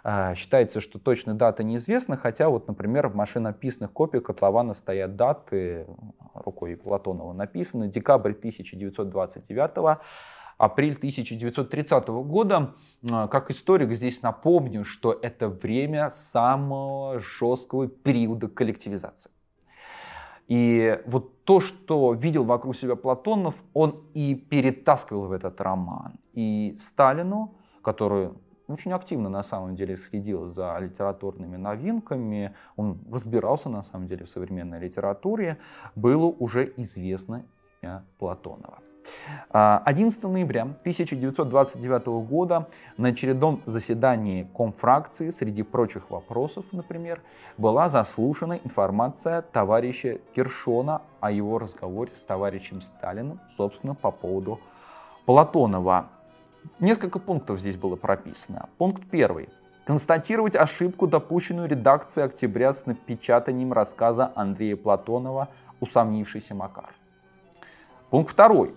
А, 0.09 0.35
считается, 0.35 0.79
что 0.79 0.99
точная 0.99 1.33
дата 1.33 1.65
неизвестна, 1.65 2.15
хотя 2.15 2.47
вот, 2.47 2.69
например, 2.69 3.09
в 3.09 3.15
машинописных 3.15 3.91
копиях 3.91 4.23
Котлована 4.23 4.73
стоят 4.73 5.17
даты, 5.17 5.85
рукой 6.33 6.77
Платонова 6.77 7.33
написаны, 7.33 7.89
декабрь 7.89 8.31
1929 8.31 9.99
апрель 10.57 10.95
1930 10.95 12.07
года. 12.07 12.73
А, 13.11 13.27
как 13.27 13.51
историк 13.51 13.91
здесь 13.91 14.21
напомню, 14.21 14.85
что 14.85 15.11
это 15.11 15.49
время 15.49 16.09
самого 16.11 17.19
жесткого 17.19 17.89
периода 17.89 18.47
коллективизации. 18.47 19.29
И 20.47 21.01
вот 21.05 21.43
то, 21.43 21.59
что 21.59 22.13
видел 22.13 22.45
вокруг 22.45 22.77
себя 22.77 22.95
Платонов, 22.95 23.55
он 23.73 24.05
и 24.13 24.35
перетаскивал 24.35 25.25
в 25.25 25.33
этот 25.33 25.59
роман. 25.59 26.13
И 26.31 26.77
Сталину, 26.79 27.55
который 27.81 28.29
очень 28.67 28.91
активно 28.91 29.29
на 29.29 29.43
самом 29.43 29.75
деле 29.75 29.95
следил 29.95 30.47
за 30.47 30.77
литературными 30.79 31.57
новинками, 31.57 32.53
он 32.75 32.99
разбирался 33.11 33.69
на 33.69 33.83
самом 33.83 34.07
деле 34.07 34.25
в 34.25 34.29
современной 34.29 34.79
литературе, 34.79 35.57
было 35.95 36.25
уже 36.25 36.73
известно 36.77 37.45
имя 37.81 38.03
Платонова. 38.19 38.79
11 39.51 40.23
а, 40.23 40.27
ноября 40.27 40.63
1929 40.63 42.07
года 42.27 42.67
на 42.97 43.09
очередном 43.09 43.61
заседании 43.65 44.47
комфракции, 44.55 45.29
среди 45.29 45.63
прочих 45.63 46.09
вопросов, 46.09 46.65
например, 46.71 47.21
была 47.57 47.89
заслушана 47.89 48.59
информация 48.63 49.41
товарища 49.41 50.19
Киршона 50.35 51.01
о 51.19 51.31
его 51.31 51.57
разговоре 51.59 52.11
с 52.15 52.21
товарищем 52.21 52.81
Сталиным, 52.81 53.39
собственно, 53.55 53.95
по 53.95 54.11
поводу 54.11 54.59
Платонова. 55.25 56.07
Несколько 56.79 57.19
пунктов 57.19 57.59
здесь 57.59 57.75
было 57.75 57.95
прописано. 57.95 58.69
Пункт 58.77 59.03
первый. 59.09 59.49
Констатировать 59.85 60.55
ошибку, 60.55 61.07
допущенную 61.07 61.69
редакцией 61.69 62.25
октября 62.25 62.73
с 62.73 62.85
напечатанием 62.85 63.71
рассказа 63.73 64.31
Андрея 64.35 64.75
Платонова 64.75 65.49
«Усомнившийся 65.79 66.53
Макар». 66.55 66.93
Пункт 68.09 68.31
второй 68.31 68.75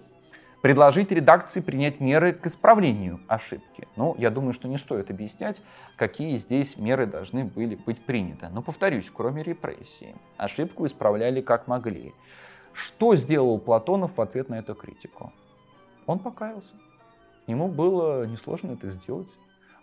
предложить 0.62 1.10
редакции 1.10 1.60
принять 1.60 2.00
меры 2.00 2.32
к 2.32 2.46
исправлению 2.46 3.20
ошибки. 3.28 3.88
Ну, 3.96 4.14
я 4.18 4.30
думаю, 4.30 4.52
что 4.52 4.68
не 4.68 4.78
стоит 4.78 5.10
объяснять, 5.10 5.62
какие 5.96 6.36
здесь 6.36 6.76
меры 6.76 7.06
должны 7.06 7.44
были 7.44 7.74
быть 7.74 8.04
приняты. 8.04 8.48
Но 8.48 8.62
повторюсь, 8.62 9.10
кроме 9.12 9.42
репрессий, 9.42 10.14
ошибку 10.36 10.86
исправляли 10.86 11.40
как 11.40 11.66
могли. 11.66 12.12
Что 12.72 13.16
сделал 13.16 13.58
Платонов 13.58 14.16
в 14.16 14.20
ответ 14.20 14.48
на 14.48 14.58
эту 14.58 14.74
критику? 14.74 15.32
Он 16.06 16.18
покаялся. 16.18 16.74
Ему 17.50 17.68
было 17.68 18.26
несложно 18.26 18.72
это 18.72 18.90
сделать. 18.90 19.28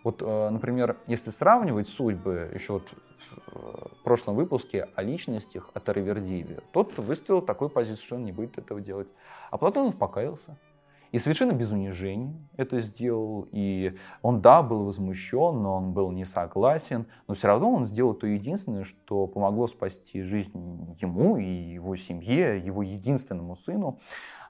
Вот, 0.04 0.22
э, 0.22 0.48
например, 0.50 0.96
если 1.06 1.30
сравнивать 1.30 1.88
судьбы, 1.88 2.50
еще 2.54 2.74
вот 2.74 2.84
в 3.52 4.02
прошлом 4.04 4.34
выпуске 4.34 4.88
о 4.94 5.02
личностях, 5.02 5.70
о 5.74 5.80
Таравердиеве, 5.80 6.60
тот 6.72 6.96
выставил 6.98 7.42
такую 7.42 7.68
позицию, 7.68 8.04
что 8.04 8.16
он 8.16 8.24
не 8.24 8.32
будет 8.32 8.58
этого 8.58 8.80
делать. 8.80 9.08
А 9.50 9.58
Платонов 9.58 9.96
покаялся. 9.96 10.56
И 11.10 11.18
совершенно 11.18 11.52
без 11.52 11.70
унижения 11.70 12.34
это 12.56 12.80
сделал. 12.80 13.48
И 13.50 13.96
он, 14.20 14.42
да, 14.42 14.62
был 14.62 14.84
возмущен, 14.84 15.62
но 15.62 15.76
он 15.76 15.92
был 15.92 16.10
не 16.10 16.26
согласен. 16.26 17.06
Но 17.26 17.34
все 17.34 17.48
равно 17.48 17.72
он 17.72 17.86
сделал 17.86 18.12
то 18.12 18.26
единственное, 18.26 18.84
что 18.84 19.26
помогло 19.26 19.66
спасти 19.68 20.20
жизнь 20.22 20.96
ему 21.00 21.38
и 21.38 21.46
его 21.46 21.96
семье, 21.96 22.58
его 22.58 22.82
единственному 22.82 23.56
сыну. 23.56 24.00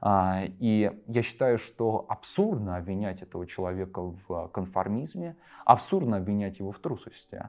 А, 0.01 0.43
и 0.59 0.93
я 1.07 1.23
считаю, 1.23 1.59
что 1.59 2.07
абсурдно 2.09 2.77
обвинять 2.77 3.23
этого 3.23 3.47
человека 3.47 4.01
в 4.01 4.49
конформизме, 4.49 5.37
абсурдно 5.65 6.19
обвинять 6.19 6.59
его 6.59 6.73
в 6.73 6.79
трусости. 6.79 7.49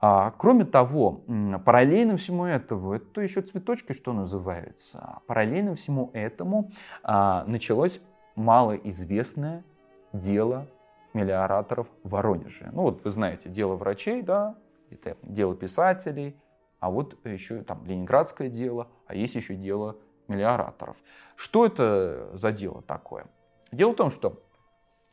А, 0.00 0.32
кроме 0.38 0.64
того, 0.64 1.22
параллельно 1.64 2.16
всему 2.16 2.46
этому, 2.46 2.92
это 2.92 3.20
еще 3.20 3.42
цветочки, 3.42 3.92
что 3.92 4.12
называется, 4.12 5.20
параллельно 5.26 5.74
всему 5.74 6.10
этому 6.12 6.70
а, 7.02 7.44
началось 7.46 8.00
малоизвестное 8.34 9.64
дело 10.12 10.66
мелиораторов 11.12 11.88
в 12.02 12.10
Воронеже. 12.10 12.70
Ну 12.72 12.82
вот 12.82 13.04
вы 13.04 13.10
знаете, 13.10 13.48
дело 13.48 13.76
врачей, 13.76 14.22
да, 14.22 14.56
это 14.90 15.16
дело 15.22 15.54
писателей, 15.54 16.36
а 16.78 16.90
вот 16.90 17.16
еще 17.26 17.62
там 17.62 17.84
ленинградское 17.84 18.48
дело, 18.48 18.88
а 19.06 19.14
есть 19.14 19.34
еще 19.34 19.54
дело 19.54 19.96
мелиораторов. 20.30 20.96
Что 21.36 21.66
это 21.66 22.30
за 22.34 22.52
дело 22.52 22.82
такое? 22.82 23.26
Дело 23.72 23.92
в 23.92 23.96
том, 23.96 24.10
что 24.10 24.40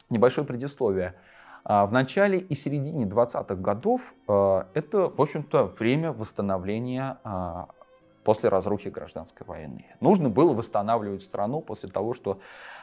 небольшое 0.10 0.48
предисловие. 0.48 1.16
А, 1.64 1.86
в 1.86 1.92
начале 1.92 2.40
и 2.40 2.56
середине 2.56 3.06
20-х 3.06 3.56
годов 3.56 4.14
а, 4.28 4.68
это, 4.74 5.10
в 5.10 5.22
общем-то, 5.22 5.66
время 5.80 6.14
восстановления 6.14 7.18
а, 7.24 7.68
после 8.24 8.50
разрухи 8.50 8.90
гражданской 8.90 9.46
войны. 9.46 9.86
Нужно 10.00 10.30
было 10.30 10.54
восстанавливать 10.54 11.24
страну 11.24 11.62
после 11.62 11.90
того, 11.90 12.14
что 12.14 12.40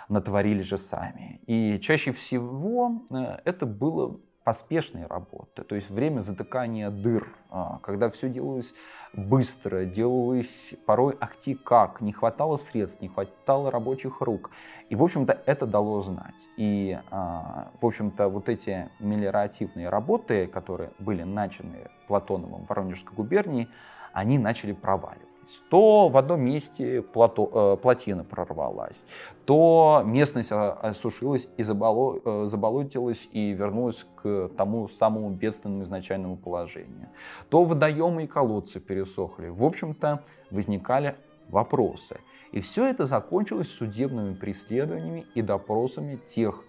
натворили 0.09 0.62
же 0.62 0.78
сами. 0.78 1.41
И 1.47 1.78
чаще 1.80 2.12
всего 2.12 3.03
э, 3.11 3.39
это 3.45 3.66
было 3.66 4.18
поспешной 4.45 5.07
работы, 5.07 5.62
то 5.64 5.74
есть 5.74 5.90
время 5.90 6.20
затыкания 6.20 6.90
дыр, 6.90 7.26
а, 7.51 7.78
когда 7.82 8.11
все 8.11 8.28
делалось 8.28 8.74
быстро, 9.14 9.86
делалось 9.86 10.74
порой 10.84 11.16
акти 11.18 11.55
как, 11.55 12.03
не 12.03 12.12
хватало 12.12 12.57
средств, 12.57 13.01
не 13.01 13.09
хватало 13.09 13.70
рабочих 13.70 14.20
рук. 14.20 14.51
И, 14.90 14.97
в 14.97 15.03
общем-то, 15.03 15.40
это 15.47 15.66
дало 15.66 16.03
знать. 16.03 16.34
И, 16.59 16.99
а, 17.11 17.70
в 17.80 17.86
общем-то, 17.86 18.28
вот 18.28 18.51
эти 18.51 18.90
мелиоративные 18.99 19.88
работы, 19.88 20.47
которые 20.47 20.90
были 20.99 21.22
начаны 21.22 21.90
Платоновым 22.07 22.66
в 22.66 22.68
Воронежской 22.68 23.14
губернии, 23.16 23.68
они 24.12 24.38
начали 24.38 24.72
проваливаться 24.72 25.34
то 25.68 26.09
в 26.09 26.16
одном 26.16 26.40
месте 26.40 27.03
плато, 27.03 27.51
э, 27.53 27.82
плотина 27.82 28.24
прорвалась, 28.24 29.05
то 29.45 30.03
местность 30.05 30.51
осушилась 30.53 31.49
и 31.57 31.62
заболо, 31.62 32.20
э, 32.24 32.47
заболотилась 32.47 33.28
и 33.32 33.53
вернулась 33.53 34.07
к 34.22 34.51
тому 34.57 34.88
самому 34.88 35.30
бедственному 35.30 35.82
изначальному 35.82 36.36
положению. 36.36 37.09
То 37.49 37.64
водоемы 37.64 38.24
и 38.24 38.26
колодцы 38.26 38.80
пересохли. 38.80 39.49
В 39.49 39.64
общем-то, 39.64 40.24
возникали 40.51 41.16
вопросы. 41.49 42.20
И 42.53 42.61
все 42.61 42.86
это 42.86 43.07
закончилось 43.07 43.68
судебными 43.68 44.34
преследованиями 44.34 45.26
и 45.34 45.42
допросами 45.42 46.20
тех 46.28 46.62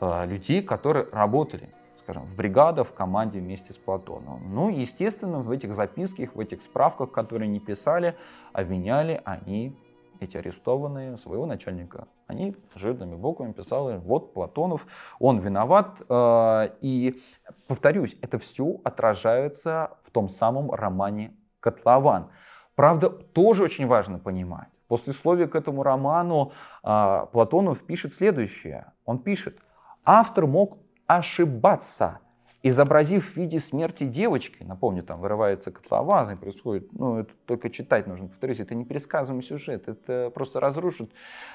э, 0.00 0.26
людей, 0.26 0.62
которые 0.62 1.06
работали 1.12 1.70
скажем, 2.02 2.24
в 2.24 2.34
бригадах, 2.34 2.88
в 2.88 2.92
команде 2.92 3.38
вместе 3.38 3.72
с 3.72 3.76
Платоновым. 3.76 4.54
Ну, 4.54 4.70
естественно, 4.70 5.38
в 5.38 5.50
этих 5.50 5.74
записках, 5.74 6.34
в 6.34 6.40
этих 6.40 6.62
справках, 6.62 7.12
которые 7.12 7.48
они 7.48 7.60
писали, 7.60 8.16
обвиняли 8.52 9.20
они, 9.24 9.76
эти 10.20 10.36
арестованные, 10.36 11.18
своего 11.18 11.46
начальника. 11.46 12.06
Они 12.26 12.56
жирными 12.74 13.16
буквами 13.16 13.52
писали, 13.52 13.98
вот 13.98 14.34
Платонов, 14.34 14.86
он 15.18 15.38
виноват. 15.38 16.00
Э, 16.08 16.70
и, 16.80 17.20
повторюсь, 17.66 18.16
это 18.20 18.38
все 18.38 18.80
отражается 18.84 19.98
в 20.02 20.10
том 20.10 20.28
самом 20.28 20.70
романе 20.70 21.34
«Котлован». 21.60 22.30
Правда, 22.74 23.10
тоже 23.10 23.64
очень 23.64 23.86
важно 23.86 24.18
понимать. 24.18 24.68
После 24.88 25.12
словия 25.12 25.46
к 25.46 25.54
этому 25.54 25.82
роману 25.82 26.52
э, 26.84 27.26
Платонов 27.32 27.82
пишет 27.82 28.12
следующее. 28.12 28.92
Он 29.04 29.18
пишет, 29.18 29.58
автор 30.04 30.46
мог 30.46 30.78
ошибаться, 31.18 32.20
изобразив 32.62 33.32
в 33.32 33.36
виде 33.36 33.58
смерти 33.58 34.04
девочки, 34.04 34.62
напомню, 34.62 35.02
там 35.02 35.20
вырывается 35.20 35.70
котлован 35.72 36.30
и 36.30 36.36
происходит, 36.36 36.92
ну, 36.92 37.18
это 37.18 37.32
только 37.46 37.70
читать 37.70 38.06
нужно, 38.06 38.28
повторюсь, 38.28 38.60
это 38.60 38.74
не 38.74 38.84
пересказываемый 38.84 39.42
сюжет, 39.44 39.88
это 39.88 40.30
просто 40.30 40.60
разрушит 40.60 41.10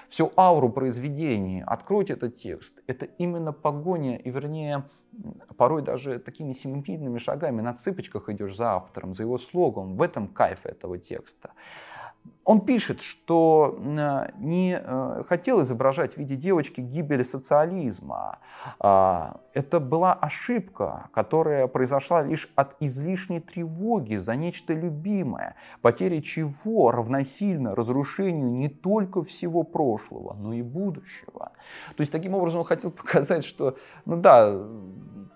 всю 0.10 0.32
ауру 0.36 0.70
произведения. 0.70 1.64
Откройте 1.66 2.14
этот 2.14 2.38
текст. 2.38 2.74
Это 2.88 3.06
именно 3.06 3.54
погоня, 3.54 4.18
и 4.18 4.30
вернее, 4.30 4.84
порой 5.56 5.82
даже 5.82 6.20
такими 6.20 6.54
семимильными 6.54 7.20
шагами 7.20 7.62
на 7.62 7.74
цыпочках 7.74 8.30
идешь 8.30 8.56
за 8.56 8.74
автором, 8.74 9.14
за 9.14 9.24
его 9.24 9.38
слогом. 9.38 9.96
В 9.96 10.02
этом 10.02 10.28
кайф 10.28 10.66
этого 10.66 10.98
текста. 10.98 11.52
Он 12.48 12.62
пишет, 12.62 13.02
что 13.02 13.78
э, 13.78 14.30
не 14.40 14.80
э, 14.82 15.24
хотел 15.28 15.62
изображать 15.64 16.14
в 16.14 16.18
виде 16.18 16.38
девочки 16.38 16.80
гибель 16.80 17.26
социализма. 17.26 18.40
А, 18.80 19.42
это 19.54 19.82
была 19.82 20.14
ошибка, 20.14 21.10
которая 21.14 21.68
произошла 21.68 22.22
лишь 22.22 22.50
от 22.56 22.76
излишней 22.80 23.42
тревоги 23.42 24.16
за 24.16 24.38
нечто 24.38 24.74
любимое, 24.74 25.56
потеря 25.82 26.22
чего 26.22 26.92
равносильно 26.92 27.76
разрушению 27.76 28.50
не 28.50 28.70
только 28.70 29.24
всего 29.24 29.64
прошлого, 29.64 30.34
но 30.34 30.54
и 30.54 30.62
будущего. 30.62 31.52
То 31.98 32.02
есть 32.02 32.14
таким 32.14 32.34
образом 32.34 32.62
он 32.62 32.66
хотел 32.66 32.92
показать, 33.04 33.44
что, 33.44 33.78
ну 34.06 34.16
да, 34.16 34.58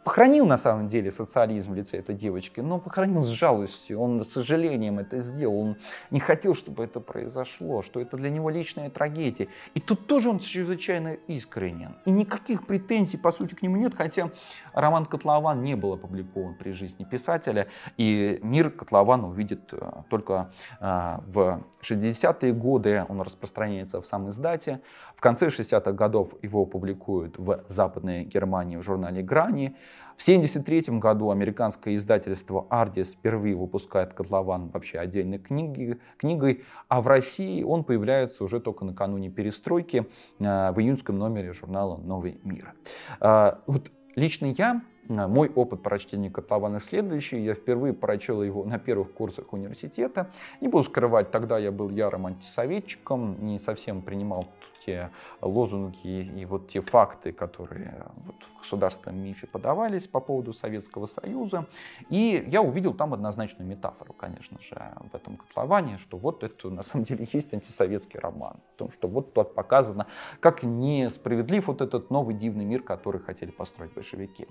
похоронил 0.03 0.45
на 0.45 0.57
самом 0.57 0.87
деле 0.87 1.11
социализм 1.11 1.71
в 1.71 1.75
лице 1.75 1.97
этой 1.97 2.15
девочки, 2.15 2.59
но 2.59 2.79
похоронил 2.79 3.21
с 3.21 3.27
жалостью, 3.27 3.99
он 3.99 4.23
с 4.23 4.29
сожалением 4.29 4.99
это 4.99 5.21
сделал, 5.21 5.59
он 5.59 5.77
не 6.09 6.19
хотел, 6.19 6.55
чтобы 6.55 6.83
это 6.83 6.99
произошло, 6.99 7.83
что 7.83 7.99
это 7.99 8.17
для 8.17 8.29
него 8.29 8.49
личная 8.49 8.89
трагедия. 8.89 9.47
И 9.73 9.79
тут 9.79 10.07
тоже 10.07 10.29
он 10.29 10.39
чрезвычайно 10.39 11.13
искренен. 11.27 11.95
И 12.05 12.11
никаких 12.11 12.65
претензий, 12.65 13.17
по 13.17 13.31
сути, 13.31 13.53
к 13.53 13.61
нему 13.61 13.77
нет, 13.77 13.93
хотя 13.95 14.31
роман 14.73 15.05
«Котлован» 15.05 15.63
не 15.63 15.75
был 15.75 15.93
опубликован 15.93 16.55
при 16.55 16.71
жизни 16.71 17.03
писателя, 17.03 17.67
и 17.97 18.39
мир 18.41 18.71
Котлована 18.71 19.27
увидит 19.27 19.73
э, 19.73 19.91
только 20.09 20.51
э, 20.79 21.17
в 21.27 21.63
60-е 21.81 22.53
годы, 22.53 23.05
он 23.07 23.21
распространяется 23.21 24.01
в 24.01 24.05
сам 24.05 24.29
издате. 24.29 24.81
В 25.21 25.23
конце 25.23 25.49
60-х 25.49 25.91
годов 25.91 26.33
его 26.41 26.65
публикуют 26.65 27.37
в 27.37 27.63
Западной 27.67 28.23
Германии 28.23 28.77
в 28.77 28.81
журнале 28.81 29.21
«Грани», 29.21 29.75
в 30.17 30.23
1973 30.23 30.97
году 30.97 31.29
американское 31.29 31.93
издательство 31.93 32.65
«Ардис» 32.71 33.13
впервые 33.13 33.55
выпускает 33.55 34.13
«Котлован» 34.13 34.69
вообще 34.69 34.97
отдельной 34.97 35.37
книги, 35.37 35.99
книгой, 36.17 36.63
а 36.87 37.01
в 37.01 37.07
России 37.07 37.61
он 37.61 37.83
появляется 37.83 38.43
уже 38.43 38.59
только 38.59 38.83
накануне 38.83 39.29
перестройки 39.29 40.07
э, 40.39 40.71
в 40.71 40.79
июньском 40.79 41.19
номере 41.19 41.53
журнала 41.53 41.97
«Новый 41.97 42.39
мир». 42.43 42.73
Э, 43.19 43.57
вот 43.67 43.91
лично 44.15 44.47
я 44.47 44.81
Э, 45.09 45.27
мой 45.27 45.49
опыт 45.53 45.83
прочтения 45.83 46.29
Котлована 46.29 46.79
следующий. 46.79 47.39
Я 47.39 47.53
впервые 47.53 47.93
прочел 47.93 48.43
его 48.43 48.63
на 48.63 48.79
первых 48.79 49.11
курсах 49.13 49.53
университета. 49.53 50.31
Не 50.61 50.67
буду 50.67 50.83
скрывать, 50.83 51.31
тогда 51.31 51.57
я 51.57 51.71
был 51.71 51.89
ярым 51.89 52.27
антисоветчиком, 52.27 53.37
не 53.45 53.59
совсем 53.59 54.01
принимал 54.01 54.45
те 54.85 55.11
лозунги 55.41 56.23
и 56.23 56.45
вот 56.45 56.67
те 56.67 56.81
факты, 56.81 57.31
которые 57.31 58.05
вот 58.25 58.35
в 58.55 58.59
государственном 58.59 59.19
мифе 59.23 59.47
подавались 59.47 60.07
по 60.07 60.19
поводу 60.19 60.53
Советского 60.53 61.05
Союза. 61.05 61.65
И 62.09 62.43
я 62.47 62.61
увидел 62.61 62.93
там 62.93 63.13
однозначную 63.13 63.67
метафору, 63.67 64.13
конечно 64.13 64.59
же, 64.59 64.75
в 65.11 65.15
этом 65.15 65.37
котловане, 65.37 65.97
что 65.97 66.17
вот 66.17 66.43
это 66.43 66.69
на 66.69 66.83
самом 66.83 67.05
деле 67.05 67.27
есть 67.31 67.53
антисоветский 67.53 68.19
роман. 68.19 68.57
В 68.75 68.77
том, 68.77 68.91
что 68.91 69.07
вот 69.07 69.33
тут 69.33 69.53
показано, 69.53 70.07
как 70.39 70.63
несправедлив 70.63 71.67
вот 71.67 71.81
этот 71.81 72.09
новый 72.09 72.35
дивный 72.35 72.65
мир, 72.65 72.81
который 72.81 73.21
хотели 73.21 73.51
построить 73.51 73.93
большевики. 73.93 74.47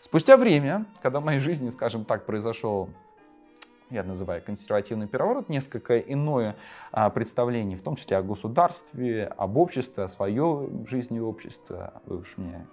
Спустя 0.00 0.36
время, 0.36 0.86
когда 1.02 1.20
в 1.20 1.24
моей 1.24 1.38
жизни, 1.38 1.70
скажем 1.70 2.04
так, 2.04 2.26
произошел 2.26 2.88
я 3.90 4.02
называю 4.02 4.42
консервативный 4.42 5.06
переворот, 5.06 5.48
несколько 5.48 5.98
иное 5.98 6.56
а, 6.92 7.10
представление, 7.10 7.76
в 7.76 7.82
том 7.82 7.96
числе 7.96 8.16
о 8.16 8.22
государстве, 8.22 9.26
об 9.36 9.56
обществе, 9.56 10.04
о 10.04 10.08
своей 10.08 10.86
жизни 10.86 11.18
общества. 11.18 12.02
Вы 12.06 12.18
уж 12.18 12.36
мне 12.36 12.66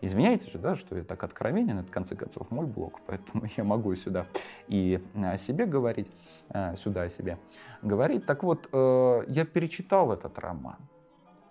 извиняете 0.00 0.50
же, 0.50 0.58
да, 0.58 0.76
что 0.76 0.96
я 0.96 1.04
так 1.04 1.22
откровенен, 1.24 1.78
это 1.78 1.88
в 1.88 1.92
конце 1.92 2.14
концов 2.16 2.50
мой 2.50 2.66
блог, 2.66 3.00
поэтому 3.06 3.44
я 3.56 3.64
могу 3.64 3.94
сюда 3.96 4.26
и 4.68 5.02
о 5.14 5.36
себе 5.38 5.66
говорить, 5.66 6.08
а, 6.50 6.76
сюда 6.76 7.02
о 7.02 7.10
себе 7.10 7.38
говорить. 7.82 8.26
Так 8.26 8.42
вот, 8.42 8.68
э, 8.72 9.22
я 9.28 9.44
перечитал 9.44 10.12
этот 10.12 10.38
роман 10.38 10.76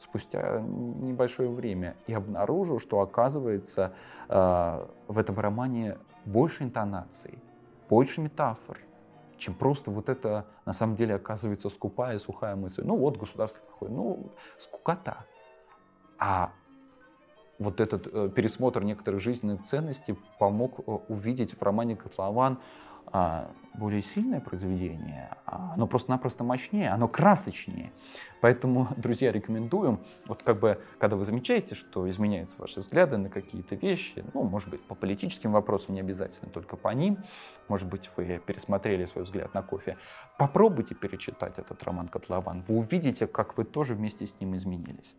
спустя 0.03 0.61
небольшое 0.61 1.49
время 1.49 1.95
и 2.07 2.13
обнаружил, 2.13 2.79
что 2.79 3.01
оказывается 3.01 3.93
э, 4.29 4.85
в 5.07 5.17
этом 5.17 5.37
романе 5.37 5.97
больше 6.25 6.63
интонаций, 6.63 7.39
больше 7.89 8.21
метафор, 8.21 8.77
чем 9.37 9.53
просто 9.53 9.91
вот 9.91 10.09
это, 10.09 10.45
на 10.65 10.73
самом 10.73 10.95
деле, 10.95 11.15
оказывается 11.15 11.69
скупая, 11.69 12.19
сухая 12.19 12.55
мысль. 12.55 12.83
Ну 12.83 12.97
вот, 12.97 13.17
государство 13.17 13.61
такое, 13.65 13.89
ну, 13.89 14.31
скукота. 14.59 15.25
А 16.19 16.51
вот 17.59 17.79
этот 17.79 18.07
э, 18.07 18.29
пересмотр 18.29 18.83
некоторых 18.83 19.21
жизненных 19.21 19.63
ценностей 19.63 20.17
помог 20.39 20.79
э, 20.79 20.91
увидеть 21.07 21.57
в 21.57 21.61
романе 21.61 21.95
«Котлован» 21.95 22.59
более 23.77 24.01
сильное 24.01 24.41
произведение, 24.41 25.37
а 25.45 25.73
оно 25.75 25.87
просто-напросто 25.87 26.43
мощнее, 26.43 26.89
оно 26.89 27.07
красочнее. 27.07 27.91
Поэтому, 28.41 28.87
друзья, 28.97 29.31
рекомендуем, 29.31 29.99
вот 30.25 30.43
как 30.43 30.59
бы, 30.59 30.81
когда 30.99 31.15
вы 31.15 31.25
замечаете, 31.25 31.75
что 31.75 32.09
изменяются 32.09 32.59
ваши 32.59 32.79
взгляды 32.79 33.17
на 33.17 33.29
какие-то 33.29 33.75
вещи, 33.75 34.25
ну, 34.33 34.43
может 34.43 34.69
быть, 34.69 34.81
по 34.81 34.95
политическим 34.95 35.51
вопросам, 35.51 35.95
не 35.95 36.01
обязательно 36.01 36.49
только 36.49 36.75
по 36.75 36.89
ним, 36.89 37.19
может 37.67 37.87
быть, 37.87 38.09
вы 38.17 38.41
пересмотрели 38.45 39.05
свой 39.05 39.23
взгляд 39.23 39.53
на 39.53 39.61
кофе, 39.61 39.97
попробуйте 40.37 40.95
перечитать 40.95 41.59
этот 41.59 41.83
роман 41.83 42.07
«Котлован», 42.07 42.63
вы 42.67 42.77
увидите, 42.77 43.27
как 43.27 43.57
вы 43.57 43.63
тоже 43.63 43.93
вместе 43.93 44.25
с 44.25 44.39
ним 44.39 44.55
изменились. 44.55 45.15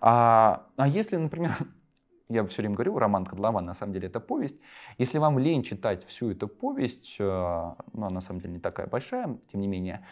А, 0.00 0.66
а 0.76 0.88
если, 0.88 1.16
например, 1.16 1.56
я 2.28 2.44
все 2.46 2.62
время 2.62 2.74
говорю, 2.74 2.98
роман 2.98 3.24
Котлован, 3.24 3.64
на 3.64 3.74
самом 3.74 3.92
деле 3.92 4.08
это 4.08 4.20
повесть. 4.20 4.56
Если 4.98 5.18
вам 5.18 5.38
лень 5.38 5.62
читать 5.62 6.04
всю 6.06 6.30
эту 6.30 6.48
повесть, 6.48 7.16
э, 7.18 7.22
ну, 7.24 7.76
она 7.94 8.10
на 8.10 8.20
самом 8.20 8.40
деле 8.40 8.54
не 8.54 8.60
такая 8.60 8.86
большая, 8.86 9.38
тем 9.50 9.60
не 9.60 9.68
менее, 9.68 10.06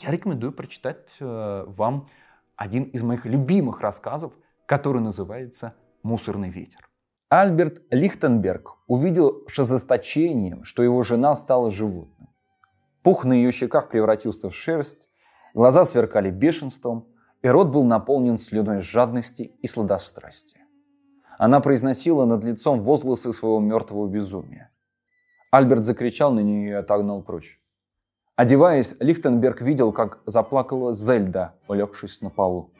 я 0.00 0.10
рекомендую 0.10 0.52
прочитать 0.52 1.06
э, 1.20 1.64
вам 1.66 2.08
один 2.56 2.84
из 2.84 3.02
моих 3.02 3.24
любимых 3.24 3.80
рассказов, 3.80 4.32
который 4.66 5.00
называется 5.00 5.74
«Мусорный 6.02 6.50
ветер». 6.50 6.88
Альберт 7.30 7.82
Лихтенберг 7.90 8.78
увидел 8.86 9.44
с 9.48 9.58
ожесточением, 9.58 10.64
что 10.64 10.82
его 10.82 11.02
жена 11.02 11.34
стала 11.36 11.70
животным. 11.70 12.28
Пух 13.02 13.24
на 13.24 13.34
ее 13.34 13.52
щеках 13.52 13.90
превратился 13.90 14.48
в 14.48 14.54
шерсть, 14.54 15.10
глаза 15.54 15.84
сверкали 15.84 16.30
бешенством, 16.30 17.06
и 17.42 17.48
рот 17.48 17.68
был 17.68 17.84
наполнен 17.84 18.38
слюной 18.38 18.80
жадности 18.80 19.52
и 19.62 19.66
сладострастия. 19.66 20.67
Она 21.38 21.60
произносила 21.60 22.24
над 22.24 22.42
лицом 22.42 22.80
возгласы 22.80 23.32
своего 23.32 23.60
мертвого 23.60 24.08
безумия. 24.08 24.70
Альберт 25.52 25.84
закричал 25.84 26.32
на 26.32 26.40
нее 26.40 26.70
и 26.70 26.72
отогнал 26.72 27.22
прочь. 27.22 27.60
Одеваясь, 28.34 28.96
Лихтенберг 28.98 29.62
видел, 29.62 29.92
как 29.92 30.18
заплакала 30.26 30.94
Зельда, 30.94 31.54
улегшись 31.68 32.20
на 32.20 32.30
полу. 32.30 32.72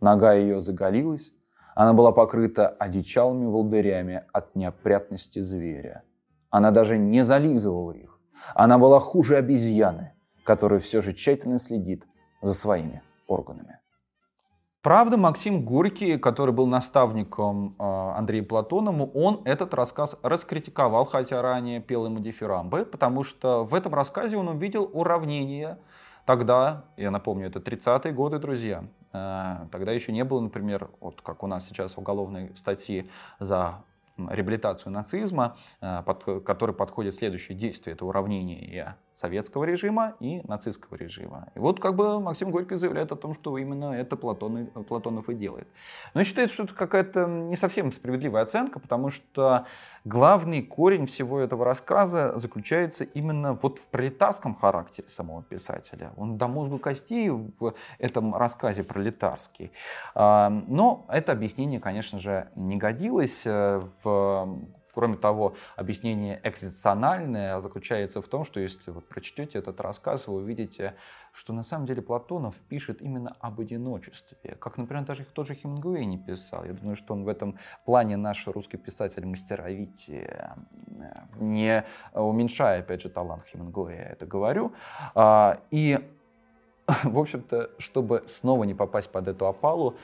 Нога 0.00 0.32
ее 0.32 0.60
заголилась, 0.60 1.32
она 1.74 1.92
была 1.92 2.12
покрыта 2.12 2.68
одичалыми 2.68 3.46
волдырями 3.46 4.24
от 4.32 4.56
неопрятности 4.56 5.40
зверя. 5.40 6.04
Она 6.50 6.70
даже 6.70 6.96
не 6.96 7.22
зализывала 7.22 7.92
их. 7.92 8.18
Она 8.54 8.78
была 8.78 8.98
хуже 8.98 9.36
обезьяны, 9.36 10.12
которая 10.42 10.80
все 10.80 11.00
же 11.02 11.12
тщательно 11.12 11.58
следит 11.58 12.04
за 12.42 12.54
своими 12.54 13.02
органами. 13.26 13.80
Правда, 14.84 15.16
Максим 15.16 15.64
Горький, 15.64 16.18
который 16.18 16.52
был 16.52 16.66
наставником 16.66 17.74
э, 17.78 17.82
Андрея 17.82 18.42
Платоному, 18.42 19.10
он 19.14 19.40
этот 19.46 19.72
рассказ 19.72 20.14
раскритиковал, 20.20 21.06
хотя 21.06 21.40
ранее 21.40 21.80
пел 21.80 22.04
ему 22.04 22.18
дифирамбы, 22.18 22.84
потому 22.84 23.24
что 23.24 23.64
в 23.64 23.74
этом 23.74 23.94
рассказе 23.94 24.36
он 24.36 24.48
увидел 24.48 24.90
уравнение. 24.92 25.78
Тогда, 26.26 26.84
я 26.98 27.10
напомню, 27.10 27.46
это 27.46 27.60
30-е 27.60 28.12
годы, 28.12 28.38
друзья, 28.38 28.84
э, 29.14 29.56
тогда 29.72 29.90
еще 29.90 30.12
не 30.12 30.22
было, 30.22 30.40
например, 30.40 30.90
вот 31.00 31.22
как 31.22 31.42
у 31.42 31.46
нас 31.46 31.66
сейчас 31.66 31.96
уголовной 31.96 32.54
статьи 32.54 33.08
за 33.40 33.76
реабилитацию 34.18 34.92
нацизма, 34.92 35.56
э, 35.80 36.02
под, 36.04 36.44
который 36.44 36.74
подходит 36.74 37.14
следующее 37.14 37.56
действие, 37.56 37.94
это 37.94 38.04
уравнение 38.04 38.96
советского 39.14 39.64
режима 39.64 40.14
и 40.20 40.42
нацистского 40.46 40.96
режима. 40.96 41.48
И 41.54 41.58
вот 41.58 41.80
как 41.80 41.94
бы 41.94 42.20
Максим 42.20 42.50
Горький 42.50 42.76
заявляет 42.76 43.12
о 43.12 43.16
том, 43.16 43.34
что 43.34 43.56
именно 43.58 43.92
это 43.92 44.16
Платон, 44.16 44.66
Платонов 44.66 45.28
и 45.28 45.34
делает. 45.34 45.68
Но 46.14 46.20
я 46.20 46.24
считаю, 46.24 46.48
что 46.48 46.64
это 46.64 46.74
какая-то 46.74 47.26
не 47.26 47.56
совсем 47.56 47.92
справедливая 47.92 48.42
оценка, 48.42 48.80
потому 48.80 49.10
что 49.10 49.66
главный 50.04 50.62
корень 50.62 51.06
всего 51.06 51.38
этого 51.38 51.64
рассказа 51.64 52.38
заключается 52.38 53.04
именно 53.04 53.54
вот 53.54 53.78
в 53.78 53.86
пролетарском 53.86 54.54
характере 54.56 55.08
самого 55.08 55.42
писателя. 55.42 56.12
Он 56.16 56.36
до 56.36 56.48
мозга 56.48 56.78
костей 56.78 57.30
в 57.30 57.74
этом 57.98 58.34
рассказе 58.34 58.82
пролетарский. 58.82 59.70
А, 60.14 60.50
но 60.68 61.06
это 61.08 61.32
объяснение, 61.32 61.78
конечно 61.78 62.18
же, 62.18 62.48
не 62.56 62.76
годилось 62.76 63.42
э, 63.44 63.80
в 64.02 64.58
Кроме 64.94 65.16
того, 65.16 65.54
объяснение 65.76 66.40
экзистенциальное 66.44 67.60
заключается 67.60 68.22
в 68.22 68.28
том, 68.28 68.44
что 68.44 68.60
если 68.60 68.90
вы 68.90 69.00
прочтете 69.00 69.58
этот 69.58 69.80
рассказ, 69.80 70.28
вы 70.28 70.36
увидите, 70.36 70.94
что 71.32 71.52
на 71.52 71.64
самом 71.64 71.86
деле 71.86 72.00
Платонов 72.00 72.54
пишет 72.68 73.02
именно 73.02 73.36
об 73.40 73.60
одиночестве. 73.60 74.56
Как, 74.60 74.78
например, 74.78 75.04
даже 75.04 75.24
тот 75.24 75.48
же 75.48 75.54
Хемингуэй 75.54 76.04
не 76.04 76.18
писал. 76.18 76.64
Я 76.64 76.72
думаю, 76.72 76.96
что 76.96 77.14
он 77.14 77.24
в 77.24 77.28
этом 77.28 77.58
плане 77.84 78.16
наш 78.16 78.46
русский 78.46 78.76
писатель 78.76 79.26
мастеровитие, 79.26 80.54
не 81.40 81.84
уменьшая, 82.12 82.80
опять 82.80 83.02
же, 83.02 83.08
талант 83.08 83.44
Хемингуэя, 83.46 84.10
это 84.12 84.26
говорю. 84.26 84.72
А, 85.14 85.60
и 85.70 85.98
в 87.04 87.18
общем-то, 87.18 87.70
чтобы 87.78 88.24
снова 88.28 88.64
не 88.64 88.74
попасть 88.74 89.10
под 89.10 89.28
эту 89.28 89.46
опалу, 89.46 89.96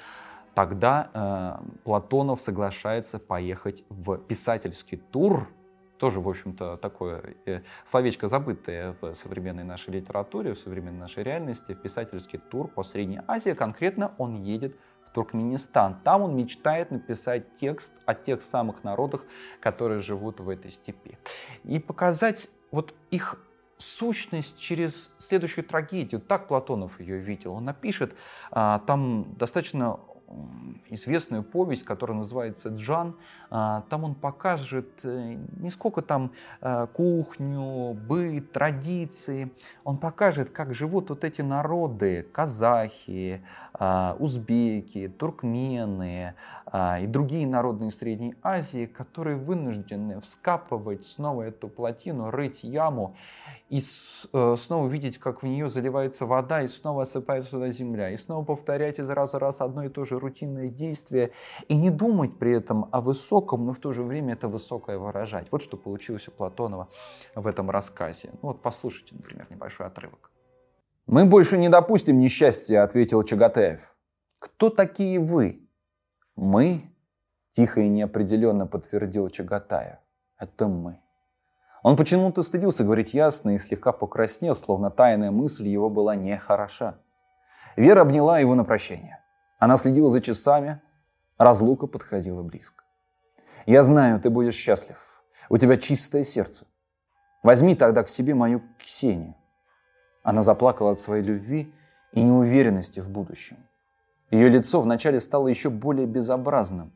тогда 0.61 1.09
э, 1.15 1.65
Платонов 1.85 2.43
соглашается 2.43 3.19
поехать 3.19 3.83
в 3.89 4.19
писательский 4.19 4.99
тур, 4.99 5.49
тоже, 5.97 6.21
в 6.21 6.29
общем-то, 6.29 6.77
такое 6.77 7.35
э, 7.47 7.63
словечко 7.87 8.29
забытое 8.29 8.95
в 9.01 9.15
современной 9.15 9.65
нашей 9.65 9.95
литературе, 9.95 10.53
в 10.53 10.59
современной 10.59 10.99
нашей 10.99 11.23
реальности, 11.23 11.73
в 11.73 11.81
писательский 11.81 12.39
тур 12.39 12.69
по 12.69 12.83
Средней 12.83 13.21
Азии. 13.27 13.55
Конкретно 13.55 14.13
он 14.19 14.43
едет 14.43 14.77
в 15.07 15.15
Туркменистан. 15.15 15.97
Там 16.05 16.21
он 16.21 16.37
мечтает 16.37 16.91
написать 16.91 17.57
текст 17.57 17.91
о 18.05 18.13
тех 18.13 18.43
самых 18.43 18.85
народах, 18.85 19.25
которые 19.61 20.01
живут 20.01 20.41
в 20.41 20.49
этой 20.51 20.71
степи. 20.71 21.17
И 21.65 21.79
показать 21.79 22.51
вот 22.71 22.95
их 23.11 23.39
сущность 23.81 24.61
через 24.61 25.11
следующую 25.19 25.65
трагедию. 25.65 26.21
Так 26.21 26.49
Платонов 26.49 27.01
ее 27.01 27.19
видел. 27.19 27.55
Он 27.55 27.65
напишет 27.65 28.15
а, 28.51 28.81
там 28.81 29.35
достаточно 29.37 29.99
известную 30.89 31.43
повесть, 31.43 31.85
которая 31.85 32.19
называется 32.19 32.69
«Джан». 32.71 33.15
А, 33.51 33.83
там 33.89 34.05
он 34.05 34.15
покажет 34.15 34.89
э, 35.03 35.37
не 35.57 35.71
сколько 35.71 36.03
там 36.03 36.33
э, 36.61 36.87
кухню, 36.93 37.95
быт, 37.95 38.53
традиции. 38.53 39.53
Он 39.85 39.99
покажет, 39.99 40.51
как 40.51 40.75
живут 40.75 41.11
вот 41.11 41.25
эти 41.25 41.43
народы, 41.43 42.27
казахи, 42.33 43.43
а, 43.73 44.17
узбеки, 44.19 45.09
туркмены 45.09 46.35
и 46.73 47.07
другие 47.07 47.47
народы 47.47 47.91
Средней 47.91 48.35
Азии, 48.43 48.87
которые 48.87 49.37
вынуждены 49.37 50.21
вскапывать 50.21 51.05
снова 51.05 51.43
эту 51.43 51.69
плотину, 51.69 52.31
рыть 52.31 52.63
яму 52.63 53.17
и 53.69 53.81
э, 54.33 54.57
снова 54.59 54.89
видеть, 54.89 55.19
как 55.19 55.43
в 55.43 55.47
нее 55.47 55.69
заливается 55.69 56.27
вода, 56.27 56.63
и 56.63 56.69
снова 56.69 57.03
осыпается 57.03 57.53
туда 57.53 57.71
земля, 57.71 58.11
и 58.11 58.17
снова 58.17 58.45
повторять 58.45 58.99
из 58.99 59.09
раза 59.11 59.39
в 59.39 59.41
раз 59.41 59.61
одно 59.61 59.85
и 59.85 59.89
то 59.89 60.05
же 60.05 60.19
рутинное 60.19 60.69
действие, 60.69 61.33
и 61.69 61.77
не 61.77 61.91
думать 61.91 62.39
при 62.39 62.53
этом 62.53 62.89
о 62.93 63.01
высоком, 63.01 63.67
но 63.67 63.73
в 63.73 63.79
то 63.79 63.93
же 63.93 64.03
время 64.03 64.35
это 64.35 64.49
высокое 64.49 64.99
выражать. 64.99 65.49
Вот 65.51 65.63
что 65.63 65.77
получилось 65.77 66.29
у 66.29 66.31
Платонова 66.31 66.89
в 67.35 67.47
этом 67.47 67.71
рассказе. 67.71 68.31
Ну 68.43 68.49
вот 68.49 68.63
послушайте, 68.63 69.15
например, 69.15 69.47
небольшой 69.51 69.87
отрывок. 69.87 70.31
«Мы 71.07 71.25
больше 71.25 71.59
не 71.59 71.69
допустим 71.69 72.19
несчастья»,— 72.19 72.83
ответил 72.85 73.23
Чагатаев. 73.25 73.81
«Кто 74.39 74.71
такие 74.71 75.19
вы?» 75.19 75.70
«Мы?»— 76.41 76.91
тихо 77.51 77.83
и 77.83 77.89
неопределенно 77.91 78.67
подтвердил 78.67 79.29
Чагатаев. 79.29 79.99
«Это 80.39 80.69
мы». 80.69 80.99
Он 81.83 81.97
почему-то 81.97 82.43
стыдился 82.43 82.83
говорить 82.83 83.13
ясно 83.13 83.55
и 83.55 83.59
слегка 83.59 83.93
покраснел, 83.93 84.55
словно 84.55 84.91
тайная 84.91 85.31
мысль 85.31 85.69
его 85.69 85.91
была 85.91 86.17
нехороша. 86.17 86.97
Вера 87.77 88.01
обняла 88.01 88.39
его 88.39 88.55
на 88.55 88.65
прощение. 88.65 89.23
Она 89.59 89.77
следила 89.77 90.09
за 90.09 90.23
часами, 90.23 90.81
разлука 91.37 91.87
подходила 91.87 92.43
близко. 92.43 92.85
«Я 93.67 93.83
знаю, 93.83 94.19
ты 94.19 94.31
будешь 94.31 94.55
счастлив. 94.55 94.97
У 95.51 95.59
тебя 95.59 95.77
чистое 95.77 96.25
сердце. 96.25 96.65
Возьми 97.43 97.75
тогда 97.75 98.03
к 98.03 98.09
себе 98.09 98.35
мою 98.35 98.63
Ксению». 98.79 99.35
Она 100.23 100.41
заплакала 100.41 100.93
от 100.93 101.01
своей 101.01 101.23
любви 101.23 101.75
и 102.13 102.23
неуверенности 102.23 103.01
в 103.01 103.11
будущем. 103.11 103.59
Ее 104.31 104.49
лицо 104.49 104.81
вначале 104.81 105.21
стало 105.21 105.49
еще 105.49 105.71
более 105.71 106.07
безобразным, 106.07 106.93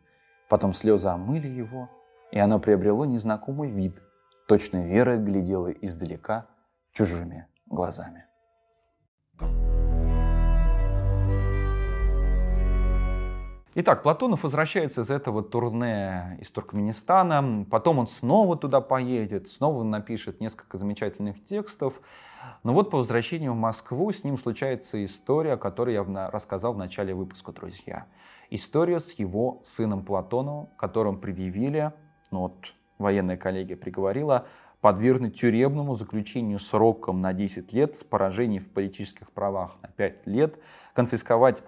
потом 0.49 0.73
слезы 0.73 1.09
омыли 1.09 1.49
его, 1.49 1.91
и 2.31 2.39
оно 2.39 2.59
приобрело 2.59 3.05
незнакомый 3.05 3.71
вид– 3.71 4.01
Точно 4.47 4.87
Вера 4.87 5.17
глядела 5.17 5.69
издалека 5.69 6.47
чужими 6.93 7.47
глазами. 7.65 8.27
Итак, 13.77 14.03
Платонов 14.03 14.43
возвращается 14.43 15.01
из 15.01 15.11
этого 15.11 15.43
турне 15.43 16.37
из 16.41 16.51
Туркменистана, 16.51 17.65
потом 17.71 18.01
он 18.01 18.07
снова 18.07 18.57
туда 18.57 18.83
поедет, 18.83 19.49
снова 19.49 19.83
напишет 19.83 20.41
несколько 20.41 20.77
замечательных 20.77 21.43
текстов. 21.47 21.95
Но 22.63 22.73
вот 22.73 22.91
по 22.91 22.99
возвращению 22.99 23.53
в 23.53 23.57
Москву 23.57 24.13
с 24.13 24.25
ним 24.25 24.39
случается 24.39 25.05
история, 25.05 25.57
которую 25.57 25.95
я 25.95 26.31
рассказал 26.31 26.75
в 26.75 26.79
начале 26.79 27.15
выпуска, 27.15 27.53
друзья. 27.53 28.07
История 28.51 29.01
с 29.01 29.13
его 29.13 29.61
сыном 29.63 30.05
Платоновым, 30.05 30.69
которому 30.77 31.19
предъявили, 31.19 31.93
ну 32.31 32.41
вот 32.41 32.75
военная 32.99 33.37
коллегия 33.37 33.77
приговорила 33.77 34.47
подвергнуть 34.81 35.41
тюремному 35.41 35.95
заключению 35.95 36.59
сроком 36.59 37.23
на 37.23 37.33
10 37.33 37.73
лет 37.73 37.97
с 37.97 38.05
поражением 38.05 38.63
в 38.63 38.69
политических 38.69 39.31
правах 39.31 39.77
на 39.81 39.89
5 39.89 40.27
лет, 40.27 40.59
конфисковать 40.93 41.63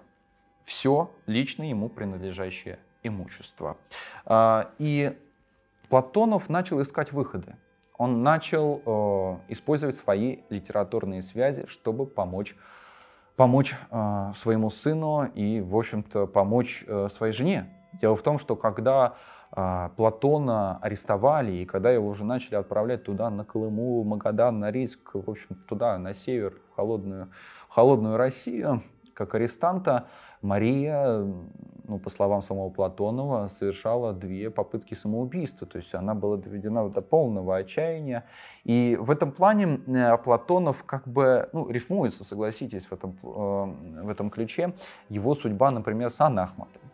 все 0.61 1.09
личное 1.25 1.69
ему 1.69 1.89
принадлежащее 1.89 2.77
имущество. 3.01 3.77
А, 4.25 4.69
и 4.77 5.17
Платонов 5.89 6.47
начал 6.47 6.81
искать 6.81 7.11
выходы. 7.11 7.55
Он 7.97 8.23
начал 8.23 8.81
э, 8.85 9.51
использовать 9.53 9.95
свои 9.97 10.39
литературные 10.49 11.23
связи, 11.23 11.65
чтобы 11.67 12.05
помочь 12.05 12.55
помочь 13.35 13.75
э, 13.91 14.31
своему 14.35 14.69
сыну 14.71 15.25
и, 15.25 15.61
в 15.61 15.77
общем-то, 15.77 16.25
помочь 16.25 16.83
э, 16.87 17.07
своей 17.11 17.33
жене. 17.33 17.69
Дело 17.93 18.15
в 18.15 18.23
том, 18.23 18.39
что 18.39 18.55
когда 18.55 19.15
а, 19.51 19.89
Платона 19.95 20.77
арестовали, 20.81 21.51
и 21.53 21.65
когда 21.65 21.89
его 21.91 22.09
уже 22.09 22.25
начали 22.25 22.55
отправлять 22.55 23.03
туда, 23.03 23.29
на 23.29 23.45
Колыму, 23.45 24.03
Магадан, 24.03 24.59
на 24.59 24.71
Риск, 24.71 24.99
в 25.13 25.29
общем, 25.29 25.55
туда, 25.67 25.97
на 25.97 26.13
север, 26.13 26.53
в 26.71 26.75
холодную, 26.75 27.29
в 27.69 27.73
холодную 27.73 28.17
Россию, 28.17 28.83
как 29.13 29.35
арестанта, 29.35 30.07
Мария, 30.41 31.25
ну, 31.87 31.99
по 31.99 32.09
словам 32.09 32.41
самого 32.41 32.69
Платонова, 32.69 33.49
совершала 33.59 34.13
две 34.13 34.49
попытки 34.49 34.93
самоубийства. 34.93 35.65
То 35.67 35.77
есть 35.77 35.93
она 35.95 36.13
была 36.13 36.37
доведена 36.37 36.89
до 36.89 37.01
полного 37.01 37.57
отчаяния. 37.57 38.25
И 38.63 38.97
в 38.99 39.09
этом 39.09 39.31
плане 39.31 39.79
э, 39.87 40.17
Платонов 40.17 40.83
как 40.83 41.07
бы 41.07 41.49
ну, 41.53 41.69
рифмуется, 41.69 42.23
согласитесь, 42.23 42.85
в 42.85 42.91
этом, 42.93 43.17
э, 43.23 44.03
в 44.03 44.09
этом 44.09 44.29
ключе. 44.29 44.73
Его 45.09 45.33
судьба, 45.35 45.71
например, 45.71 46.09
с 46.09 46.19
Анной 46.21 46.43
Ахматовой 46.43 46.87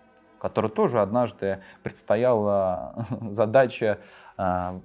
которой 0.44 0.70
тоже 0.70 1.02
однажды 1.02 1.60
предстояла 1.84 3.08
задача 3.30 4.00
а, 4.36 4.82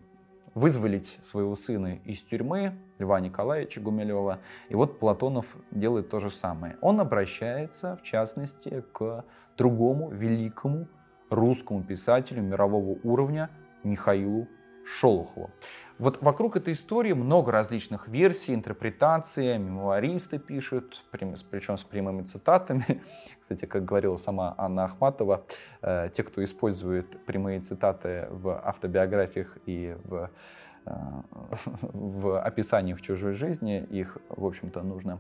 вызволить 0.55 1.19
своего 1.25 1.57
сына 1.57 1.99
из 2.05 2.21
тюрьмы, 2.21 2.79
Льва 2.99 3.21
Николаевича 3.21 3.81
Гумилева. 3.81 4.39
И 4.69 4.75
вот 4.75 4.99
Платонов 4.99 5.47
делает 5.71 6.09
то 6.09 6.21
же 6.21 6.31
самое. 6.31 6.77
Он 6.81 7.01
обращается, 7.01 7.97
в 7.97 8.03
частности, 8.03 8.85
к 8.93 9.25
другому 9.57 10.11
великому 10.11 10.87
русскому 11.31 11.83
писателю 11.83 12.43
мирового 12.43 12.99
уровня 13.03 13.51
Михаилу 13.85 14.49
Шолохову. 14.85 15.51
Вот 15.99 16.23
вокруг 16.23 16.57
этой 16.57 16.75
истории 16.75 17.13
много 17.13 17.51
различных 17.51 18.07
версий, 18.07 18.55
интерпретаций, 18.55 19.59
мемуаристы 19.59 20.39
пишут, 20.39 21.05
причем 21.11 21.77
с 21.77 21.83
прямыми 21.83 22.23
цитатами. 22.23 23.03
Кстати, 23.41 23.65
как 23.65 23.85
говорила 23.85 24.17
сама 24.17 24.55
Анна 24.57 24.85
Ахматова, 24.85 25.45
э, 25.83 26.11
те, 26.15 26.23
кто 26.23 26.45
использует 26.45 27.25
прямые 27.25 27.61
цитаты 27.61 28.29
в 28.31 28.61
автобиографиях 28.65 29.59
и 29.67 29.97
в, 30.05 30.31
в 31.81 32.41
описаниях 32.41 33.01
чужой 33.01 33.35
жизни, 33.35 33.79
их, 33.91 34.19
в 34.29 34.45
общем-то, 34.45 34.83
нужно 34.83 35.19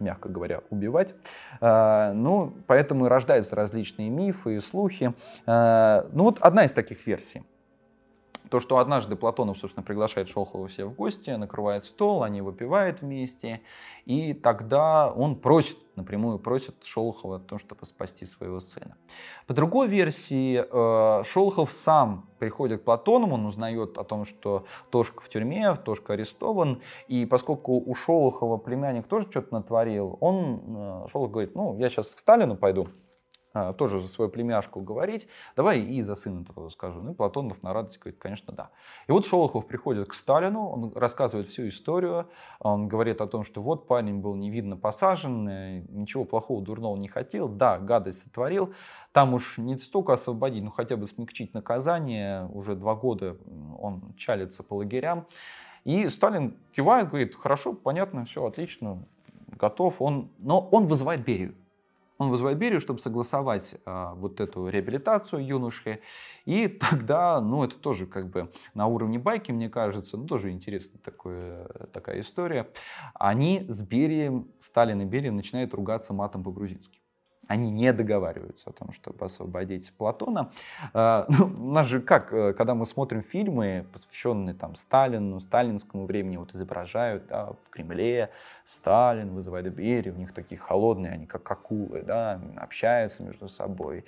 мягко 0.00 0.28
говоря, 0.28 0.60
убивать. 0.70 1.14
Э, 1.60 2.12
ну, 2.12 2.52
поэтому 2.66 3.06
и 3.06 3.08
рождаются 3.08 3.54
различные 3.54 4.10
мифы 4.10 4.56
и 4.56 4.60
слухи. 4.60 5.14
Ну, 5.46 6.24
вот 6.24 6.38
одна 6.40 6.64
из 6.64 6.72
таких 6.72 7.06
версий. 7.06 7.44
То, 8.54 8.60
что 8.60 8.78
однажды 8.78 9.16
Платонов, 9.16 9.58
собственно, 9.58 9.82
приглашает 9.84 10.28
Шолохова 10.28 10.68
все 10.68 10.84
в 10.84 10.94
гости, 10.94 11.30
накрывает 11.30 11.86
стол, 11.86 12.22
они 12.22 12.40
выпивают 12.40 13.00
вместе, 13.00 13.62
и 14.04 14.32
тогда 14.32 15.10
он 15.10 15.34
просит, 15.34 15.76
напрямую 15.96 16.38
просит 16.38 16.76
Шолохова 16.84 17.38
о 17.38 17.40
том, 17.40 17.58
чтобы 17.58 17.84
спасти 17.84 18.24
своего 18.24 18.60
сына. 18.60 18.96
По 19.48 19.54
другой 19.54 19.88
версии, 19.88 20.64
э, 20.70 21.24
Шолохов 21.24 21.72
сам 21.72 22.30
приходит 22.38 22.82
к 22.82 22.84
Платонову, 22.84 23.34
он 23.34 23.46
узнает 23.46 23.98
о 23.98 24.04
том, 24.04 24.24
что 24.24 24.66
Тошка 24.90 25.20
в 25.20 25.28
тюрьме, 25.28 25.74
Тошка 25.74 26.12
арестован, 26.12 26.80
и 27.08 27.26
поскольку 27.26 27.72
у 27.84 27.92
Шолохова 27.96 28.56
племянник 28.56 29.08
тоже 29.08 29.26
что-то 29.28 29.52
натворил, 29.52 30.16
он, 30.20 30.60
э, 30.64 31.06
Шолохов 31.10 31.32
говорит, 31.32 31.56
ну, 31.56 31.76
я 31.80 31.88
сейчас 31.88 32.14
к 32.14 32.20
Сталину 32.20 32.56
пойду, 32.56 32.86
тоже 33.78 34.00
за 34.00 34.08
свою 34.08 34.30
племяшку 34.30 34.80
говорить, 34.80 35.28
давай 35.56 35.80
и 35.80 36.02
за 36.02 36.14
сына 36.14 36.44
твоего 36.44 36.70
скажу. 36.70 37.00
Ну 37.00 37.12
и 37.12 37.14
Платонов 37.14 37.62
на 37.62 37.72
радость 37.72 37.98
говорит, 37.98 38.18
конечно, 38.18 38.52
да. 38.52 38.70
И 39.06 39.12
вот 39.12 39.26
Шолохов 39.26 39.66
приходит 39.66 40.08
к 40.08 40.14
Сталину, 40.14 40.68
он 40.68 40.92
рассказывает 40.94 41.48
всю 41.48 41.68
историю, 41.68 42.26
он 42.58 42.88
говорит 42.88 43.20
о 43.20 43.26
том, 43.26 43.44
что 43.44 43.62
вот 43.62 43.86
парень 43.86 44.20
был 44.20 44.34
невидно 44.34 44.76
посажен, 44.76 45.44
ничего 45.94 46.24
плохого, 46.24 46.62
дурного 46.62 46.96
не 46.96 47.08
хотел, 47.08 47.48
да, 47.48 47.78
гадость 47.78 48.22
сотворил, 48.22 48.74
там 49.12 49.34
уж 49.34 49.58
не 49.58 49.76
столько 49.78 50.14
освободить, 50.14 50.64
но 50.64 50.70
хотя 50.70 50.96
бы 50.96 51.06
смягчить 51.06 51.54
наказание, 51.54 52.46
уже 52.52 52.74
два 52.74 52.94
года 52.94 53.36
он 53.78 54.14
чалится 54.16 54.62
по 54.62 54.74
лагерям. 54.74 55.26
И 55.84 56.08
Сталин 56.08 56.56
кивает, 56.72 57.10
говорит, 57.10 57.34
хорошо, 57.36 57.74
понятно, 57.74 58.24
все 58.24 58.44
отлично, 58.44 59.04
готов, 59.58 60.00
он, 60.02 60.30
но 60.38 60.60
он 60.60 60.86
вызывает 60.86 61.22
Берию. 61.24 61.54
Он 62.18 62.30
вызывает 62.30 62.58
Берию, 62.58 62.80
чтобы 62.80 63.00
согласовать 63.00 63.74
а, 63.84 64.14
вот 64.14 64.40
эту 64.40 64.68
реабилитацию 64.68 65.44
юноши. 65.44 66.00
И 66.44 66.68
тогда, 66.90 67.40
ну, 67.40 67.64
это 67.64 67.76
тоже 67.76 68.06
как 68.06 68.30
бы 68.30 68.52
на 68.74 68.86
уровне 68.86 69.18
байки, 69.18 69.52
мне 69.52 69.68
кажется, 69.68 70.16
ну, 70.16 70.26
тоже 70.26 70.50
интересная 70.50 71.00
такое, 71.00 71.66
такая 71.92 72.20
история. 72.20 72.70
Они 73.14 73.66
с 73.68 73.82
Берием, 73.82 74.48
Сталин 74.60 75.00
и 75.02 75.04
Берия 75.04 75.32
начинают 75.32 75.74
ругаться 75.74 76.12
матом 76.12 76.42
по-грузински 76.42 77.03
они 77.48 77.70
не 77.70 77.92
договариваются 77.92 78.70
о 78.70 78.72
том, 78.72 78.92
чтобы 78.92 79.24
освободить 79.24 79.92
Платона. 79.96 80.50
А, 80.92 81.26
ну, 81.28 81.46
у 81.46 81.72
нас 81.72 81.86
же 81.86 82.00
как, 82.00 82.32
э, 82.32 82.52
когда 82.54 82.74
мы 82.74 82.86
смотрим 82.86 83.22
фильмы, 83.22 83.86
посвященные 83.92 84.54
там 84.54 84.74
Сталину, 84.74 85.40
сталинскому 85.40 86.06
времени, 86.06 86.36
вот 86.36 86.54
изображают 86.54 87.26
да, 87.28 87.52
в 87.64 87.70
Кремле 87.70 88.30
Сталин 88.64 89.34
вызывает 89.34 89.72
Берию, 89.74 90.14
у 90.14 90.18
них 90.18 90.32
такие 90.32 90.58
холодные, 90.58 91.12
они 91.12 91.26
как 91.26 91.50
акулы, 91.50 92.02
да, 92.02 92.40
общаются 92.56 93.22
между 93.22 93.48
собой. 93.48 94.04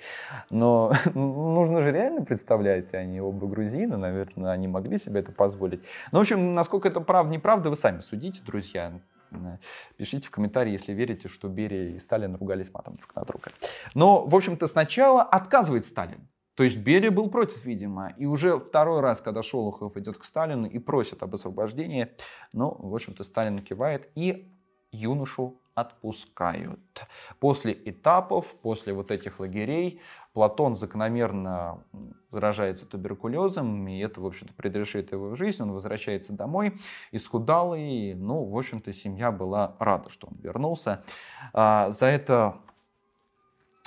Но 0.49 0.93
нужно 1.13 1.81
же 1.81 1.91
реально 1.91 2.25
представлять, 2.25 2.93
они 2.93 3.21
оба 3.21 3.47
грузины, 3.47 3.97
наверное, 3.97 4.51
они 4.51 4.67
могли 4.67 4.97
себе 4.97 5.19
это 5.19 5.31
позволить. 5.31 5.81
Ну, 6.11 6.19
в 6.19 6.21
общем, 6.21 6.53
насколько 6.53 6.87
это 6.87 7.01
правда, 7.01 7.33
неправда, 7.33 7.69
вы 7.69 7.75
сами 7.75 7.99
судите, 7.99 8.41
друзья. 8.45 8.93
Пишите 9.97 10.27
в 10.27 10.31
комментарии, 10.31 10.71
если 10.71 10.93
верите, 10.93 11.27
что 11.27 11.47
Берия 11.47 11.95
и 11.95 11.99
Сталин 11.99 12.35
ругались 12.35 12.71
матом 12.73 12.95
друг 12.95 13.15
на 13.15 13.23
друга. 13.23 13.51
Но, 13.93 14.25
в 14.25 14.35
общем-то, 14.35 14.67
сначала 14.67 15.23
отказывает 15.23 15.85
Сталин. 15.85 16.27
То 16.55 16.63
есть 16.63 16.77
Берия 16.77 17.11
был 17.11 17.29
против, 17.29 17.65
видимо. 17.65 18.13
И 18.17 18.25
уже 18.25 18.59
второй 18.59 19.01
раз, 19.01 19.21
когда 19.21 19.43
Шолохов 19.43 19.95
идет 19.95 20.17
к 20.17 20.23
Сталину 20.23 20.67
и 20.67 20.79
просит 20.79 21.21
об 21.21 21.35
освобождении, 21.35 22.07
ну, 22.51 22.75
в 22.79 22.95
общем-то, 22.95 23.23
Сталин 23.23 23.59
кивает 23.59 24.09
и 24.15 24.51
юношу 24.91 25.61
отпускают. 25.77 26.79
После 27.39 27.71
этапов, 27.71 28.55
после 28.63 28.93
вот 28.93 29.11
этих 29.11 29.39
лагерей, 29.39 30.01
Платон 30.33 30.75
закономерно 30.75 31.83
заражается 32.31 32.89
туберкулезом, 32.89 33.87
и 33.87 33.99
это, 33.99 34.19
в 34.19 34.25
общем-то, 34.25 34.53
предрешит 34.55 35.11
его 35.11 35.35
жизнь. 35.35 35.61
Он 35.61 35.71
возвращается 35.71 36.33
домой, 36.33 36.79
исхудалый. 37.11 38.15
Ну, 38.15 38.43
в 38.45 38.57
общем-то, 38.57 38.91
семья 38.91 39.31
была 39.31 39.75
рада, 39.77 40.09
что 40.09 40.27
он 40.27 40.37
вернулся. 40.41 41.03
А, 41.53 41.91
за 41.91 42.07
это 42.07 42.57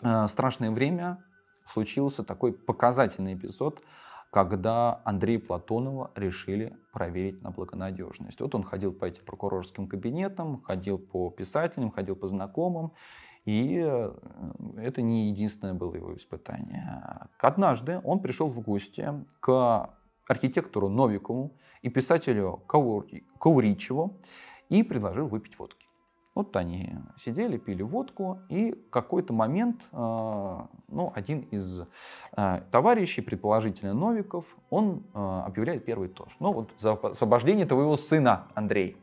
а, 0.05 0.29
страшное 0.29 0.71
время 0.71 1.25
случился 1.73 2.23
такой 2.23 2.53
показательный 2.53 3.35
эпизод– 3.35 3.83
когда 4.31 5.01
Андрея 5.05 5.41
Платонова 5.41 6.13
решили 6.15 6.77
проверить 6.93 7.43
на 7.43 7.51
благонадежность. 7.51 8.41
Вот 8.41 8.55
он 8.55 8.63
ходил 8.63 8.93
по 8.93 9.05
этим 9.05 9.25
прокурорским 9.25 9.89
кабинетам, 9.89 10.63
ходил 10.63 10.99
по 10.99 11.31
писателям, 11.31 11.91
ходил 11.91 12.15
по 12.15 12.29
знакомым, 12.29 12.93
и 13.45 13.83
э, 13.85 14.13
это 14.77 15.03
не 15.03 15.31
единственное 15.31 15.75
было 15.75 15.95
его 15.97 16.17
испытание. 16.17 17.29
Однажды 17.39 18.01
он 18.05 18.21
пришел 18.21 18.49
в 18.49 18.61
гости 18.61 19.09
к 19.41 19.91
архитектору 20.29 20.89
Новикову 20.89 21.57
и 21.83 21.89
писателю 21.89 22.63
Кауричеву 22.69 24.21
и 24.69 24.83
предложил 24.85 25.27
выпить 25.27 25.59
водки. 25.59 25.90
Вот 26.41 26.57
они 26.57 26.89
сидели, 27.23 27.59
пили 27.59 27.83
водку, 27.83 28.39
и 28.49 28.75
какой-то 28.89 29.35
момент 29.35 29.83
а, 29.93 30.69
ну, 30.89 31.13
один 31.15 31.41
из 31.51 31.83
а, 32.33 32.63
товарищей, 32.71 33.21
предположительно 33.21 33.93
Новиков, 33.93 34.47
он 34.71 35.03
а, 35.13 35.45
объявляет 35.45 35.85
первый 35.85 36.09
тост. 36.09 36.33
Ну 36.41 36.55
вот 36.55 36.71
за 36.79 36.93
освобождение 36.93 37.67
твоего 37.67 37.95
сына, 37.99 38.47
Андрей. 38.55 38.97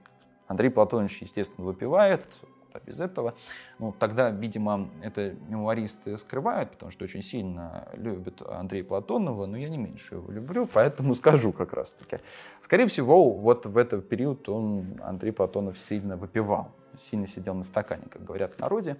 Андрей 0.47 0.71
Платонович, 0.71 1.21
естественно, 1.21 1.67
выпивает, 1.67 2.25
а 2.73 2.79
без 2.85 2.99
этого. 2.99 3.35
Ну, 3.79 3.93
тогда, 3.97 4.29
видимо, 4.29 4.89
это 5.01 5.35
мемуаристы 5.47 6.17
скрывают, 6.17 6.71
потому 6.71 6.91
что 6.91 7.05
очень 7.05 7.23
сильно 7.23 7.87
любят 7.93 8.41
Андрея 8.41 8.83
Платонова, 8.83 9.45
но 9.45 9.57
я 9.57 9.69
не 9.69 9.77
меньше 9.77 10.15
его 10.15 10.31
люблю, 10.31 10.67
поэтому 10.71 11.15
скажу 11.15 11.51
как 11.51 11.73
раз-таки. 11.73 12.19
Скорее 12.61 12.87
всего, 12.87 13.31
вот 13.31 13.65
в 13.65 13.77
этот 13.77 14.07
период 14.09 14.47
он, 14.49 14.99
Андрей 15.03 15.31
Платонов, 15.31 15.77
сильно 15.77 16.17
выпивал 16.17 16.71
сильно 16.99 17.27
сидел 17.27 17.53
на 17.53 17.63
стакане, 17.63 18.07
как 18.09 18.23
говорят 18.23 18.53
в 18.55 18.59
народе. 18.59 18.97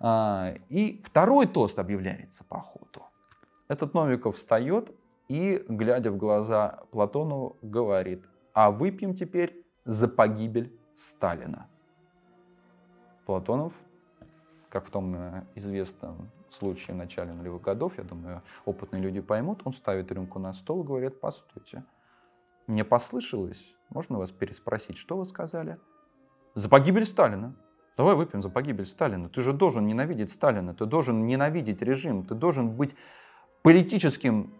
А, 0.00 0.54
и 0.68 1.02
второй 1.04 1.46
тост 1.46 1.78
объявляется 1.78 2.44
по 2.44 2.58
ходу. 2.60 3.02
Этот 3.68 3.94
Новиков 3.94 4.36
встает 4.36 4.90
и, 5.28 5.64
глядя 5.68 6.10
в 6.10 6.16
глаза 6.16 6.80
Платонову, 6.90 7.56
говорит, 7.62 8.24
а 8.52 8.70
выпьем 8.70 9.14
теперь 9.14 9.64
за 9.84 10.08
погибель 10.08 10.72
Сталина. 10.96 11.66
Платонов, 13.24 13.72
как 14.68 14.86
в 14.86 14.90
том 14.90 15.46
известном 15.54 16.30
случае 16.50 16.94
в 16.94 16.98
начале 16.98 17.32
нулевых 17.32 17.62
годов, 17.62 17.96
я 17.98 18.04
думаю, 18.04 18.42
опытные 18.64 19.02
люди 19.02 19.20
поймут, 19.20 19.62
он 19.64 19.72
ставит 19.72 20.10
рюмку 20.12 20.38
на 20.38 20.54
стол 20.54 20.82
и 20.82 20.86
говорит, 20.86 21.20
постойте, 21.20 21.84
мне 22.66 22.84
послышалось, 22.84 23.74
можно 23.90 24.18
вас 24.18 24.30
переспросить, 24.30 24.98
что 24.98 25.16
вы 25.16 25.26
сказали? 25.26 25.78
За 26.54 26.68
погибель 26.68 27.04
Сталина. 27.04 27.54
Давай 27.96 28.14
выпьем 28.16 28.42
за 28.42 28.50
погибель 28.50 28.86
Сталина. 28.86 29.28
Ты 29.28 29.42
же 29.42 29.52
должен 29.52 29.86
ненавидеть 29.86 30.32
Сталина, 30.32 30.74
ты 30.74 30.86
должен 30.86 31.26
ненавидеть 31.26 31.80
режим, 31.82 32.26
ты 32.26 32.34
должен 32.34 32.70
быть 32.70 32.96
политическим 33.62 34.52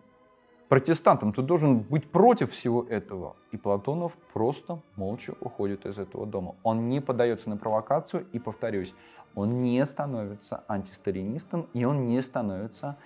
протестантом, 0.69 1.33
ты 1.33 1.43
должен 1.43 1.81
быть 1.81 2.11
против 2.11 2.53
всего 2.53 2.85
этого. 2.85 3.37
И 3.53 3.57
Платонов 3.57 4.13
просто 4.33 4.81
молча 4.97 5.35
уходит 5.41 5.87
из 5.87 5.99
этого 5.99 6.27
дома. 6.27 6.57
Он 6.63 6.89
не 6.89 7.01
поддается 7.01 7.51
на 7.51 7.57
провокацию, 7.57 8.27
и 8.33 8.39
повторюсь, 8.39 8.95
он 9.35 9.63
не 9.63 9.85
становится 9.85 10.65
антисталинистом, 10.69 11.69
и 11.73 11.85
он 11.85 12.07
не 12.07 12.23
становится 12.23 12.97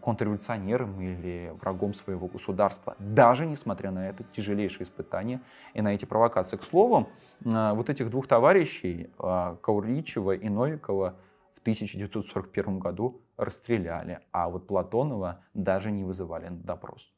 контрреволюционером 0.00 1.00
или 1.00 1.52
врагом 1.60 1.94
своего 1.94 2.26
государства, 2.26 2.96
даже 2.98 3.46
несмотря 3.46 3.90
на 3.92 4.08
это 4.08 4.24
тяжелейшее 4.24 4.82
испытание 4.82 5.40
и 5.74 5.82
на 5.82 5.94
эти 5.94 6.04
провокации. 6.04 6.56
К 6.56 6.64
слову, 6.64 7.08
а, 7.46 7.74
вот 7.74 7.88
этих 7.88 8.10
двух 8.10 8.26
товарищей, 8.26 9.10
а, 9.18 9.56
Кауричева 9.62 10.32
и 10.32 10.48
Новикова, 10.48 11.14
в 11.54 11.60
1941 11.60 12.78
году 12.78 13.20
расстреляли, 13.40 14.20
а 14.32 14.48
вот 14.48 14.66
Платонова 14.66 15.44
даже 15.54 15.90
не 15.90 16.04
вызывали 16.04 16.48
на 16.48 16.58
допрос. 16.58 17.12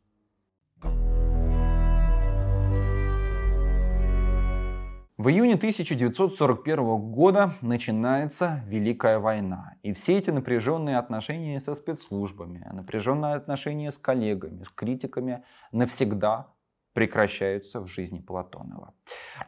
В 5.18 5.28
июне 5.28 5.54
1941 5.54 7.12
года 7.12 7.54
начинается 7.60 8.64
Великая 8.66 9.20
война. 9.20 9.76
И 9.82 9.92
все 9.92 10.18
эти 10.18 10.30
напряженные 10.30 10.98
отношения 10.98 11.60
со 11.60 11.76
спецслужбами, 11.76 12.66
напряженные 12.72 13.34
отношения 13.34 13.92
с 13.92 13.98
коллегами, 13.98 14.64
с 14.64 14.70
критиками 14.70 15.44
навсегда 15.70 16.48
прекращаются 16.92 17.80
в 17.80 17.86
жизни 17.86 18.20
Платонова. 18.20 18.94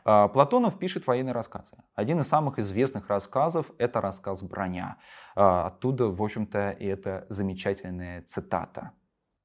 А, 0.05 0.28
Платонов 0.28 0.78
пишет 0.78 1.07
военные 1.07 1.32
рассказы. 1.32 1.76
Один 1.95 2.20
из 2.20 2.28
самых 2.28 2.59
известных 2.59 3.09
рассказов– 3.09 3.70
это 3.78 4.01
рассказ 4.01 4.42
«Броня». 4.42 4.97
А, 5.36 5.66
оттуда, 5.66 6.07
в 6.07 6.22
общем-то, 6.22 6.70
и 6.70 6.86
эта 6.86 7.26
замечательная 7.28 8.22
цитата. 8.22 8.92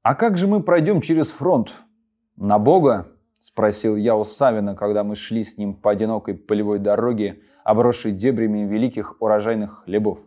«А 0.01 0.15
как 0.15 0.37
же 0.37 0.47
мы 0.47 0.63
пройдем 0.63 1.01
через 1.01 1.31
фронт? 1.31 1.73
На 2.35 2.57
Бога?»– 2.57 3.07
спросил 3.39 3.95
я 3.95 4.15
у 4.15 4.23
Савина, 4.23 4.75
когда 4.75 5.03
мы 5.03 5.15
шли 5.15 5.43
с 5.43 5.57
ним 5.57 5.73
по 5.73 5.91
одинокой 5.91 6.35
полевой 6.35 6.79
дороге, 6.79 7.41
обросшей 7.63 8.11
дебрями 8.11 8.59
великих 8.59 9.21
урожайных 9.21 9.83
хлебов. 9.83 10.19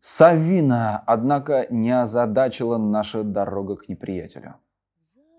Савина, 0.00 1.02
однако, 1.04 1.66
не 1.68 1.90
озадачила 1.90 2.78
наша 2.78 3.24
дорога 3.24 3.74
к 3.74 3.88
неприятелю. 3.88 4.54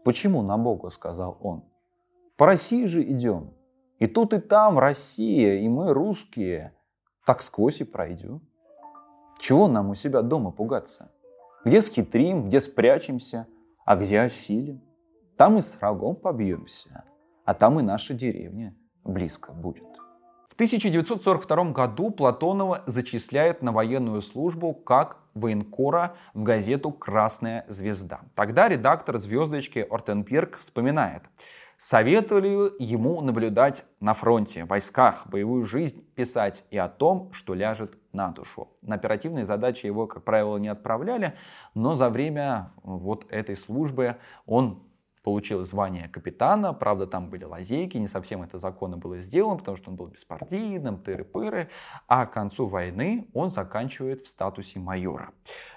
«Почему 0.08 0.42
на 0.42 0.58
Бога?»– 0.58 0.90
сказал 0.92 1.38
он. 1.42 1.66
«По 2.38 2.46
России 2.46 2.86
же 2.86 3.04
идем. 3.04 3.54
И 4.00 4.08
тут 4.08 4.32
и 4.32 4.40
там 4.40 4.80
Россия, 4.80 5.60
и 5.60 5.68
мы 5.68 5.94
русские. 5.94 6.74
Так 7.26 7.42
сквозь 7.42 7.82
и 7.82 7.84
пройдем. 7.84 8.40
Чего 9.38 9.68
нам 9.68 9.90
у 9.90 9.96
себя 9.96 10.22
дома 10.22 10.52
пугаться? 10.52 11.12
Где 11.66 11.82
схитрим, 11.82 12.48
где 12.48 12.62
спрячемся, 12.62 13.48
а 13.84 13.98
где 13.98 14.22
осилим? 14.22 14.82
Там 15.36 15.58
и 15.58 15.62
с 15.62 15.78
врагом 15.78 16.16
побьемся, 16.16 17.04
а 17.44 17.54
там 17.54 17.78
и 17.82 17.84
наша 17.84 18.14
деревня 18.14 18.78
близко 19.04 19.52
будет». 19.52 19.87
В 20.58 20.60
1942 20.60 21.66
году 21.66 22.10
Платонова 22.10 22.82
зачисляют 22.88 23.62
на 23.62 23.72
военную 23.72 24.24
службу 24.24 24.74
как 24.74 25.18
военкора 25.36 26.16
в 26.34 26.42
газету 26.42 26.90
«Красная 26.90 27.64
звезда». 27.68 28.22
Тогда 28.34 28.68
редактор 28.68 29.20
«Звездочки» 29.20 29.86
Ортенберг 29.88 30.58
вспоминает, 30.58 31.22
советовали 31.78 32.72
ему 32.80 33.22
наблюдать 33.22 33.86
на 34.00 34.16
фронте, 34.16 34.66
в 34.66 34.70
войсках, 34.70 35.28
боевую 35.28 35.64
жизнь 35.64 36.04
писать 36.16 36.66
и 36.72 36.78
о 36.80 36.88
том, 36.88 37.32
что 37.34 37.54
ляжет 37.54 37.96
на 38.12 38.32
душу. 38.32 38.68
На 38.82 38.96
оперативные 38.96 39.46
задачи 39.46 39.86
его, 39.86 40.08
как 40.08 40.24
правило, 40.24 40.58
не 40.58 40.70
отправляли, 40.70 41.36
но 41.76 41.96
за 41.96 42.10
время 42.10 42.72
вот 42.82 43.28
этой 43.30 43.56
службы 43.56 44.18
он 44.48 44.87
получил 45.28 45.66
звание 45.66 46.08
капитана, 46.08 46.72
правда, 46.72 47.06
там 47.06 47.30
были 47.30 47.44
лазейки, 47.44 47.98
не 47.98 48.08
совсем 48.08 48.44
это 48.44 48.60
законно 48.60 48.96
было 48.96 49.18
сделано, 49.18 49.58
потому 49.58 49.76
что 49.76 49.90
он 49.90 49.98
был 49.98 50.08
беспартийным, 50.08 51.04
тыры-пыры, 51.06 51.68
а 52.08 52.26
к 52.26 52.32
концу 52.32 52.68
войны 52.68 53.28
он 53.34 53.52
заканчивает 53.52 54.26
в 54.26 54.30
статусе 54.30 54.80
майора. 54.80 55.32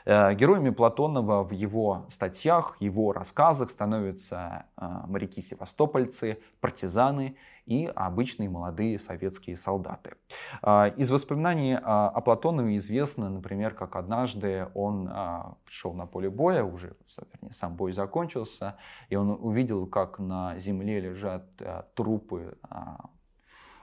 Э, 0.04 0.34
героями 0.34 0.70
Платонова 0.70 1.42
в 1.42 1.50
его 1.50 2.06
статьях, 2.10 2.76
его 2.78 3.12
рассказах 3.12 3.72
становятся 3.72 4.66
э, 4.76 4.86
моряки-севастопольцы, 5.08 6.38
партизаны 6.60 7.34
и 7.70 7.86
обычные 7.86 8.48
молодые 8.48 8.98
советские 8.98 9.56
солдаты. 9.56 10.16
А, 10.60 10.88
из 10.88 11.08
воспоминаний 11.08 11.76
о 11.80 12.20
Платонове 12.20 12.76
известно, 12.76 13.30
например, 13.30 13.74
как 13.74 13.94
однажды 13.94 14.66
он 14.74 15.08
а, 15.08 15.54
пришел 15.64 15.94
на 15.94 16.06
поле 16.06 16.30
боя, 16.30 16.64
уже 16.64 16.96
вернее, 17.32 17.54
сам 17.54 17.76
бой 17.76 17.92
закончился, 17.92 18.76
и 19.08 19.14
он 19.14 19.30
увидел, 19.40 19.86
как 19.86 20.18
на 20.18 20.58
земле 20.58 20.98
лежат 20.98 21.44
а, 21.60 21.86
трупы 21.94 22.58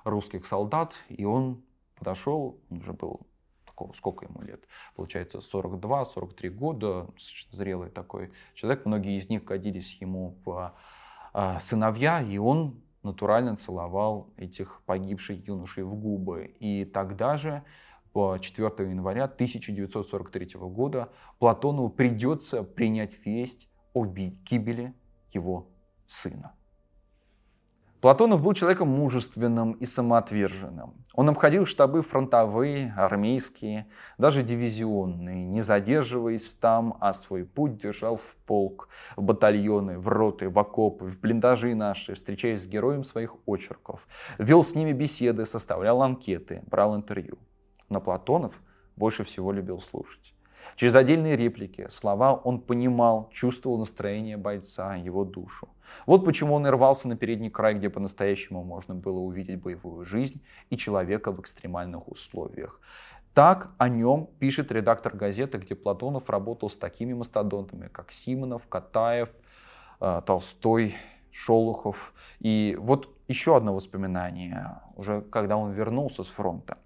русских 0.04 0.46
солдат, 0.46 0.94
и 1.08 1.24
он 1.24 1.64
подошел, 1.98 2.60
он 2.70 2.80
уже 2.80 2.92
был 2.92 3.22
сколько 3.96 4.26
ему 4.26 4.42
лет? 4.42 4.68
Получается 4.96 5.38
42-43 5.38 6.50
года, 6.50 7.08
зрелый 7.52 7.90
такой 7.90 8.34
человек. 8.54 8.86
Многие 8.86 9.16
из 9.16 9.30
них 9.30 9.46
годились 9.46 10.02
ему 10.02 10.36
в 10.44 10.74
сыновья, 11.62 12.22
и 12.22 12.40
он 12.40 12.82
натурально 13.08 13.56
целовал 13.56 14.30
этих 14.38 14.82
погибших 14.86 15.48
юношей 15.48 15.84
в 15.84 15.96
губы. 15.96 16.56
И 16.60 16.86
тогда 16.86 17.38
же, 17.38 17.64
4 18.14 18.90
января 18.90 19.26
1943 19.26 20.60
года, 20.60 21.10
Платонову 21.40 21.90
придется 21.90 22.64
принять 22.64 23.26
весть 23.26 23.68
о 23.94 24.06
гибели 24.06 24.94
его 25.34 25.68
сына. 26.08 26.57
Платонов 28.02 28.44
был 28.44 28.54
человеком 28.54 28.90
мужественным 28.90 29.72
и 29.72 29.86
самоотверженным. 29.88 30.94
Он 31.16 31.30
обходил 31.30 31.66
штабы 31.66 32.04
фронтовые, 32.04 32.94
армейские, 32.96 33.88
даже 34.20 34.44
дивизионные, 34.44 35.48
не 35.48 35.64
задерживаясь 35.64 36.54
там, 36.54 36.96
а 37.00 37.16
свой 37.16 37.44
путь 37.44 37.78
держал 37.78 38.18
в 38.18 38.36
полк, 38.46 38.90
в 39.16 39.24
батальоны, 39.24 39.98
в 39.98 40.08
роты, 40.10 40.48
в 40.48 40.60
окопы, 40.60 41.06
в 41.06 41.20
блиндажи 41.20 41.74
наши, 41.74 42.14
встречаясь 42.14 42.62
с 42.62 42.68
героем 42.68 43.04
своих 43.04 43.36
очерков. 43.48 44.08
Вел 44.38 44.64
с 44.64 44.76
ними 44.76 44.92
беседы, 44.92 45.48
составлял 45.48 46.04
анкеты, 46.04 46.62
брал 46.68 46.96
интервью. 46.96 47.40
Но 47.90 48.00
Платонов 48.00 48.54
больше 48.96 49.24
всего 49.24 49.52
любил 49.52 49.82
слушать. 49.82 50.36
Через 50.78 50.94
отдельные 50.94 51.36
реплики, 51.36 51.88
слова 51.90 52.36
он 52.36 52.60
понимал, 52.62 53.32
чувствовал 53.34 53.80
настроение 53.80 54.38
бойца, 54.38 54.94
его 54.94 55.26
душу. 55.26 55.70
Вот 56.06 56.24
почему 56.24 56.54
он 56.54 56.68
и 56.68 56.70
рвался 56.70 57.08
на 57.08 57.18
передний 57.18 57.50
край, 57.50 57.74
где 57.74 57.90
по-настоящему 57.90 58.64
можно 58.64 58.94
было 58.94 59.18
увидеть 59.18 59.60
боевую 59.60 60.06
жизнь 60.06 60.40
и 60.70 60.78
человека 60.78 61.32
в 61.32 61.42
экстремальных 61.42 62.08
условиях. 62.08 62.80
Так 63.34 63.72
о 63.80 63.90
нем 63.90 64.30
пишет 64.38 64.72
редактор 64.72 65.16
газеты, 65.16 65.58
где 65.58 65.74
Платонов 65.74 66.30
работал 66.30 66.70
с 66.70 66.78
такими 66.78 67.14
мастодонтами, 67.14 67.88
как 67.92 68.12
Симонов, 68.12 68.68
Катаев, 68.70 69.30
э, 70.00 70.22
Толстой, 70.28 70.96
Шолохов. 71.32 72.14
И 72.40 72.78
вот 72.80 73.10
еще 73.28 73.58
одно 73.58 73.74
воспоминание, 73.74 74.80
уже 74.96 75.22
когда 75.22 75.58
он 75.58 75.72
вернулся 75.72 76.24
с 76.24 76.28
фронта. 76.28 76.78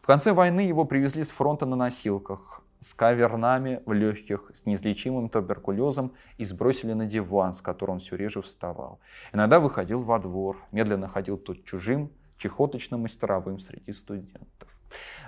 В 0.00 0.06
конце 0.06 0.32
войны 0.32 0.60
его 0.60 0.86
привезли 0.86 1.24
с 1.24 1.30
фронта 1.30 1.66
на 1.66 1.76
носилках 1.76 2.63
с 2.84 2.92
кавернами 2.92 3.82
в 3.86 3.92
легких, 3.92 4.50
с 4.52 4.66
неизлечимым 4.66 5.30
туберкулезом 5.30 6.12
и 6.36 6.44
сбросили 6.44 6.92
на 6.92 7.06
диван, 7.06 7.54
с 7.54 7.62
которого 7.62 7.94
он 7.94 8.00
все 8.00 8.16
реже 8.16 8.42
вставал. 8.42 9.00
Иногда 9.32 9.58
выходил 9.58 10.02
во 10.02 10.18
двор, 10.18 10.58
медленно 10.70 11.08
ходил 11.08 11.38
тут 11.38 11.64
чужим, 11.64 12.10
чехоточным 12.36 13.00
мастеровым 13.00 13.58
среди 13.58 13.92
студентов. 13.92 14.68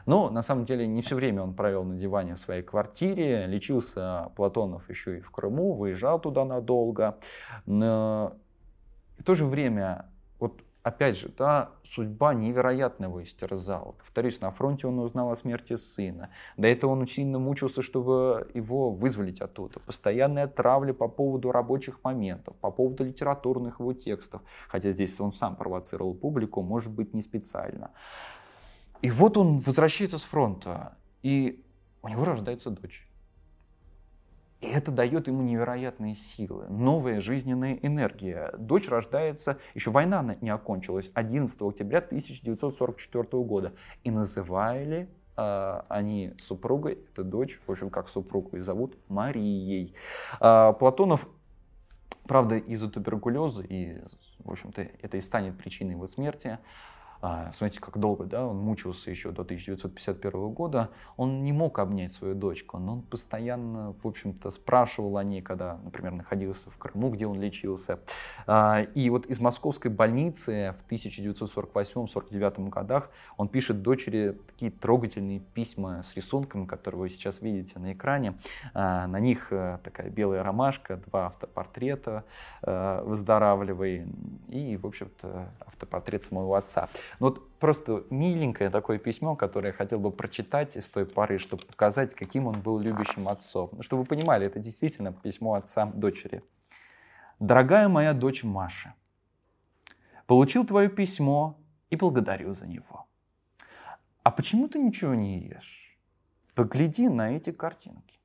Но 0.04 0.30
на 0.30 0.42
самом 0.42 0.66
деле 0.66 0.86
не 0.86 1.00
все 1.00 1.16
время 1.16 1.42
он 1.42 1.54
провел 1.54 1.82
на 1.82 1.96
диване 1.96 2.34
в 2.34 2.38
своей 2.38 2.62
квартире. 2.62 3.46
Лечился 3.46 4.30
Платонов 4.36 4.88
еще 4.90 5.18
и 5.18 5.20
в 5.20 5.30
Крыму, 5.30 5.72
выезжал 5.72 6.20
туда 6.20 6.44
надолго. 6.44 7.18
Но 7.64 8.34
в 9.18 9.24
то 9.24 9.34
же 9.34 9.46
время 9.46 10.06
опять 10.86 11.18
же, 11.18 11.28
та 11.28 11.70
судьба 11.82 12.32
невероятно 12.32 13.06
его 13.06 13.20
истерзала. 13.24 13.92
Повторюсь, 13.98 14.40
на 14.40 14.52
фронте 14.52 14.86
он 14.86 15.00
узнал 15.00 15.32
о 15.32 15.36
смерти 15.36 15.74
сына. 15.74 16.30
До 16.56 16.68
этого 16.68 16.92
он 16.92 17.08
сильно 17.08 17.40
мучился, 17.40 17.82
чтобы 17.82 18.48
его 18.54 18.92
вызволить 18.92 19.40
оттуда. 19.40 19.80
Постоянная 19.80 20.46
травля 20.46 20.92
по 20.92 21.08
поводу 21.08 21.50
рабочих 21.50 21.98
моментов, 22.04 22.54
по 22.60 22.70
поводу 22.70 23.02
литературных 23.02 23.80
его 23.80 23.94
текстов. 23.94 24.42
Хотя 24.68 24.92
здесь 24.92 25.18
он 25.18 25.32
сам 25.32 25.56
провоцировал 25.56 26.14
публику, 26.14 26.62
может 26.62 26.92
быть, 26.92 27.14
не 27.14 27.20
специально. 27.20 27.90
И 29.02 29.10
вот 29.10 29.36
он 29.36 29.58
возвращается 29.58 30.18
с 30.18 30.22
фронта, 30.22 30.96
и 31.24 31.64
у 32.02 32.08
него 32.08 32.24
рождается 32.24 32.70
дочь. 32.70 33.08
Это 34.72 34.90
дает 34.90 35.28
ему 35.28 35.42
невероятные 35.42 36.16
силы, 36.16 36.66
новая 36.68 37.20
жизненная 37.20 37.78
энергия. 37.82 38.52
Дочь 38.58 38.88
рождается, 38.88 39.58
еще 39.74 39.90
война 39.90 40.36
не 40.40 40.50
окончилась, 40.50 41.10
11 41.14 41.60
октября 41.60 41.98
1944 41.98 43.42
года. 43.44 43.72
И 44.04 44.10
называли 44.10 45.08
э, 45.36 45.80
они 45.88 46.34
супругой, 46.46 46.98
это 47.12 47.22
дочь, 47.22 47.60
в 47.66 47.70
общем, 47.70 47.90
как 47.90 48.08
супругу 48.08 48.56
и 48.56 48.60
зовут, 48.60 48.96
Марией. 49.08 49.94
Э, 50.40 50.72
Платонов, 50.78 51.26
правда, 52.26 52.56
из-за 52.56 52.88
туберкулеза, 52.88 53.62
и, 53.62 54.02
в 54.40 54.50
общем-то, 54.50 54.82
это 55.02 55.16
и 55.16 55.20
станет 55.20 55.56
причиной 55.56 55.92
его 55.92 56.06
смерти, 56.06 56.58
смотрите, 57.20 57.80
как 57.80 57.98
долго 57.98 58.24
да, 58.24 58.46
он 58.46 58.58
мучился 58.58 59.10
еще 59.10 59.30
до 59.30 59.42
1951 59.42 60.50
года, 60.50 60.90
он 61.16 61.42
не 61.44 61.52
мог 61.52 61.78
обнять 61.78 62.12
свою 62.12 62.34
дочку, 62.34 62.78
но 62.78 62.94
он 62.94 63.02
постоянно, 63.02 63.94
в 64.02 64.06
общем-то, 64.06 64.50
спрашивал 64.50 65.16
о 65.16 65.24
ней, 65.24 65.42
когда, 65.42 65.78
например, 65.82 66.12
находился 66.12 66.70
в 66.70 66.76
Крыму, 66.78 67.10
где 67.10 67.26
он 67.26 67.40
лечился. 67.40 68.00
А, 68.46 68.82
и 68.94 69.10
вот 69.10 69.26
из 69.26 69.40
московской 69.40 69.90
больницы 69.90 70.74
в 70.86 70.92
1948-49 70.92 72.68
годах 72.68 73.10
он 73.36 73.48
пишет 73.48 73.82
дочери 73.82 74.38
такие 74.46 74.70
трогательные 74.70 75.40
письма 75.40 76.02
с 76.02 76.14
рисунками, 76.14 76.66
которые 76.66 77.00
вы 77.00 77.08
сейчас 77.08 77.40
видите 77.40 77.78
на 77.78 77.92
экране. 77.92 78.34
А, 78.74 79.06
на 79.06 79.20
них 79.20 79.48
э, 79.50 79.78
такая 79.82 80.10
белая 80.10 80.42
ромашка, 80.42 80.96
два 80.96 81.26
автопортрета 81.26 82.24
э, 82.62 83.02
«Выздоравливай» 83.04 84.06
и, 84.48 84.76
в 84.76 84.86
общем-то, 84.86 85.50
автопортрет 85.66 86.24
самого 86.24 86.58
отца. 86.58 86.88
Ну 87.18 87.28
вот 87.28 87.58
просто 87.58 88.04
миленькое 88.10 88.68
такое 88.70 88.98
письмо, 88.98 89.36
которое 89.36 89.68
я 89.68 89.72
хотел 89.72 89.98
бы 89.98 90.10
прочитать 90.10 90.76
из 90.76 90.88
той 90.88 91.06
поры, 91.06 91.38
чтобы 91.38 91.64
показать, 91.64 92.14
каким 92.14 92.46
он 92.46 92.60
был 92.60 92.78
любящим 92.78 93.28
отцом. 93.28 93.70
Ну, 93.72 93.82
чтобы 93.82 94.02
вы 94.02 94.08
понимали, 94.08 94.46
это 94.46 94.58
действительно 94.58 95.12
письмо 95.12 95.54
отца 95.54 95.86
дочери. 95.86 96.42
«Дорогая 97.38 97.88
моя 97.88 98.12
дочь 98.12 98.44
Маша, 98.44 98.94
получил 100.26 100.66
твое 100.66 100.88
письмо 100.88 101.58
и 101.90 101.96
благодарю 101.96 102.52
за 102.54 102.66
него. 102.66 103.06
А 104.22 104.30
почему 104.30 104.68
ты 104.68 104.78
ничего 104.78 105.14
не 105.14 105.38
ешь? 105.38 105.98
Погляди 106.54 107.08
на 107.08 107.36
эти 107.36 107.52
картинки. 107.52 108.18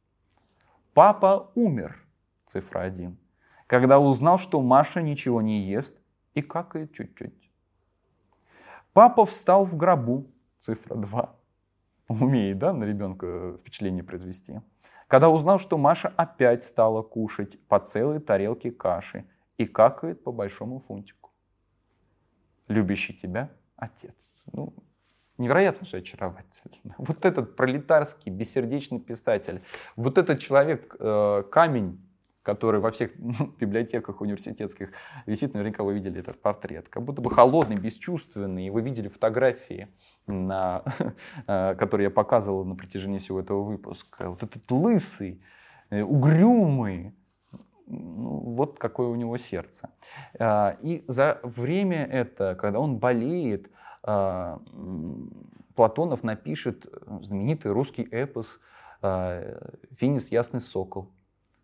Папа 0.93 1.51
умер, 1.55 2.03
цифра 2.47 2.81
один, 2.81 3.17
когда 3.67 3.99
узнал, 3.99 4.37
что 4.37 4.61
Маша 4.61 5.01
ничего 5.01 5.41
не 5.41 5.61
ест 5.61 5.97
и 6.33 6.41
какает 6.41 6.93
чуть-чуть. 6.93 7.40
Папа 8.93 9.25
встал 9.25 9.63
в 9.63 9.77
гробу, 9.77 10.27
цифра 10.59 10.95
2. 10.95 11.35
Умеет, 12.09 12.57
да, 12.57 12.73
на 12.73 12.83
ребенка 12.83 13.57
впечатление 13.59 14.03
произвести. 14.03 14.59
Когда 15.07 15.29
узнал, 15.29 15.59
что 15.59 15.77
Маша 15.77 16.13
опять 16.17 16.63
стала 16.63 17.01
кушать 17.01 17.59
по 17.67 17.79
целой 17.79 18.19
тарелке 18.19 18.71
каши 18.71 19.25
и 19.57 19.65
какает 19.65 20.23
по 20.23 20.31
большому 20.31 20.79
фунтику. 20.79 21.31
Любящий 22.67 23.13
тебя 23.13 23.49
отец. 23.77 24.43
Ну, 24.51 24.73
невероятно 25.37 25.85
же 25.85 25.97
очаровательно. 25.97 26.95
Вот 26.97 27.25
этот 27.25 27.55
пролетарский, 27.55 28.31
бессердечный 28.31 28.99
писатель, 28.99 29.61
вот 29.95 30.17
этот 30.17 30.39
человек, 30.39 30.95
э, 30.99 31.43
камень, 31.49 31.99
который 32.43 32.81
во 32.81 32.91
всех 32.91 33.11
библиотеках 33.59 34.21
университетских 34.21 34.91
висит, 35.25 35.53
наверняка 35.53 35.83
вы 35.83 35.93
видели 35.93 36.19
этот 36.19 36.41
портрет. 36.41 36.89
Как 36.89 37.03
будто 37.03 37.21
бы 37.21 37.29
холодный, 37.29 37.75
бесчувственный. 37.77 38.67
И 38.67 38.69
вы 38.69 38.81
видели 38.81 39.07
фотографии, 39.07 39.87
на, 40.27 40.83
э, 41.47 41.75
которые 41.75 42.05
я 42.05 42.11
показывал 42.11 42.65
на 42.65 42.75
протяжении 42.75 43.19
всего 43.19 43.39
этого 43.39 43.63
выпуска. 43.63 44.29
Вот 44.29 44.43
этот 44.43 44.69
лысый, 44.71 45.41
э, 45.89 46.01
угрюмый, 46.01 47.13
ну, 47.87 48.39
вот 48.55 48.79
какое 48.79 49.07
у 49.07 49.15
него 49.15 49.37
сердце. 49.37 49.89
Э, 50.39 50.77
и 50.81 51.03
за 51.07 51.39
время 51.43 52.05
это, 52.05 52.55
когда 52.55 52.79
он 52.79 52.97
болеет, 52.97 53.69
Платонов 55.75 56.23
напишет 56.23 56.87
знаменитый 57.21 57.71
русский 57.71 58.01
эпос 58.01 58.59
«Финис 58.99 60.31
Ясный 60.31 60.59
Сокол», 60.59 61.11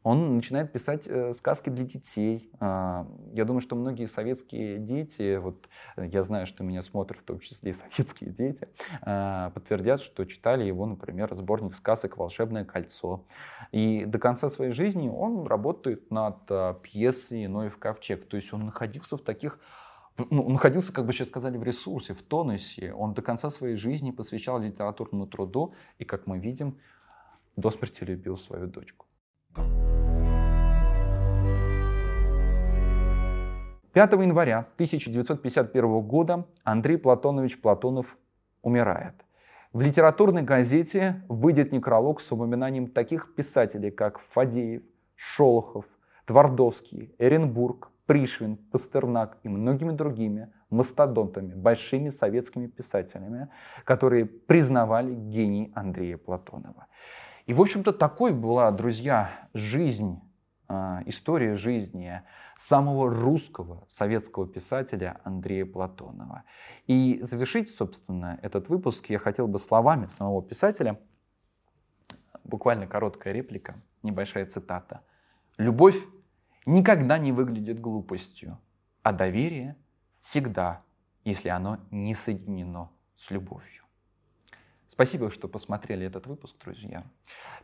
он 0.07 0.37
начинает 0.37 0.71
писать 0.71 1.05
э, 1.05 1.33
сказки 1.33 1.69
для 1.69 1.83
детей. 1.83 2.49
Э, 2.61 3.03
я 3.33 3.43
думаю, 3.43 3.59
что 3.59 3.75
многие 3.75 4.05
советские 4.05 4.79
дети, 4.79 5.35
вот 5.35 5.67
э, 5.97 6.07
я 6.07 6.23
знаю, 6.23 6.47
что 6.47 6.63
меня 6.63 6.81
смотрят 6.81 7.19
в 7.19 7.23
том 7.23 7.39
числе 7.39 7.71
и 7.71 7.73
советские 7.73 8.29
дети, 8.29 8.69
э, 9.05 9.51
подтвердят, 9.53 10.01
что 10.01 10.23
читали 10.23 10.63
его, 10.63 10.85
например, 10.85 11.35
сборник 11.35 11.75
сказок 11.75 12.15
«Волшебное 12.17 12.63
кольцо». 12.63 13.25
И 13.73 14.05
до 14.05 14.17
конца 14.17 14.49
своей 14.49 14.71
жизни 14.71 15.09
он 15.09 15.45
работает 15.45 16.09
над 16.09 16.37
э, 16.51 16.75
пьесой 16.81 17.47
«Ноев 17.47 17.77
ковчег». 17.77 18.29
То 18.29 18.37
есть 18.37 18.53
он 18.53 18.65
находился 18.65 19.17
в 19.17 19.21
таких 19.21 19.59
ну, 20.29 20.49
находился, 20.49 20.93
как 20.93 21.05
бы 21.05 21.11
сейчас 21.11 21.27
сказали, 21.27 21.57
в 21.57 21.63
ресурсе, 21.63 22.13
в 22.13 22.23
тонусе. 22.23 22.93
Он 22.93 23.13
до 23.13 23.21
конца 23.21 23.49
своей 23.49 23.75
жизни 23.75 24.11
посвящал 24.11 24.57
литературному 24.59 25.27
труду 25.27 25.73
и, 25.99 26.05
как 26.05 26.27
мы 26.27 26.39
видим, 26.39 26.79
до 27.57 27.69
смерти 27.71 28.05
любил 28.05 28.37
свою 28.37 28.67
дочку. 28.67 29.05
5 33.97 34.11
января 34.11 34.59
1951 34.75 36.01
года 36.01 36.45
Андрей 36.63 36.99
Платонович 36.99 37.59
Платонов 37.59 38.15
умирает. 38.61 39.15
В 39.73 39.81
литературной 39.81 40.43
газете 40.43 41.23
выйдет 41.27 41.71
некролог 41.71 42.21
с 42.21 42.31
упоминанием 42.31 42.85
таких 42.91 43.33
писателей, 43.33 43.89
как 43.89 44.19
Фадеев, 44.19 44.83
Шолохов, 45.15 45.85
Твардовский, 46.25 47.15
Эренбург, 47.17 47.89
Пришвин, 48.05 48.57
Пастернак 48.57 49.39
и 49.41 49.49
многими 49.49 49.93
другими 49.93 50.53
мастодонтами, 50.69 51.55
большими 51.55 52.09
советскими 52.09 52.67
писателями, 52.67 53.49
которые 53.83 54.27
признавали 54.27 55.15
гений 55.15 55.71
Андрея 55.73 56.17
Платонова. 56.17 56.85
И, 57.47 57.53
в 57.55 57.59
общем-то, 57.59 57.93
такой 57.93 58.31
была, 58.31 58.69
друзья, 58.69 59.31
жизнь, 59.55 60.21
история 60.69 61.55
жизни 61.55 62.21
самого 62.57 63.09
русского 63.09 63.85
советского 63.89 64.47
писателя 64.47 65.19
Андрея 65.23 65.65
Платонова. 65.65 66.43
И 66.87 67.19
завершить, 67.21 67.75
собственно, 67.75 68.39
этот 68.41 68.69
выпуск 68.69 69.09
я 69.09 69.19
хотел 69.19 69.47
бы 69.47 69.59
словами 69.59 70.07
самого 70.07 70.41
писателя. 70.41 70.99
Буквально 72.43 72.87
короткая 72.87 73.33
реплика, 73.33 73.75
небольшая 74.03 74.45
цитата. 74.45 75.01
«Любовь 75.57 75.97
никогда 76.65 77.17
не 77.17 77.31
выглядит 77.31 77.79
глупостью, 77.79 78.57
а 79.03 79.11
доверие 79.11 79.75
всегда, 80.21 80.83
если 81.23 81.49
оно 81.49 81.79
не 81.91 82.13
соединено 82.15 82.91
с 83.15 83.31
любовью». 83.31 83.86
Спасибо, 84.97 85.29
что 85.29 85.47
посмотрели 85.47 86.07
этот 86.07 86.25
выпуск, 86.25 86.55
друзья. 86.59 87.03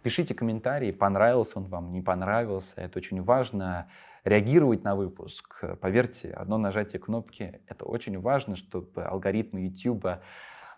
Пишите 0.04 0.36
комментарии, 0.36 0.92
понравился 0.92 1.58
он 1.58 1.66
вам, 1.66 1.90
не 1.90 2.00
понравился. 2.00 2.74
Это 2.76 3.00
очень 3.00 3.24
важно 3.24 3.88
реагировать 4.24 4.84
на 4.84 4.96
выпуск. 4.96 5.60
Поверьте, 5.82 6.30
одно 6.30 6.60
нажатие 6.60 7.00
кнопки— 7.00 7.60
это 7.68 7.86
очень 7.86 8.20
важно, 8.20 8.56
чтобы 8.56 9.04
алгоритмы 9.04 9.62
YouTube 9.62 10.06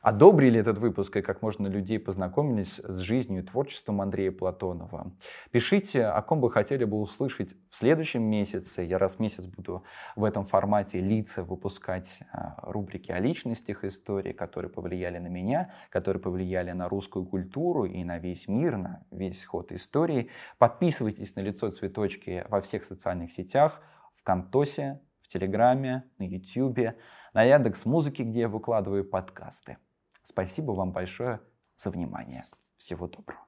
одобрили 0.05 0.59
этот 0.59 0.77
выпуск 0.77 1.17
и 1.17 1.23
как 1.23 1.41
можно 1.41 1.65
людей 1.65 1.97
познакомились 1.97 2.79
с 2.83 2.99
жизнью 2.99 3.41
и 3.41 3.43
творчеством 3.43 4.01
Андрея 4.01 4.31
Платонова. 4.31 5.11
Пишите, 5.49 6.05
о 6.05 6.21
ком 6.21 6.41
бы 6.41 6.51
хотели 6.51 6.83
бы 6.83 6.99
услышать 6.99 7.55
в 7.71 7.75
следующем 7.75 8.21
месяце. 8.21 8.83
Я 8.83 8.99
раз 8.99 9.15
в 9.15 9.19
месяц 9.19 9.47
буду 9.47 9.83
в 10.15 10.23
этом 10.23 10.45
формате 10.45 10.99
лица 10.99 11.43
выпускать 11.43 12.19
а, 12.31 12.55
рубрики 12.61 13.11
о 13.11 13.19
личностях 13.19 13.83
истории, 13.83 14.31
которые 14.31 14.69
повлияли 14.69 15.17
на 15.17 15.27
меня, 15.27 15.73
которые 15.89 16.21
повлияли 16.21 16.71
на 16.71 16.87
русскую 16.87 17.25
культуру 17.25 17.85
и 17.85 18.03
на 18.03 18.19
весь 18.19 18.47
мир, 18.47 18.77
на 18.77 19.03
весь 19.09 19.43
ход 19.43 19.71
истории. 19.71 20.29
Подписывайтесь 20.59 21.35
на 21.35 21.39
лицо 21.39 21.71
цветочки 21.71 22.45
во 22.47 22.61
всех 22.61 22.83
социальных 22.83 23.31
сетях, 23.31 23.81
в 24.15 24.21
Кантосе, 24.21 25.01
в 25.23 25.29
Телеграме, 25.29 26.03
на 26.19 26.25
Ютьюбе, 26.25 26.95
на 27.33 27.41
Яндекс 27.41 27.85
Музыке, 27.85 28.21
где 28.21 28.41
я 28.41 28.49
выкладываю 28.49 29.03
подкасты. 29.03 29.77
Спасибо 30.25 30.71
вам 30.71 30.91
большое 30.91 31.39
за 31.77 31.91
внимание. 31.91 32.45
Всего 32.77 33.07
доброго. 33.07 33.44